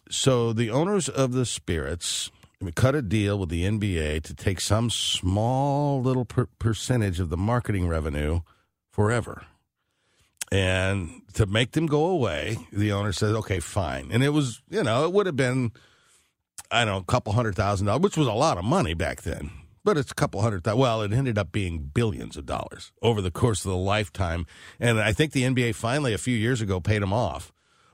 so 0.10 0.54
the 0.54 0.70
owners 0.70 1.10
of 1.10 1.34
the 1.34 1.46
Spirits 1.46 2.32
cut 2.76 2.96
a 2.96 3.02
deal 3.02 3.38
with 3.38 3.50
the 3.50 3.64
NBA 3.64 4.24
to 4.24 4.34
take 4.34 4.62
some 4.62 4.90
small 4.90 6.02
little 6.02 6.26
per- 6.26 6.48
percentage 6.60 7.20
of 7.20 7.30
the 7.30 7.38
marketing 7.38 7.88
revenue 7.88 8.42
forever. 8.90 9.44
And 10.52 11.24
to 11.34 11.46
make 11.46 11.72
them 11.72 11.88
go 11.88 12.06
away, 12.06 12.58
the 12.72 12.92
owner 12.92 13.12
said, 13.12 13.36
okay, 13.36 13.60
fine. 13.60 14.10
And 14.12 14.24
it 14.24 14.30
was, 14.30 14.62
you 14.70 14.84
know, 14.84 15.06
it 15.06 15.12
would 15.12 15.26
have 15.26 15.36
been, 15.36 15.72
I 16.70 16.86
don't 16.86 16.94
know, 16.94 17.00
a 17.00 17.04
couple 17.04 17.34
hundred 17.34 17.56
thousand 17.56 17.88
dollars, 17.88 18.02
which 18.04 18.18
was 18.18 18.28
a 18.28 18.34
lot 18.34 18.58
of 18.58 18.64
money 18.64 18.94
back 18.94 19.24
then. 19.24 19.50
But 19.84 19.98
it's 19.98 20.12
a 20.12 20.16
couple 20.16 20.42
hundred 20.42 20.64
thousand. 20.64 20.80
Well, 20.80 21.02
it 21.02 21.12
ended 21.12 21.38
up 21.38 21.52
being 21.52 21.92
billions 21.94 22.38
of 22.38 22.46
dollars 22.46 22.92
over 23.02 23.20
the 23.20 23.32
course 23.32 23.66
of 23.66 23.72
the 23.72 23.78
lifetime. 23.78 24.46
And 24.80 25.00
I 25.00 25.12
think 25.12 25.32
the 25.32 25.44
NBA 25.44 25.76
finally, 25.76 26.14
a 26.14 26.20
few 26.20 26.38
years 26.38 26.62
ago, 26.62 26.80
paid 26.80 27.02
them 27.02 27.12
off. 27.14 27.52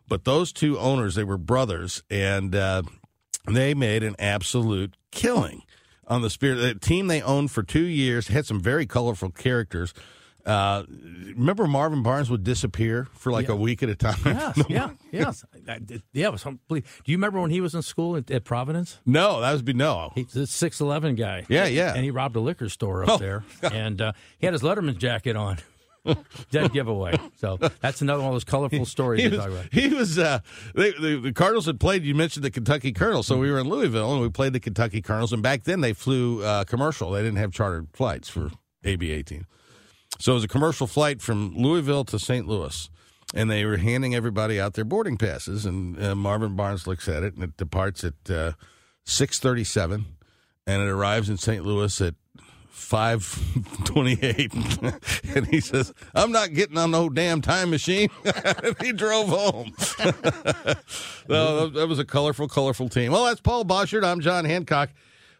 But 0.10 0.26
those 0.26 0.52
two 0.52 0.78
owners, 0.80 1.16
they 1.16 1.24
were 1.24 1.38
brothers, 1.38 2.04
and 2.10 2.54
uh, 2.56 2.82
they 3.46 3.74
made 3.74 4.04
an 4.04 4.16
absolute 4.20 4.96
killing 5.12 5.64
on 6.08 6.22
the 6.22 6.30
spirit. 6.30 6.56
The 6.56 6.76
team 6.76 7.08
they 7.08 7.22
owned 7.22 7.52
for 7.52 7.64
two 7.64 7.86
years 7.86 8.28
had 8.28 8.46
some 8.46 8.60
very 8.60 8.86
colorful 8.86 9.30
characters. 9.32 9.94
Uh, 10.46 10.84
remember 11.36 11.68
Marvin 11.68 12.02
Barnes 12.02 12.30
would 12.32 12.44
disappear 12.44 13.08
for 13.14 13.32
like 13.32 13.48
Yeah. 13.50 13.54
a 13.54 13.58
week 13.58 13.84
at 13.84 13.90
a 13.90 13.96
time? 13.96 14.18
Yes, 14.26 14.64
yeah, 14.70 14.90
yes, 15.12 15.46
I- 15.68 15.74
I- 15.74 15.80
yeah. 16.14 16.28
It 16.28 16.32
was 16.32 16.46
unbelievable. 16.46 16.90
Do 17.06 17.12
you 17.12 17.18
remember 17.18 17.42
when 17.42 17.52
he 17.52 17.62
was 17.62 17.76
in 17.76 17.82
school 17.82 18.16
at, 18.16 18.32
at 18.32 18.46
Providence? 18.46 19.00
No, 19.06 19.42
that 19.42 19.54
would 19.54 19.66
be 19.66 19.74
no. 19.74 20.12
He's 20.16 20.36
a 20.36 20.48
six 20.48 20.80
eleven 20.80 21.16
guy. 21.16 21.46
Yeah, 21.50 21.66
yeah. 21.66 21.94
And 21.94 22.04
he 22.04 22.10
robbed 22.10 22.36
a 22.36 22.40
liquor 22.40 22.70
store 22.70 23.04
up 23.04 23.10
Oh. 23.10 23.18
there, 23.18 23.44
and 23.62 24.02
uh, 24.02 24.14
he 24.40 24.48
had 24.48 24.54
his 24.54 24.64
Letterman 24.64 24.98
jacket 24.98 25.36
on. 25.36 25.58
Dead 26.52 26.72
giveaway. 26.72 27.18
So 27.38 27.58
that's 27.82 28.02
another 28.02 28.22
one 28.22 28.30
of 28.30 28.36
those 28.36 28.44
colorful 28.44 28.86
stories 28.98 29.20
he 29.22 29.26
you 29.26 29.32
was, 29.32 29.40
talk 29.40 29.50
about. 29.50 29.66
he 29.74 29.88
was 29.90 30.18
uh, 30.18 30.40
they, 30.76 30.92
the, 30.92 31.20
the 31.24 31.34
Cardinals 31.34 31.66
had 31.66 31.80
played. 31.80 32.04
You 32.04 32.16
mentioned 32.16 32.44
the 32.44 32.52
Kentucky 32.52 32.92
Colonels, 32.92 33.28
so 33.28 33.38
we 33.38 33.52
were 33.52 33.60
in 33.60 33.68
Louisville 33.70 34.12
and 34.14 34.22
we 34.22 34.30
played 34.30 34.54
the 34.54 34.60
Kentucky 34.60 35.02
Colonels. 35.02 35.34
And 35.34 35.44
back 35.44 35.64
then 35.64 35.82
they 35.82 35.94
flew 35.94 36.44
uh, 36.44 36.64
commercial; 36.64 37.12
they 37.12 37.22
didn't 37.22 37.38
have 37.38 37.52
chartered 37.52 37.88
flights 37.94 38.30
for 38.30 38.52
AB 38.84 39.12
eighteen. 39.12 39.46
So 40.20 40.34
it 40.34 40.36
was 40.36 40.44
a 40.44 40.50
commercial 40.50 40.88
flight 40.88 41.22
from 41.22 41.56
Louisville 41.56 42.04
to 42.06 42.20
St. 42.20 42.48
Louis, 42.48 42.90
and 43.34 43.50
they 43.50 43.64
were 43.66 43.78
handing 43.78 44.16
everybody 44.16 44.60
out 44.60 44.74
their 44.74 44.86
boarding 44.86 45.18
passes. 45.18 45.66
And 45.66 46.02
uh, 46.02 46.16
Marvin 46.16 46.56
Barnes 46.56 46.88
looks 46.88 47.08
at 47.08 47.24
it, 47.24 47.36
and 47.36 47.44
it 47.44 47.58
departs 47.58 48.04
at 48.04 48.30
uh, 48.30 48.54
six 49.06 49.40
thirty-seven, 49.40 50.06
and 50.66 50.82
it 50.82 50.88
arrives 50.88 51.30
in 51.30 51.38
St. 51.38 51.66
Louis 51.66 52.02
at 52.02 52.16
five 52.70 53.28
twenty-eight. 53.86 54.54
and 55.36 55.48
he 55.48 55.60
says, 55.60 55.94
"I'm 56.16 56.32
not 56.32 56.54
getting 56.54 56.78
on 56.78 56.92
no 56.92 57.10
damn 57.10 57.42
time 57.42 57.70
machine." 57.70 58.10
he 58.82 58.92
drove 58.94 59.30
home. 59.30 59.74
no, 61.30 61.68
that 61.68 61.88
was 61.88 62.00
a 62.00 62.06
colorful, 62.06 62.48
colorful 62.48 62.90
team. 62.90 63.12
Well, 63.12 63.26
that's 63.26 63.42
Paul 63.42 63.66
Boschert. 63.66 64.04
I'm 64.04 64.22
John 64.22 64.46
Hancock. 64.46 64.90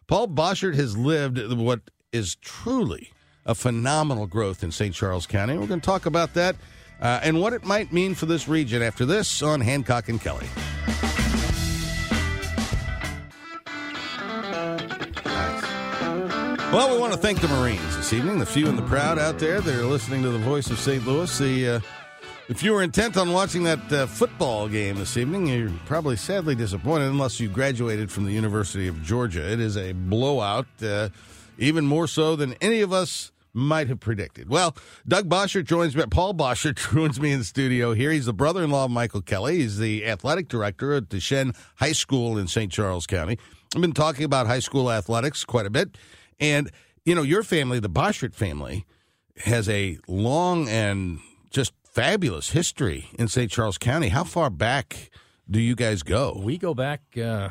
Paul 0.06 0.28
Boschert 0.28 0.74
has 0.74 0.96
lived 0.96 1.40
what 1.52 1.80
is 2.12 2.34
truly 2.36 3.12
a 3.46 3.54
phenomenal 3.54 4.26
growth 4.26 4.62
in 4.62 4.70
St. 4.70 4.94
Charles 4.94 5.26
County. 5.26 5.56
We're 5.56 5.66
going 5.66 5.80
to 5.80 5.86
talk 5.86 6.06
about 6.06 6.34
that 6.34 6.56
uh, 7.00 7.20
and 7.22 7.40
what 7.40 7.52
it 7.52 7.64
might 7.64 7.92
mean 7.92 8.14
for 8.14 8.26
this 8.26 8.48
region 8.48 8.82
after 8.82 9.04
this 9.04 9.42
on 9.42 9.60
Hancock 9.60 10.08
and 10.08 10.20
Kelly. 10.20 10.46
Well, 16.72 16.94
we 16.94 16.98
want 16.98 17.12
to 17.12 17.18
thank 17.18 17.40
the 17.40 17.48
Marines 17.48 17.96
this 17.96 18.12
evening, 18.12 18.38
the 18.38 18.46
few 18.46 18.68
and 18.68 18.78
the 18.78 18.82
proud 18.82 19.18
out 19.18 19.40
there 19.40 19.60
that 19.60 19.74
are 19.74 19.84
listening 19.84 20.22
to 20.22 20.30
the 20.30 20.38
voice 20.38 20.70
of 20.70 20.78
St. 20.78 21.04
Louis. 21.04 21.36
The 21.36 21.68
uh, 21.68 21.80
if 22.48 22.62
you 22.62 22.72
were 22.72 22.84
intent 22.84 23.16
on 23.16 23.32
watching 23.32 23.64
that 23.64 23.92
uh, 23.92 24.06
football 24.06 24.68
game 24.68 24.94
this 24.94 25.16
evening, 25.16 25.48
you're 25.48 25.72
probably 25.86 26.14
sadly 26.14 26.54
disappointed 26.54 27.06
unless 27.06 27.40
you 27.40 27.48
graduated 27.48 28.08
from 28.12 28.24
the 28.24 28.30
University 28.30 28.86
of 28.86 29.02
Georgia. 29.02 29.52
It 29.52 29.58
is 29.58 29.76
a 29.76 29.94
blowout, 29.94 30.68
uh, 30.80 31.08
even 31.58 31.86
more 31.86 32.06
so 32.06 32.36
than 32.36 32.54
any 32.60 32.82
of 32.82 32.92
us 32.92 33.32
might 33.52 33.88
have 33.88 33.98
predicted. 33.98 34.48
Well, 34.48 34.76
Doug 35.08 35.28
Boschert 35.28 35.64
joins 35.64 35.96
me. 35.96 36.04
Paul 36.08 36.34
Boschert 36.34 36.76
joins 36.92 37.20
me 37.20 37.32
in 37.32 37.40
the 37.40 37.44
studio 37.44 37.94
here. 37.94 38.12
He's 38.12 38.26
the 38.26 38.32
brother-in-law 38.32 38.84
of 38.84 38.90
Michael 38.92 39.22
Kelly. 39.22 39.56
He's 39.56 39.78
the 39.78 40.06
athletic 40.06 40.46
director 40.46 40.94
at 40.94 41.08
Duchesne 41.08 41.52
High 41.78 41.92
School 41.92 42.38
in 42.38 42.46
St. 42.46 42.70
Charles 42.70 43.08
County. 43.08 43.40
I've 43.74 43.80
been 43.80 43.92
talking 43.92 44.24
about 44.24 44.46
high 44.46 44.60
school 44.60 44.90
athletics 44.90 45.44
quite 45.44 45.66
a 45.66 45.70
bit. 45.70 45.96
And, 46.40 46.70
you 47.04 47.14
know, 47.14 47.22
your 47.22 47.42
family, 47.42 47.78
the 47.80 47.90
Boschert 47.90 48.34
family, 48.34 48.86
has 49.44 49.68
a 49.68 49.98
long 50.08 50.68
and 50.68 51.20
just 51.50 51.72
fabulous 51.84 52.50
history 52.50 53.08
in 53.18 53.28
St. 53.28 53.50
Charles 53.50 53.78
County. 53.78 54.08
How 54.08 54.24
far 54.24 54.50
back 54.50 55.10
do 55.50 55.60
you 55.60 55.74
guys 55.74 56.02
go? 56.02 56.40
We 56.42 56.56
go 56.58 56.74
back. 56.74 57.02
Uh, 57.16 57.50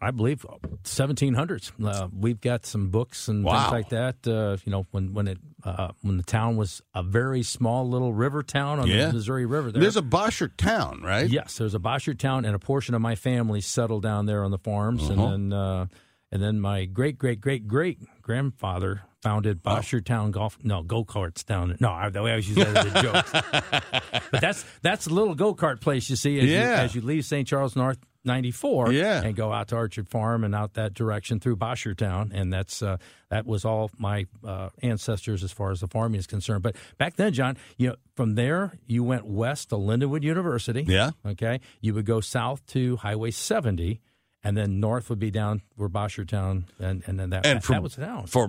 I 0.00 0.10
believe 0.10 0.44
1700s. 0.84 1.72
Uh, 1.84 2.08
we've 2.16 2.40
got 2.40 2.66
some 2.66 2.88
books 2.88 3.28
and 3.28 3.44
Wow. 3.44 3.60
things 3.70 3.72
like 3.72 3.88
that. 3.90 4.26
Uh, 4.26 4.56
you 4.64 4.72
know, 4.72 4.86
when 4.90 5.14
when 5.14 5.28
it 5.28 5.38
uh, 5.64 5.92
when 6.02 6.16
the 6.16 6.22
town 6.24 6.56
was 6.56 6.82
a 6.94 7.02
very 7.04 7.42
small 7.44 7.88
little 7.88 8.12
river 8.12 8.42
town 8.42 8.80
on 8.80 8.88
Yeah. 8.88 9.06
the 9.06 9.12
Missouri 9.12 9.46
River. 9.46 9.70
There. 9.70 9.80
There's 9.80 9.96
a 9.96 10.02
Boschert 10.02 10.56
town, 10.56 11.02
right? 11.02 11.28
Yes, 11.30 11.56
there's 11.58 11.74
a 11.74 11.78
Boschert 11.78 12.18
town, 12.18 12.44
and 12.44 12.54
a 12.54 12.58
portion 12.58 12.94
of 12.96 13.00
my 13.00 13.14
family 13.14 13.60
settled 13.60 14.02
down 14.02 14.26
there 14.26 14.42
on 14.42 14.50
the 14.50 14.58
farms, 14.58 15.08
Uh-huh. 15.08 15.12
and 15.24 15.52
then 15.52 15.58
uh, 15.58 15.86
and 16.32 16.42
then 16.42 16.58
my 16.60 16.86
great 16.86 17.18
great 17.18 17.40
great 17.40 17.68
great 17.68 17.98
grandfather 18.22 19.02
founded 19.22 19.62
Boschert 19.62 20.04
Town 20.04 20.32
Golf. 20.32 20.58
No, 20.64 20.82
go 20.82 21.04
karts 21.04 21.44
down. 21.46 21.76
No, 21.78 21.90
I, 21.90 22.06
I 22.12 22.18
always 22.18 22.48
use 22.48 22.56
that 22.56 22.76
as 22.76 22.86
a 22.86 23.02
joke. 23.02 24.22
but 24.32 24.40
that's 24.40 24.64
that's 24.82 25.04
the 25.04 25.14
little 25.14 25.34
go 25.36 25.54
kart 25.54 25.80
place 25.80 26.10
you 26.10 26.16
see 26.16 26.38
as, 26.40 26.48
you, 26.48 26.56
as 26.56 26.94
you 26.96 27.00
leave 27.02 27.24
St. 27.24 27.46
Charles 27.46 27.76
North. 27.76 27.98
94 28.24 28.92
Yeah. 28.92 29.20
and 29.24 29.34
go 29.34 29.52
out 29.52 29.66
to 29.70 29.74
Orchard 29.74 30.08
Farm 30.08 30.44
and 30.44 30.54
out 30.54 30.74
that 30.74 30.94
direction 30.94 31.40
through 31.40 31.56
Boschert 31.56 31.96
Town 31.96 32.30
and 32.32 32.52
that's 32.52 32.80
uh, 32.80 32.98
that 33.30 33.46
was 33.46 33.64
all 33.64 33.90
my 33.98 34.26
uh, 34.46 34.68
ancestors 34.80 35.42
as 35.42 35.50
far 35.50 35.72
as 35.72 35.80
the 35.80 35.88
farming 35.88 36.20
is 36.20 36.28
concerned 36.28 36.62
but 36.62 36.76
back 36.98 37.16
then 37.16 37.32
John 37.32 37.56
you 37.78 37.88
know 37.88 37.96
from 38.14 38.36
there 38.36 38.74
you 38.86 39.02
went 39.02 39.24
west 39.26 39.70
to 39.70 39.74
Lindenwood 39.74 40.22
University 40.22 40.84
Yeah. 40.86 41.10
okay 41.26 41.58
you 41.80 41.94
would 41.94 42.06
go 42.06 42.20
south 42.20 42.64
to 42.66 42.94
Highway 42.98 43.32
70 43.32 44.00
and 44.44 44.56
then 44.56 44.80
north 44.80 45.08
would 45.10 45.18
be 45.18 45.30
down 45.30 45.62
where 45.76 45.88
Boschert 45.88 46.28
Town 46.28 46.66
and 46.78 47.02
and 47.06 47.18
then 47.20 47.30
that 47.30 47.46
And 47.46 47.58
that, 47.58 47.64
for, 47.64 47.72
that 47.72 47.82
was 47.82 47.96
down 47.96 48.26
for 48.26 48.48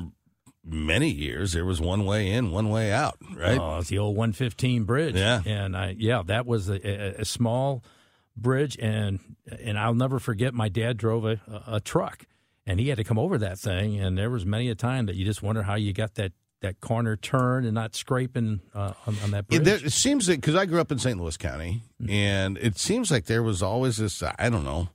many 0.66 1.10
years, 1.10 1.52
there 1.52 1.66
was 1.66 1.82
one 1.82 2.06
way 2.06 2.32
in, 2.32 2.52
one 2.52 2.70
way 2.70 2.92
out, 2.94 3.18
right? 3.36 3.60
Oh, 3.60 3.80
it's 3.80 3.90
the 3.90 3.98
old 4.00 4.16
115 4.16 4.84
bridge. 4.86 5.16
Yeah. 5.16 5.42
and 5.46 5.76
I 5.76 5.96
yeah, 5.98 6.24
that 6.26 6.46
was 6.46 6.70
a, 6.70 6.76
a, 6.88 7.22
a 7.22 7.26
small 7.26 7.84
bridge, 8.38 8.78
and 8.82 9.20
and 9.62 9.78
I'll 9.78 9.94
never 9.94 10.20
forget. 10.20 10.54
My 10.54 10.70
dad 10.70 10.98
drove 10.98 11.26
a, 11.26 11.40
a 11.68 11.80
truck, 11.82 12.26
and 12.66 12.80
he 12.80 12.90
had 12.90 12.98
to 12.98 13.04
come 13.04 13.20
over 13.20 13.38
that 13.40 13.60
thing, 13.60 14.00
and 14.00 14.18
there 14.18 14.30
was 14.30 14.46
many 14.46 14.70
a 14.70 14.76
time 14.76 15.06
that 15.08 15.16
you 15.16 15.26
just 15.26 15.44
wonder 15.44 15.64
how 15.64 15.76
you 15.76 15.92
got 15.94 16.16
that 16.16 16.32
that 16.62 16.80
corner 16.80 17.18
turn 17.18 17.66
and 17.66 17.74
not 17.74 17.94
scraping 17.94 18.62
uh, 18.74 18.94
on, 19.06 19.18
on 19.22 19.32
that 19.32 19.48
bridge. 19.48 19.60
It, 19.60 19.64
there, 19.66 19.76
it 19.86 19.92
seems 19.92 20.28
that 20.28 20.40
because 20.40 20.56
I 20.56 20.66
grew 20.66 20.80
up 20.80 20.94
in 20.94 20.98
St. 20.98 21.20
Louis 21.20 21.36
County, 21.36 21.82
Mm-hmm. 22.02 22.10
and 22.10 22.58
it 22.58 22.78
seems 22.80 23.12
like 23.12 23.26
there 23.26 23.44
was 23.44 23.62
always 23.62 23.98
this. 23.98 24.24
I 24.24 24.50
don't 24.50 24.64
know, 24.64 24.88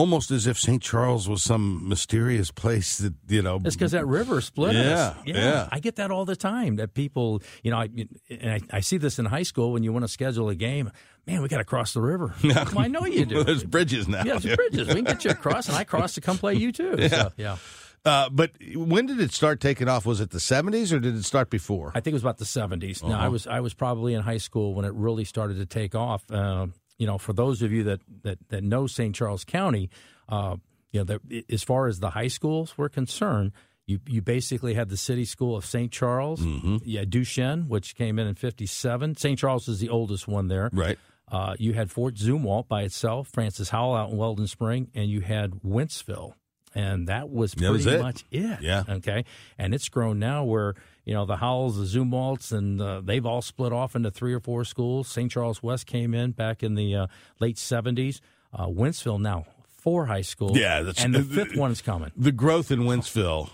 almost 0.00 0.30
as 0.30 0.46
if 0.46 0.58
St. 0.58 0.82
Charles 0.82 1.28
was 1.28 1.42
some 1.42 1.88
mysterious 1.88 2.50
place 2.50 2.98
that 2.98 3.12
you 3.28 3.42
know. 3.42 3.60
It's 3.64 3.76
because 3.76 3.92
that 3.92 4.06
river 4.06 4.40
split 4.40 4.74
Yeah, 4.74 4.80
us. 5.08 5.16
yeah. 5.26 5.68
I 5.70 5.78
get 5.80 5.96
that 5.96 6.10
all 6.10 6.24
the 6.24 6.36
time. 6.36 6.76
That 6.76 6.94
people, 6.94 7.42
you 7.62 7.70
know, 7.70 7.78
I, 7.78 7.88
and 8.30 8.50
I, 8.50 8.60
I 8.78 8.80
see 8.80 8.96
this 8.96 9.18
in 9.18 9.26
high 9.26 9.42
school 9.44 9.72
when 9.72 9.82
you 9.82 9.92
want 9.92 10.04
to 10.04 10.08
schedule 10.08 10.48
a 10.48 10.54
game. 10.54 10.90
Man, 11.26 11.42
we 11.42 11.48
got 11.48 11.58
to 11.58 11.64
cross 11.64 11.92
the 11.92 12.00
river. 12.00 12.34
well, 12.44 12.78
I 12.78 12.86
know 12.88 13.04
you 13.04 13.26
do. 13.26 13.44
There's 13.48 13.62
bridges 13.64 14.08
now. 14.08 14.24
Yeah, 14.24 14.38
there's 14.38 14.56
bridges. 14.56 14.88
We 14.88 14.94
can 14.94 15.04
get 15.04 15.24
you 15.24 15.30
across, 15.32 15.68
and 15.68 15.76
I 15.76 15.84
cross 15.84 16.14
to 16.14 16.20
come 16.22 16.38
play 16.38 16.54
you 16.54 16.72
too. 16.72 16.94
Yeah. 16.98 17.08
So, 17.08 17.32
yeah. 17.36 17.56
Uh, 18.02 18.30
but 18.30 18.52
when 18.74 19.04
did 19.04 19.20
it 19.20 19.30
start 19.32 19.60
taking 19.60 19.86
off? 19.86 20.06
Was 20.06 20.22
it 20.22 20.30
the 20.30 20.38
70s 20.38 20.90
or 20.90 20.98
did 21.00 21.14
it 21.14 21.24
start 21.26 21.50
before? 21.50 21.92
I 21.94 22.00
think 22.00 22.12
it 22.12 22.14
was 22.14 22.22
about 22.22 22.38
the 22.38 22.46
70s. 22.46 23.02
Now, 23.02 23.10
I 23.10 23.12
Uh-huh. 23.24 23.30
was 23.32 23.46
I 23.46 23.60
was 23.60 23.74
probably 23.74 24.14
in 24.14 24.22
high 24.22 24.38
school 24.38 24.72
when 24.74 24.86
it 24.86 24.94
really 24.94 25.24
started 25.24 25.58
to 25.58 25.66
take 25.66 25.94
off. 25.94 26.22
Uh, 26.30 26.68
you 27.00 27.06
know, 27.08 27.18
for 27.18 27.32
those 27.32 27.62
of 27.62 27.72
you 27.72 27.82
that 27.84 28.00
that, 28.22 28.38
that 28.50 28.62
know 28.62 28.86
St. 28.86 29.12
Charles 29.16 29.44
County, 29.44 29.90
uh, 30.28 30.54
you 30.92 31.00
know, 31.00 31.04
that, 31.04 31.44
as 31.50 31.62
far 31.64 31.86
as 31.88 31.98
the 31.98 32.10
high 32.10 32.28
schools 32.28 32.76
were 32.78 32.88
concerned, 32.88 33.50
you 33.86 33.98
you 34.06 34.22
basically 34.22 34.74
had 34.74 34.88
the 34.90 34.96
city 34.96 35.24
school 35.24 35.56
of 35.56 35.64
St. 35.64 35.90
Charles, 35.90 36.40
Mm-hmm. 36.40 36.76
yeah, 36.84 37.04
Duchesne, 37.04 37.68
which 37.68 37.96
came 37.96 38.18
in 38.20 38.26
in 38.28 38.34
'57. 38.36 39.16
St. 39.16 39.38
Charles 39.38 39.66
is 39.66 39.80
the 39.80 39.88
oldest 39.88 40.28
one 40.28 40.46
there, 40.48 40.70
Right. 40.72 40.98
Uh, 41.32 41.54
you 41.58 41.72
had 41.74 41.90
Fort 41.92 42.16
Zumwalt 42.16 42.66
by 42.68 42.82
itself, 42.82 43.28
Francis 43.28 43.68
Howell 43.70 43.94
out 43.94 44.10
in 44.10 44.16
Weldon 44.16 44.48
Spring, 44.48 44.90
and 44.94 45.08
you 45.08 45.20
had 45.20 45.52
Wentzville. 45.64 46.34
And 46.74 47.06
that 47.08 47.30
was 47.30 47.52
That 47.52 47.58
pretty 47.58 47.72
was 47.72 47.86
it. 47.86 48.00
much 48.02 48.24
it. 48.32 48.58
Yeah. 48.62 48.82
Okay. 48.88 49.24
And 49.58 49.72
it's 49.74 49.88
grown 49.88 50.18
now 50.18 50.42
where, 50.44 50.74
you 51.04 51.14
know, 51.14 51.24
the 51.24 51.36
Howells, 51.36 51.78
the 51.78 51.98
Zumwalts, 51.98 52.52
and 52.52 52.80
uh, 52.80 53.00
they've 53.02 53.24
all 53.26 53.42
split 53.42 53.72
off 53.72 53.94
into 53.96 54.10
three 54.10 54.32
or 54.34 54.40
four 54.40 54.64
schools. 54.64 55.08
St. 55.08 55.30
Charles 55.30 55.62
West 55.62 55.86
came 55.86 56.14
in 56.14 56.32
back 56.32 56.62
in 56.62 56.74
the 56.74 56.94
uh, 56.94 57.06
late 57.40 57.56
70s. 57.56 58.20
Uh, 58.52 58.66
Wentzville 58.66 59.20
now, 59.20 59.46
four 59.68 60.06
high 60.06 60.20
schools. 60.22 60.56
Yeah, 60.58 60.82
that's- 60.82 61.04
and 61.04 61.14
the 61.14 61.22
fifth 61.44 61.56
one 61.56 61.70
is 61.70 61.80
coming. 61.82 62.10
The 62.16 62.32
growth 62.32 62.70
in 62.70 62.80
Wentzville 62.80 63.50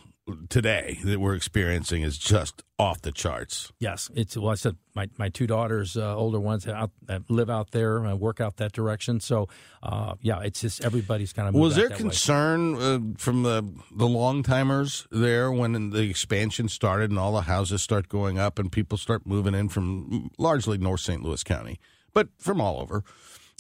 today 0.48 0.98
that 1.04 1.20
we're 1.20 1.34
experiencing 1.34 2.02
is 2.02 2.18
just 2.18 2.62
off 2.78 3.00
the 3.02 3.12
charts. 3.12 3.72
Yes, 3.78 4.10
it's 4.14 4.36
well. 4.36 4.50
I 4.50 4.54
said 4.54 4.76
my, 4.94 5.08
my 5.18 5.28
two 5.28 5.46
daughters, 5.46 5.96
uh, 5.96 6.16
older 6.16 6.40
ones, 6.40 6.66
out, 6.66 6.90
live 7.28 7.48
out 7.48 7.70
there, 7.70 8.04
uh, 8.04 8.14
work 8.14 8.40
out 8.40 8.56
that 8.56 8.72
direction. 8.72 9.20
So, 9.20 9.48
uh, 9.82 10.14
yeah, 10.20 10.40
it's 10.40 10.60
just 10.60 10.84
everybody's 10.84 11.32
kind 11.32 11.48
of 11.48 11.54
Was 11.54 11.76
there 11.76 11.88
concern 11.88 12.74
uh, 12.76 12.98
from 13.18 13.42
the 13.44 13.62
the 13.94 14.08
long 14.08 14.42
timers 14.42 15.06
there 15.10 15.50
when 15.52 15.90
the 15.90 16.02
expansion 16.10 16.68
started 16.68 17.10
and 17.10 17.18
all 17.18 17.32
the 17.32 17.42
houses 17.42 17.82
start 17.82 18.08
going 18.08 18.38
up 18.38 18.58
and 18.58 18.70
people 18.70 18.98
start 18.98 19.26
moving 19.26 19.54
in 19.54 19.68
from 19.68 20.30
largely 20.38 20.78
North 20.78 21.00
St. 21.00 21.22
Louis 21.22 21.42
County, 21.44 21.78
but 22.12 22.28
from 22.38 22.60
all 22.60 22.80
over? 22.80 23.04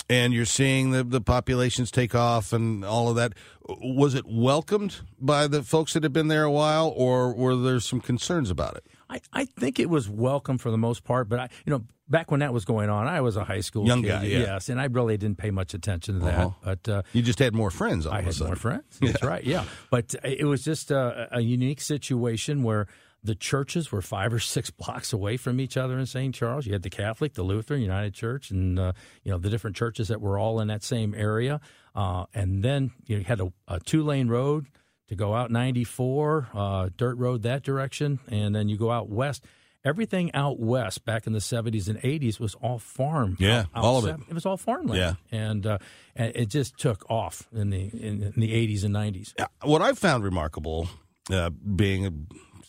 And 0.08 0.32
you're 0.32 0.44
seeing 0.44 0.92
the, 0.92 1.02
the 1.02 1.20
populations 1.20 1.90
take 1.90 2.14
off 2.14 2.52
and 2.52 2.84
all 2.84 3.08
of 3.08 3.16
that. 3.16 3.32
Was 3.68 4.14
it 4.14 4.24
welcomed 4.26 5.00
by 5.18 5.48
the 5.48 5.64
folks 5.64 5.94
that 5.94 6.04
had 6.04 6.12
been 6.12 6.28
there 6.28 6.44
a 6.44 6.50
while, 6.50 6.92
or 6.94 7.34
were 7.34 7.56
there 7.56 7.80
some 7.80 8.00
concerns 8.00 8.48
about 8.48 8.76
it? 8.76 8.86
I, 9.10 9.20
I 9.32 9.44
think 9.44 9.80
it 9.80 9.90
was 9.90 10.08
welcome 10.08 10.58
for 10.58 10.70
the 10.70 10.78
most 10.78 11.02
part, 11.02 11.28
but 11.28 11.40
I, 11.40 11.48
you 11.64 11.72
know, 11.72 11.82
back 12.08 12.30
when 12.30 12.40
that 12.40 12.52
was 12.52 12.64
going 12.64 12.88
on, 12.88 13.08
I 13.08 13.20
was 13.20 13.36
a 13.36 13.44
high 13.44 13.60
school 13.60 13.84
Young 13.86 14.02
kid, 14.02 14.08
guy, 14.08 14.22
yeah. 14.24 14.38
yes, 14.38 14.68
and 14.68 14.80
I 14.80 14.84
really 14.84 15.16
didn't 15.16 15.38
pay 15.38 15.50
much 15.50 15.74
attention 15.74 16.20
to 16.20 16.24
that. 16.26 16.38
Uh-huh. 16.38 16.50
But 16.62 16.88
uh, 16.88 17.02
You 17.12 17.22
just 17.22 17.38
had 17.40 17.54
more 17.54 17.70
friends. 17.70 18.06
All 18.06 18.12
I 18.14 18.20
of 18.20 18.26
a 18.26 18.32
had 18.32 18.40
more 18.40 18.56
friends. 18.56 18.98
That's 19.00 19.22
right, 19.24 19.42
yeah. 19.42 19.64
But 19.90 20.14
it 20.22 20.46
was 20.46 20.62
just 20.62 20.90
a, 20.92 21.28
a 21.32 21.40
unique 21.40 21.80
situation 21.80 22.62
where 22.62 22.86
the 23.26 23.34
churches 23.34 23.92
were 23.92 24.00
five 24.02 24.32
or 24.32 24.38
six 24.40 24.70
blocks 24.80 25.12
away 25.12 25.36
from 25.36 25.60
each 25.60 25.76
other 25.76 25.98
in 25.98 26.06
St. 26.06 26.34
Charles. 26.34 26.66
You 26.66 26.72
had 26.72 26.82
the 26.82 26.90
Catholic, 26.90 27.34
the 27.34 27.42
Lutheran, 27.42 27.80
United 27.82 28.14
Church, 28.14 28.50
and 28.50 28.78
uh, 28.78 28.92
you 29.22 29.30
know 29.30 29.38
the 29.38 29.50
different 29.50 29.76
churches 29.76 30.08
that 30.08 30.20
were 30.20 30.38
all 30.38 30.60
in 30.60 30.68
that 30.68 30.82
same 30.82 31.14
area. 31.14 31.60
Uh, 31.94 32.26
and 32.34 32.62
then 32.62 32.92
you 33.06 33.20
had 33.22 33.40
a, 33.40 33.52
a 33.68 33.80
two 33.80 34.02
lane 34.02 34.28
road 34.28 34.66
to 35.08 35.14
go 35.14 35.34
out 35.34 35.50
94, 35.52 36.48
uh, 36.52 36.88
dirt 36.96 37.16
road 37.16 37.42
that 37.42 37.62
direction, 37.62 38.18
and 38.28 38.54
then 38.54 38.68
you 38.68 38.76
go 38.76 38.90
out 38.90 39.08
west. 39.08 39.44
Everything 39.84 40.34
out 40.34 40.58
west 40.58 41.04
back 41.04 41.28
in 41.28 41.32
the 41.32 41.38
70s 41.38 41.86
and 41.86 42.00
80s 42.02 42.40
was 42.40 42.56
all 42.56 42.80
farm. 42.80 43.36
Yeah, 43.38 43.66
out- 43.72 43.84
all 43.84 43.98
of 43.98 44.06
it. 44.06 44.16
It 44.28 44.34
was 44.34 44.44
all 44.44 44.56
farmland. 44.56 44.98
Yeah. 44.98 45.14
and, 45.38 45.64
uh, 45.64 45.78
and 46.16 46.32
it 46.34 46.46
just 46.48 46.76
took 46.76 47.08
off 47.08 47.46
in 47.54 47.70
the 47.70 47.82
in, 47.82 48.20
in 48.22 48.32
the 48.36 48.50
80s 48.52 48.82
and 48.84 48.92
90s. 48.92 49.32
what 49.62 49.82
I 49.82 49.92
found 49.92 50.24
remarkable, 50.24 50.88
uh, 51.30 51.50
being 51.50 52.04
a 52.04 52.10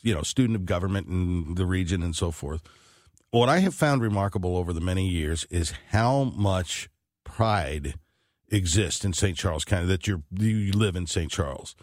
you 0.03 0.13
know 0.13 0.21
student 0.21 0.55
of 0.55 0.65
government 0.65 1.07
in 1.07 1.55
the 1.55 1.65
region 1.65 2.03
and 2.03 2.15
so 2.15 2.31
forth, 2.31 2.61
what 3.31 3.49
I 3.49 3.59
have 3.59 3.73
found 3.73 4.01
remarkable 4.01 4.57
over 4.57 4.73
the 4.73 4.81
many 4.81 5.07
years 5.07 5.45
is 5.49 5.73
how 5.89 6.25
much 6.35 6.89
pride 7.23 7.95
exists 8.49 9.03
in 9.03 9.13
St. 9.13 9.37
Charles 9.37 9.65
County 9.65 9.87
that 9.87 10.07
you're 10.07 10.23
you 10.31 10.71
live 10.71 10.95
in 10.95 11.07
St. 11.07 11.31
Charles. 11.31 11.75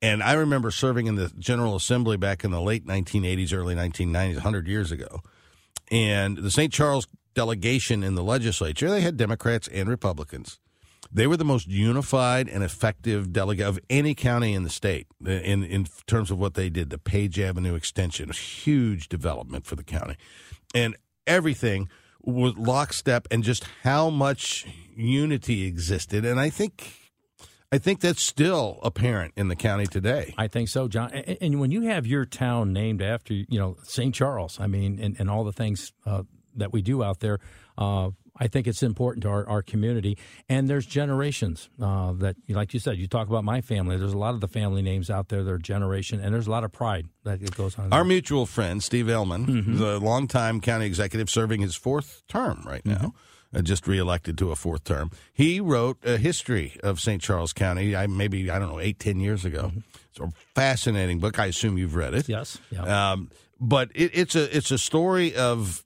And 0.00 0.22
I 0.22 0.32
remember 0.32 0.70
serving 0.72 1.06
in 1.06 1.14
the 1.14 1.32
General 1.38 1.76
Assembly 1.76 2.16
back 2.16 2.44
in 2.44 2.50
the 2.50 2.60
late 2.60 2.86
1980s, 2.86 3.54
early 3.54 3.76
1990s, 3.76 4.34
100 4.34 4.66
years 4.66 4.90
ago. 4.90 5.20
And 5.92 6.38
the 6.38 6.50
St. 6.50 6.72
Charles 6.72 7.06
delegation 7.34 8.02
in 8.02 8.14
the 8.14 8.24
legislature, 8.24 8.90
they 8.90 9.00
had 9.00 9.16
Democrats 9.16 9.68
and 9.68 9.88
Republicans. 9.88 10.58
They 11.14 11.26
were 11.26 11.36
the 11.36 11.44
most 11.44 11.68
unified 11.68 12.48
and 12.48 12.64
effective 12.64 13.32
delegate 13.32 13.66
of 13.66 13.78
any 13.90 14.14
county 14.14 14.54
in 14.54 14.62
the 14.62 14.70
state 14.70 15.06
in, 15.24 15.62
in 15.62 15.86
terms 16.06 16.30
of 16.30 16.38
what 16.38 16.54
they 16.54 16.70
did. 16.70 16.90
The 16.90 16.98
Page 16.98 17.38
Avenue 17.38 17.74
extension, 17.74 18.30
a 18.30 18.34
huge 18.34 19.08
development 19.08 19.66
for 19.66 19.76
the 19.76 19.84
county. 19.84 20.16
And 20.74 20.96
everything 21.26 21.88
was 22.22 22.56
lockstep 22.56 23.28
and 23.30 23.44
just 23.44 23.64
how 23.82 24.08
much 24.08 24.66
unity 24.96 25.64
existed. 25.64 26.24
And 26.24 26.40
I 26.40 26.48
think 26.48 26.96
I 27.72 27.78
think 27.78 28.00
that's 28.00 28.22
still 28.22 28.78
apparent 28.82 29.32
in 29.34 29.48
the 29.48 29.56
county 29.56 29.86
today. 29.86 30.34
I 30.36 30.46
think 30.46 30.68
so, 30.68 30.88
John. 30.88 31.10
And, 31.10 31.38
and 31.40 31.60
when 31.60 31.70
you 31.70 31.82
have 31.82 32.06
your 32.06 32.26
town 32.26 32.74
named 32.74 33.00
after, 33.00 33.32
you 33.32 33.58
know, 33.58 33.78
St. 33.82 34.14
Charles, 34.14 34.60
I 34.60 34.66
mean, 34.66 34.98
and, 35.00 35.18
and 35.18 35.30
all 35.30 35.42
the 35.42 35.54
things 35.54 35.92
uh, 36.04 36.24
that 36.54 36.70
we 36.70 36.82
do 36.82 37.02
out 37.02 37.20
there, 37.20 37.38
uh, 37.78 38.10
I 38.44 38.48
think 38.48 38.66
it's 38.66 38.82
important 38.82 39.22
to 39.22 39.28
our, 39.30 39.48
our 39.48 39.62
community. 39.62 40.18
And 40.48 40.68
there's 40.68 40.84
generations 40.84 41.70
uh, 41.80 42.12
that, 42.14 42.34
like 42.48 42.74
you 42.74 42.80
said, 42.80 42.96
you 42.98 43.06
talk 43.06 43.28
about 43.28 43.44
my 43.44 43.60
family. 43.60 43.96
There's 43.96 44.12
a 44.14 44.18
lot 44.18 44.34
of 44.34 44.40
the 44.40 44.48
family 44.48 44.82
names 44.82 45.08
out 45.10 45.28
there. 45.28 45.44
They're 45.44 45.58
generation, 45.58 46.20
and 46.20 46.34
there's 46.34 46.48
a 46.48 46.50
lot 46.50 46.64
of 46.64 46.72
pride 46.72 47.06
that 47.24 47.38
goes 47.56 47.78
on. 47.78 47.92
Our 47.92 48.04
mutual 48.04 48.46
friend, 48.46 48.82
Steve 48.82 49.06
Ehlmann, 49.06 49.46
Mm-hmm. 49.46 49.82
a 49.82 49.96
longtime 49.98 50.60
county 50.60 50.86
executive 50.86 51.30
serving 51.30 51.60
his 51.62 51.76
fourth 51.76 52.22
term 52.28 52.62
right 52.66 52.84
now, 52.84 53.12
Mm-hmm. 53.52 53.58
uh, 53.58 53.62
just 53.62 53.86
reelected 53.86 54.36
to 54.38 54.50
a 54.50 54.56
fourth 54.56 54.82
term. 54.84 55.10
He 55.32 55.60
wrote 55.60 55.98
a 56.04 56.16
history 56.16 56.76
of 56.82 56.98
St. 57.00 57.22
Charles 57.22 57.52
County, 57.52 57.94
I, 57.94 58.06
maybe, 58.08 58.50
I 58.50 58.58
don't 58.58 58.70
know, 58.70 58.80
eight, 58.80 58.98
ten 58.98 59.20
years 59.20 59.44
ago. 59.44 59.70
It's 60.10 60.18
a 60.20 60.32
fascinating 60.54 61.20
book. 61.20 61.38
I 61.38 61.46
assume 61.46 61.78
you've 61.78 61.94
read 61.94 62.14
it. 62.14 62.24
Mm-hmm. 62.24 62.32
Yes. 62.32 62.58
Yeah. 62.70 63.12
Um, 63.12 63.30
but 63.60 63.90
it, 63.94 64.10
it's 64.14 64.34
a 64.34 64.56
it's 64.56 64.70
a 64.72 64.78
story 64.78 65.36
of 65.36 65.82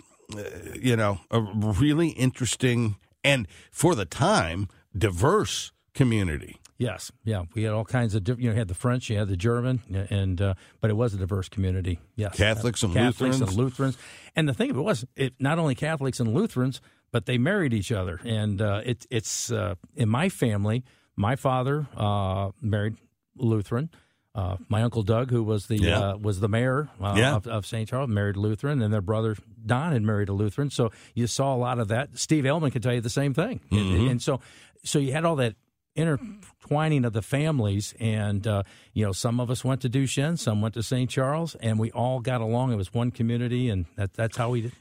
you 0.81 0.97
know 0.97 1.21
a 1.31 1.41
really 1.41 2.09
interesting 2.11 2.97
and 3.23 3.47
for 3.71 3.95
the 3.95 4.05
time 4.05 4.69
diverse 4.97 5.73
community. 5.95 6.61
Yes, 6.79 7.11
yeah, 7.25 7.45
we 7.55 7.63
had 7.63 7.73
all 7.73 7.87
kinds 7.87 8.15
of 8.15 8.23
different. 8.23 8.43
You 8.43 8.49
know, 8.51 8.55
you 8.55 8.59
had 8.59 8.69
the 8.69 8.75
French, 8.75 9.09
you 9.09 9.17
had 9.17 9.29
the 9.29 9.37
German, 9.37 9.81
and 10.11 10.41
uh, 10.43 10.55
but 10.81 10.91
it 10.91 10.95
was 10.95 11.15
a 11.15 11.17
diverse 11.17 11.49
community. 11.49 12.01
Yes, 12.17 12.37
Catholics 12.37 12.83
and 12.83 12.93
Catholics 12.93 13.39
Lutherans. 13.39 13.41
and 13.41 13.53
Lutherans, 13.53 13.99
and 14.35 14.49
the 14.49 14.53
thing 14.53 14.71
of 14.71 14.77
it 14.77 14.83
was, 14.83 15.07
it 15.17 15.33
not 15.41 15.59
only 15.59 15.75
Catholics 15.75 16.21
and 16.21 16.35
Lutherans, 16.35 16.83
but 17.13 17.25
they 17.25 17.39
married 17.39 17.73
each 17.73 17.93
other, 17.93 18.21
and 18.25 18.61
uh, 18.61 18.83
it, 18.85 19.07
it's 19.11 19.51
uh, 19.51 19.77
in 19.95 20.09
my 20.09 20.29
family. 20.29 20.85
My 21.19 21.35
father 21.35 21.87
uh, 21.97 22.51
married 22.61 22.97
Lutheran. 23.37 23.89
Uh, 24.37 24.57
my 24.69 24.83
uncle 24.83 25.03
Doug, 25.03 25.31
who 25.31 25.43
was 25.43 25.67
the 25.67 25.79
Yeah. 25.79 25.99
uh, 25.99 26.17
was 26.19 26.41
the 26.41 26.49
mayor 26.49 26.91
uh, 27.01 27.15
Yeah. 27.17 27.37
of, 27.37 27.47
of 27.47 27.65
St. 27.67 27.89
Charles, 27.89 28.11
married 28.11 28.37
a 28.37 28.41
Lutheran, 28.41 28.83
and 28.83 28.93
their 28.93 29.01
brother 29.01 29.35
Don 29.65 29.93
had 29.93 30.03
married 30.03 30.29
a 30.29 30.35
Lutheran. 30.35 30.69
So 30.71 30.91
you 31.15 31.27
saw 31.27 31.55
a 31.55 31.57
lot 31.57 31.79
of 31.79 31.89
that. 31.89 32.19
Steve 32.19 32.45
Ehlmann 32.45 32.71
could 32.71 32.83
tell 32.83 32.93
you 32.93 33.01
the 33.01 33.09
same 33.11 33.33
thing, 33.35 33.61
And- 33.71 33.81
Mhm. 33.81 34.11
and, 34.11 34.23
so 34.23 34.41
so 34.85 34.99
you 34.99 35.13
had 35.13 35.25
all 35.25 35.37
that 35.37 35.57
intertwining 35.97 37.05
of 37.05 37.13
the 37.13 37.23
families, 37.23 37.95
and 37.99 38.47
uh, 38.47 38.63
you 38.93 39.05
know 39.05 39.13
some 39.13 39.41
of 39.41 39.51
us 39.51 39.65
went 39.65 39.81
to 39.83 39.89
Duchesne, 39.89 40.37
some 40.37 40.61
went 40.61 40.75
to 40.75 40.83
St. 40.83 41.09
Charles, 41.11 41.55
and 41.57 41.79
we 41.79 41.91
all 41.93 42.21
got 42.21 42.41
along. 42.41 42.73
It 42.73 42.77
was 42.77 42.93
one 42.95 43.11
community, 43.11 43.69
and 43.69 43.87
that, 43.97 44.15
that's 44.15 44.37
how 44.37 44.51
we 44.51 44.61
did. 44.63 44.73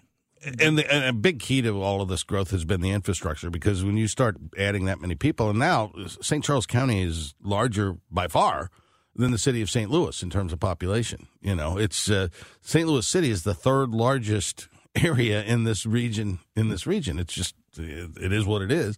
and, 0.59 0.77
the, 0.77 0.93
and 0.93 1.05
a 1.05 1.13
big 1.13 1.39
key 1.39 1.61
to 1.61 1.81
all 1.81 2.01
of 2.01 2.09
this 2.09 2.23
growth 2.23 2.51
has 2.51 2.65
been 2.65 2.81
the 2.81 2.91
infrastructure 2.91 3.49
because 3.49 3.83
when 3.83 3.97
you 3.97 4.07
start 4.07 4.37
adding 4.57 4.85
that 4.85 4.99
many 5.01 5.15
people, 5.15 5.49
and 5.49 5.57
now 5.59 5.91
St. 6.21 6.43
Charles 6.43 6.65
County 6.65 7.01
is 7.01 7.33
larger 7.41 7.95
by 8.11 8.27
far 8.27 8.69
than 9.16 9.32
the 9.32 9.38
city 9.38 9.61
of 9.61 9.70
St. 9.70 9.89
Louis 9.89 10.22
in 10.22 10.30
terms 10.30 10.51
of 10.53 10.59
population. 10.59 11.28
You 11.41 11.55
know, 11.55 11.78
it's 11.78 12.09
uh, 12.09 12.28
St. 12.61 12.88
Louis 12.88 13.07
City 13.07 13.30
is 13.30 13.43
the 13.43 13.53
third 13.53 13.91
largest 13.91 14.68
area 14.95 15.43
in 15.43 15.63
this 15.63 15.86
region. 15.86 16.39
In 16.55 16.70
this 16.70 16.86
region, 16.86 17.20
it's 17.20 17.34
just 17.34 17.55
it 17.78 18.32
is 18.34 18.45
what 18.45 18.61
it 18.61 18.72
is. 18.72 18.97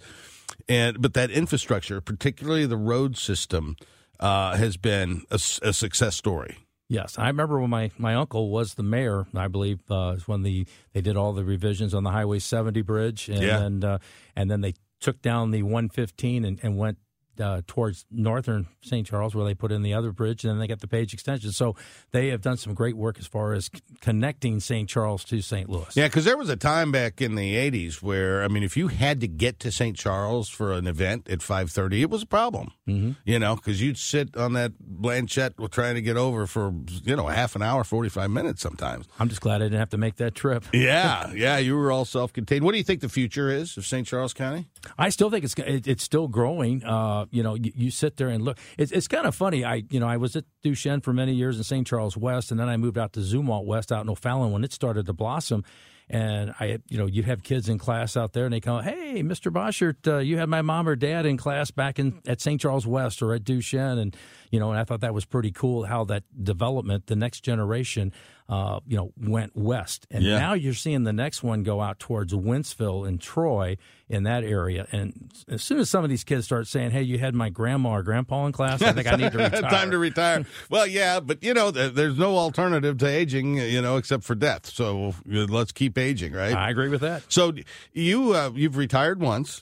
And 0.70 1.01
but 1.01 1.13
that 1.13 1.30
infrastructure, 1.32 2.01
particularly 2.01 2.65
the 2.65 2.78
road 2.78 3.18
system, 3.18 3.76
uh, 4.20 4.55
has 4.55 4.78
been 4.78 5.24
a 5.30 5.38
success 5.39 6.15
story. 6.15 6.57
Yes, 6.89 7.20
I 7.20 7.28
remember 7.28 7.59
when 7.59 7.70
my, 7.70 7.91
my 7.97 8.15
uncle 8.15 8.49
was 8.49 8.76
the 8.76 8.84
mayor. 8.84 9.28
I 9.36 9.49
believe 9.49 9.80
uh, 9.91 10.13
is 10.15 10.26
when 10.28 10.43
the 10.43 10.65
they 10.93 11.01
did 11.01 11.18
all 11.18 11.34
the 11.34 11.43
revisions 11.43 11.93
on 11.93 12.03
the 12.03 12.11
Highway 12.11 12.39
70 12.39 12.82
bridge, 12.82 13.28
and 13.28 13.41
Yeah. 13.41 13.59
then 13.59 13.84
uh, 13.84 13.97
and 14.38 14.49
then 14.49 14.61
they 14.61 14.74
took 15.01 15.22
down 15.22 15.51
the 15.51 15.63
115 15.63 16.45
and, 16.45 16.59
and 16.63 16.78
went 16.78 16.97
uh, 17.39 17.61
towards 17.67 18.05
northern 18.11 18.67
St. 18.81 19.05
Charles, 19.05 19.35
where 19.35 19.45
they 19.45 19.53
put 19.53 19.71
in 19.71 19.81
the 19.83 19.93
other 19.93 20.11
bridge, 20.11 20.43
and 20.43 20.51
then 20.51 20.59
they 20.59 20.67
got 20.67 20.79
the 20.79 20.88
Page 20.88 21.13
extension. 21.13 21.51
So 21.51 21.75
they 22.11 22.27
have 22.29 22.41
done 22.41 22.57
some 22.57 22.73
great 22.73 22.95
work 22.95 23.19
as 23.19 23.27
far 23.27 23.53
as 23.53 23.65
c- 23.65 23.81
connecting 24.01 24.59
St. 24.59 24.88
Charles 24.89 25.23
to 25.25 25.41
St. 25.41 25.69
Louis. 25.69 25.95
Yeah, 25.95 26.07
because 26.07 26.25
there 26.25 26.38
was 26.38 26.49
a 26.49 26.55
time 26.55 26.91
back 26.91 27.21
in 27.21 27.35
the 27.35 27.55
'80s 27.55 28.01
where 28.01 28.43
I 28.43 28.47
mean, 28.47 28.63
if 28.63 28.77
you 28.77 28.88
had 28.88 29.21
to 29.21 29.27
get 29.27 29.59
to 29.61 29.71
St. 29.71 29.97
Charles 29.97 30.49
for 30.49 30.73
an 30.73 30.88
event 30.88 31.29
at 31.29 31.39
5:30, 31.39 32.01
it 32.01 32.09
was 32.09 32.23
a 32.23 32.27
problem. 32.27 32.71
Mm-hmm. 32.88 33.11
You 33.25 33.39
know, 33.39 33.55
because 33.55 33.81
you'd 33.81 33.97
sit 33.97 34.35
on 34.38 34.53
that 34.53 34.73
Blanchette 34.79 35.53
trying 35.71 35.95
to 35.95 36.01
get 36.01 36.17
over 36.17 36.47
for 36.47 36.73
you 37.03 37.15
know 37.15 37.27
half 37.27 37.55
an 37.55 37.61
hour, 37.61 37.83
45 37.83 38.29
minutes 38.29 38.61
sometimes. 38.61 39.05
I'm 39.19 39.29
just 39.29 39.41
glad 39.41 39.61
I 39.61 39.65
didn't 39.65 39.79
have 39.79 39.89
to 39.89 39.97
make 39.97 40.15
that 40.17 40.35
trip. 40.35 40.63
Yeah, 40.88 41.31
yeah, 41.33 41.57
you 41.57 41.75
were 41.75 41.91
all 41.91 42.05
self-contained. 42.05 42.63
What 42.63 42.71
do 42.71 42.77
you 42.77 42.83
think 42.83 43.01
the 43.01 43.09
future 43.09 43.49
is 43.49 43.75
of 43.77 43.85
St. 43.85 44.05
Charles 44.07 44.33
County? 44.33 44.67
I 44.97 45.09
still 45.09 45.29
think 45.29 45.43
it's 45.43 45.55
it's 45.57 46.03
still 46.03 46.27
growing. 46.27 46.83
Uh, 46.83 47.25
you 47.32 47.43
know, 47.43 47.55
you, 47.55 47.71
you 47.75 47.91
sit 47.91 48.17
there 48.17 48.30
and 48.30 48.43
look. 48.43 48.57
It's 48.78 48.91
it's 48.91 49.07
kind 49.07 49.25
of 49.25 49.36
funny. 49.36 49.63
I 49.63 49.84
you 49.89 49.99
know 49.99 50.07
I 50.07 50.17
was 50.17 50.36
at 50.36 50.45
Duchesne 50.63 51.01
for 51.01 51.13
many 51.13 51.34
years 51.34 51.57
in 51.57 51.63
St. 51.63 51.86
Charles 51.86 52.17
West, 52.17 52.51
and 52.51 52.59
then 52.59 52.69
I 52.69 52.78
moved 52.78 52.97
out 52.97 53.13
to 53.13 53.19
Zumwalt 53.19 53.65
West 53.65 53.91
out 53.91 54.03
in 54.03 54.09
O'Fallon 54.09 54.51
when 54.51 54.63
it 54.63 54.73
started 54.73 55.05
to 55.05 55.13
blossom. 55.13 55.63
And 56.09 56.53
I, 56.57 56.80
you 56.88 56.97
know, 56.97 57.05
you'd 57.05 57.25
have 57.25 57.43
kids 57.43 57.67
in 57.67 57.78
class 57.78 58.15
out 58.15 58.32
there, 58.32 58.45
and 58.45 58.53
they 58.53 58.61
come, 58.61 58.82
"Hey, 58.82 59.21
Mr. 59.23 59.51
Boschert, 59.51 60.07
uh, 60.07 60.19
you 60.19 60.38
had 60.38 60.47
my 60.47 60.61
mom 60.61 60.88
or 60.88 60.95
dad 60.95 61.25
in 61.25 61.36
class 61.36 61.69
back 61.69 61.99
in 61.99 62.21
at 62.25 62.39
St. 62.39 62.61
Charles 62.61 62.88
West 62.88 63.21
or 63.21 63.34
at 63.34 63.43
Duchesne," 63.43 63.97
and 63.97 64.15
you 64.49 64.59
know, 64.59 64.69
and 64.71 64.80
I 64.80 64.86
thought 64.86 65.01
that 65.01 65.13
was 65.13 65.25
pretty 65.25 65.51
cool 65.51 65.84
how 65.84 66.05
that 66.05 66.23
development, 66.41 67.07
the 67.07 67.17
next 67.17 67.41
generation, 67.41 68.13
uh, 68.49 68.79
you 68.87 68.95
know, 68.95 69.11
went 69.17 69.55
west, 69.55 70.07
and 70.09 70.23
Yeah. 70.23 70.39
now 70.39 70.53
you're 70.53 70.73
seeing 70.73 71.03
the 71.03 71.11
next 71.11 71.43
one 71.43 71.63
go 71.63 71.81
out 71.81 71.99
towards 71.99 72.33
Wentzville 72.33 73.05
and 73.05 73.19
Troy 73.19 73.75
in 74.07 74.23
that 74.23 74.45
area. 74.45 74.87
And 74.93 75.29
as 75.49 75.61
soon 75.61 75.79
as 75.79 75.89
some 75.89 76.05
of 76.05 76.09
these 76.09 76.23
kids 76.23 76.45
start 76.45 76.65
saying, 76.67 76.91
"Hey, 76.91 77.01
you 77.01 77.19
had 77.19 77.35
my 77.35 77.49
grandma 77.49 77.89
or 77.89 78.03
grandpa 78.03 78.45
in 78.45 78.53
class," 78.53 78.81
I 78.81 78.93
think 78.93 79.05
I 79.11 79.17
need 79.17 79.33
to 79.33 79.37
retire. 79.51 79.61
Time 79.63 79.91
to 79.91 79.97
retire. 79.97 80.45
well, 80.69 80.87
yeah, 80.87 81.19
but 81.19 81.43
you 81.43 81.53
know, 81.53 81.71
there's 81.71 82.17
no 82.17 82.37
alternative 82.37 82.97
to 82.99 83.05
aging, 83.07 83.57
you 83.57 83.81
know, 83.81 83.97
except 83.97 84.23
for 84.23 84.33
death. 84.35 84.65
So 84.67 85.09
uh, 85.09 85.45
let's 85.49 85.73
keep 85.73 85.97
aging, 85.97 86.31
right? 86.31 86.53
I 86.53 86.69
agree 86.69 86.87
with 86.87 87.01
that. 87.01 87.23
So 87.27 87.51
you 87.91 88.33
uh, 88.33 88.51
you've 88.55 88.77
retired 88.77 89.19
once 89.19 89.61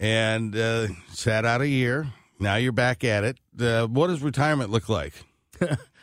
and 0.00 0.56
uh, 0.56 0.88
sat 1.12 1.44
out 1.44 1.60
a 1.60 1.68
year. 1.68 2.08
Now 2.40 2.56
you're 2.56 2.72
back 2.72 3.04
at 3.04 3.22
it. 3.24 3.38
Uh, 3.58 3.86
what 3.86 4.08
does 4.08 4.20
retirement 4.20 4.70
look 4.70 4.88
like? 4.88 5.14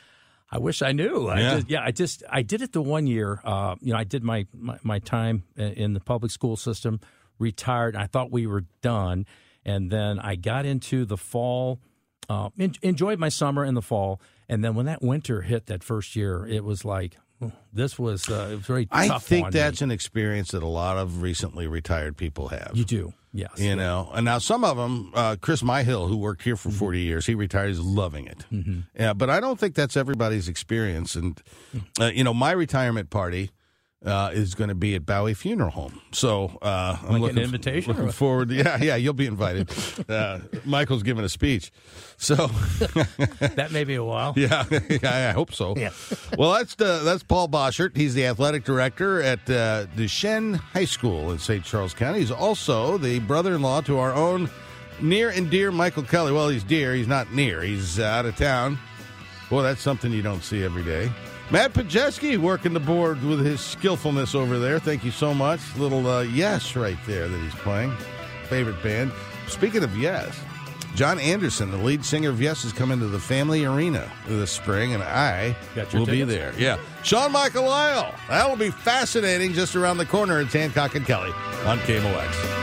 I 0.55 0.59
wish 0.59 0.83
I 0.83 0.91
knew. 0.91 1.27
I 1.27 1.39
Yeah. 1.39 1.55
just, 1.55 1.69
yeah, 1.69 1.81
I 1.83 1.91
just 1.91 2.23
I 2.29 2.43
did 2.43 2.61
it 2.61 2.73
the 2.73 2.81
one 2.81 3.07
year. 3.07 3.41
Uh, 3.43 3.75
you 3.81 3.91
know, 3.91 3.97
I 3.99 4.03
did 4.03 4.23
my, 4.23 4.45
my 4.53 4.77
my 4.83 4.99
time 4.99 5.43
in 5.57 5.93
the 5.93 5.99
public 5.99 6.31
school 6.31 6.55
system, 6.57 6.99
retired. 7.39 7.95
I 7.95 8.05
thought 8.05 8.29
we 8.31 8.45
were 8.45 8.65
done, 8.81 9.25
and 9.65 9.89
then 9.89 10.19
I 10.19 10.35
got 10.35 10.65
into 10.67 11.05
the 11.05 11.17
fall. 11.17 11.79
Uh, 12.29 12.49
en- 12.59 12.75
enjoyed 12.83 13.17
my 13.19 13.29
summer 13.29 13.65
in 13.65 13.73
the 13.73 13.81
fall, 13.81 14.21
and 14.47 14.63
then 14.63 14.75
when 14.75 14.85
that 14.85 15.01
winter 15.01 15.41
hit 15.41 15.65
that 15.65 15.83
first 15.83 16.15
year, 16.15 16.45
it 16.45 16.63
was 16.63 16.85
like 16.85 17.17
this 17.73 17.97
was 17.99 18.29
uh, 18.29 18.49
it 18.51 18.55
was 18.55 18.65
very. 18.65 18.87
I 18.91 19.17
think 19.19 19.51
that's 19.51 19.81
me. 19.81 19.85
an 19.85 19.91
experience 19.91 20.51
that 20.51 20.63
a 20.63 20.67
lot 20.67 20.97
of 20.97 21.21
recently 21.21 21.67
retired 21.67 22.15
people 22.17 22.49
have. 22.49 22.71
you 22.73 22.85
do. 22.85 23.13
Yes, 23.35 23.49
You 23.57 23.75
know, 23.75 24.11
and 24.13 24.25
now 24.25 24.37
some 24.37 24.63
of 24.63 24.77
them, 24.77 25.11
uh, 25.15 25.37
Chris 25.41 25.63
Myhill, 25.63 26.07
who 26.07 26.17
worked 26.17 26.43
here 26.43 26.55
for 26.55 26.69
Mm-hmm. 26.69 26.77
40 26.77 26.99
years, 27.01 27.25
he 27.25 27.33
retired, 27.33 27.69
he's 27.69 27.79
loving 27.79 28.27
it. 28.27 28.45
Yeah, 28.95 29.13
but 29.13 29.31
I 29.31 29.39
don't 29.39 29.59
think 29.59 29.73
that's 29.73 29.97
everybody's 29.97 30.47
experience. 30.47 31.15
And, 31.15 31.41
uh, 31.99 32.11
you 32.13 32.23
know, 32.23 32.35
my 32.35 32.51
retirement 32.51 33.09
party 33.09 33.49
uh, 34.05 34.31
is 34.33 34.53
going 34.55 34.67
to 34.67 34.75
be 34.75 34.95
at 34.95 35.05
Baue 35.05 35.33
Funeral 35.35 35.71
Home. 35.71 36.01
So 36.11 36.57
uh, 36.61 36.97
I'm 37.01 37.05
Like 37.05 37.15
an 37.15 37.21
looking, 37.21 37.37
invitation 37.43 37.93
looking 37.93 38.11
forward. 38.11 38.51
Yeah, 38.51 38.77
yeah, 38.81 38.95
you'll 38.95 39.13
be 39.13 39.25
invited. 39.27 39.69
uh, 40.09 40.39
Michael's 40.65 41.03
giving 41.03 41.23
a 41.23 41.29
speech. 41.29 41.71
So, 42.17 42.35
that 43.55 43.69
may 43.71 43.83
be 43.83 43.95
a 43.95 44.03
while. 44.03 44.33
yeah, 44.37 44.65
I 45.03 45.31
hope 45.31 45.53
so. 45.53 45.75
Yeah. 45.77 45.89
well, 46.37 46.53
that's 46.53 46.75
uh, 46.79 47.03
that's 47.03 47.23
Paul 47.23 47.49
Boschert. 47.49 47.95
He's 47.97 48.13
the 48.13 48.25
athletic 48.25 48.63
director 48.63 49.21
at 49.21 49.49
uh, 49.49 49.85
Duchesne 49.95 50.53
High 50.53 50.85
School 50.85 51.31
in 51.31 51.39
St. 51.39 51.63
Charles 51.63 51.93
County. 51.93 52.19
He's 52.19 52.31
also 52.31 52.97
the 52.97 53.19
brother-in-law 53.19 53.81
to 53.81 53.97
our 53.99 54.13
own 54.13 54.49
near 55.01 55.29
and 55.29 55.49
dear 55.49 55.71
Michael 55.71 56.03
Kelly. 56.03 56.31
Well, 56.31 56.49
he's 56.49 56.63
dear. 56.63 56.93
He's 56.93 57.07
not 57.07 57.33
near. 57.33 57.61
He's 57.61 57.99
out 57.99 58.25
of 58.25 58.35
town. 58.37 58.77
Boy, 59.49 59.63
that's 59.63 59.81
something 59.81 60.11
you 60.11 60.21
don't 60.21 60.43
see 60.43 60.63
every 60.63 60.83
day. 60.83 61.11
Matt 61.53 61.73
Pajeski 61.73 62.35
working 62.39 62.73
the 62.73 62.79
board 62.79 63.23
with 63.23 63.45
his 63.45 63.61
skillfulness 63.61 64.33
over 64.33 64.57
there. 64.57 64.79
Thank 64.79 65.03
you 65.03 65.11
so 65.11 65.35
much. 65.35 65.59
Little 65.77 66.07
uh, 66.07 66.21
yes 66.23 66.75
right 66.75 66.97
there 67.05 67.27
that 67.27 67.37
he's 67.37 67.53
playing. 67.53 67.95
Favorite 68.49 68.81
band. 68.81 69.11
Speaking 69.47 69.83
of 69.83 69.95
yes, 69.95 70.35
Jon 70.95 71.19
Anderson, 71.19 71.69
the 71.69 71.77
lead 71.77 72.03
singer 72.03 72.31
of 72.31 72.41
Yes, 72.41 72.65
is 72.65 72.73
coming 72.73 72.97
to 73.01 73.05
the 73.05 73.19
Family 73.19 73.65
Arena 73.65 74.11
this 74.27 74.49
spring, 74.49 74.95
and 74.95 75.03
I 75.03 75.55
will 75.93 76.07
be 76.07 76.23
there. 76.23 76.53
Yeah. 76.57 76.79
Sean 77.03 77.31
Michael 77.31 77.65
Lyle. 77.65 78.15
That'll 78.29 78.55
be 78.55 78.71
fascinating 78.71 79.53
just 79.53 79.75
around 79.75 79.99
the 79.99 80.07
corner. 80.07 80.41
It's 80.41 80.53
Hancock 80.53 80.95
and 80.95 81.05
Kelly 81.05 81.33
on 81.65 81.77
KMOX. 81.81 82.62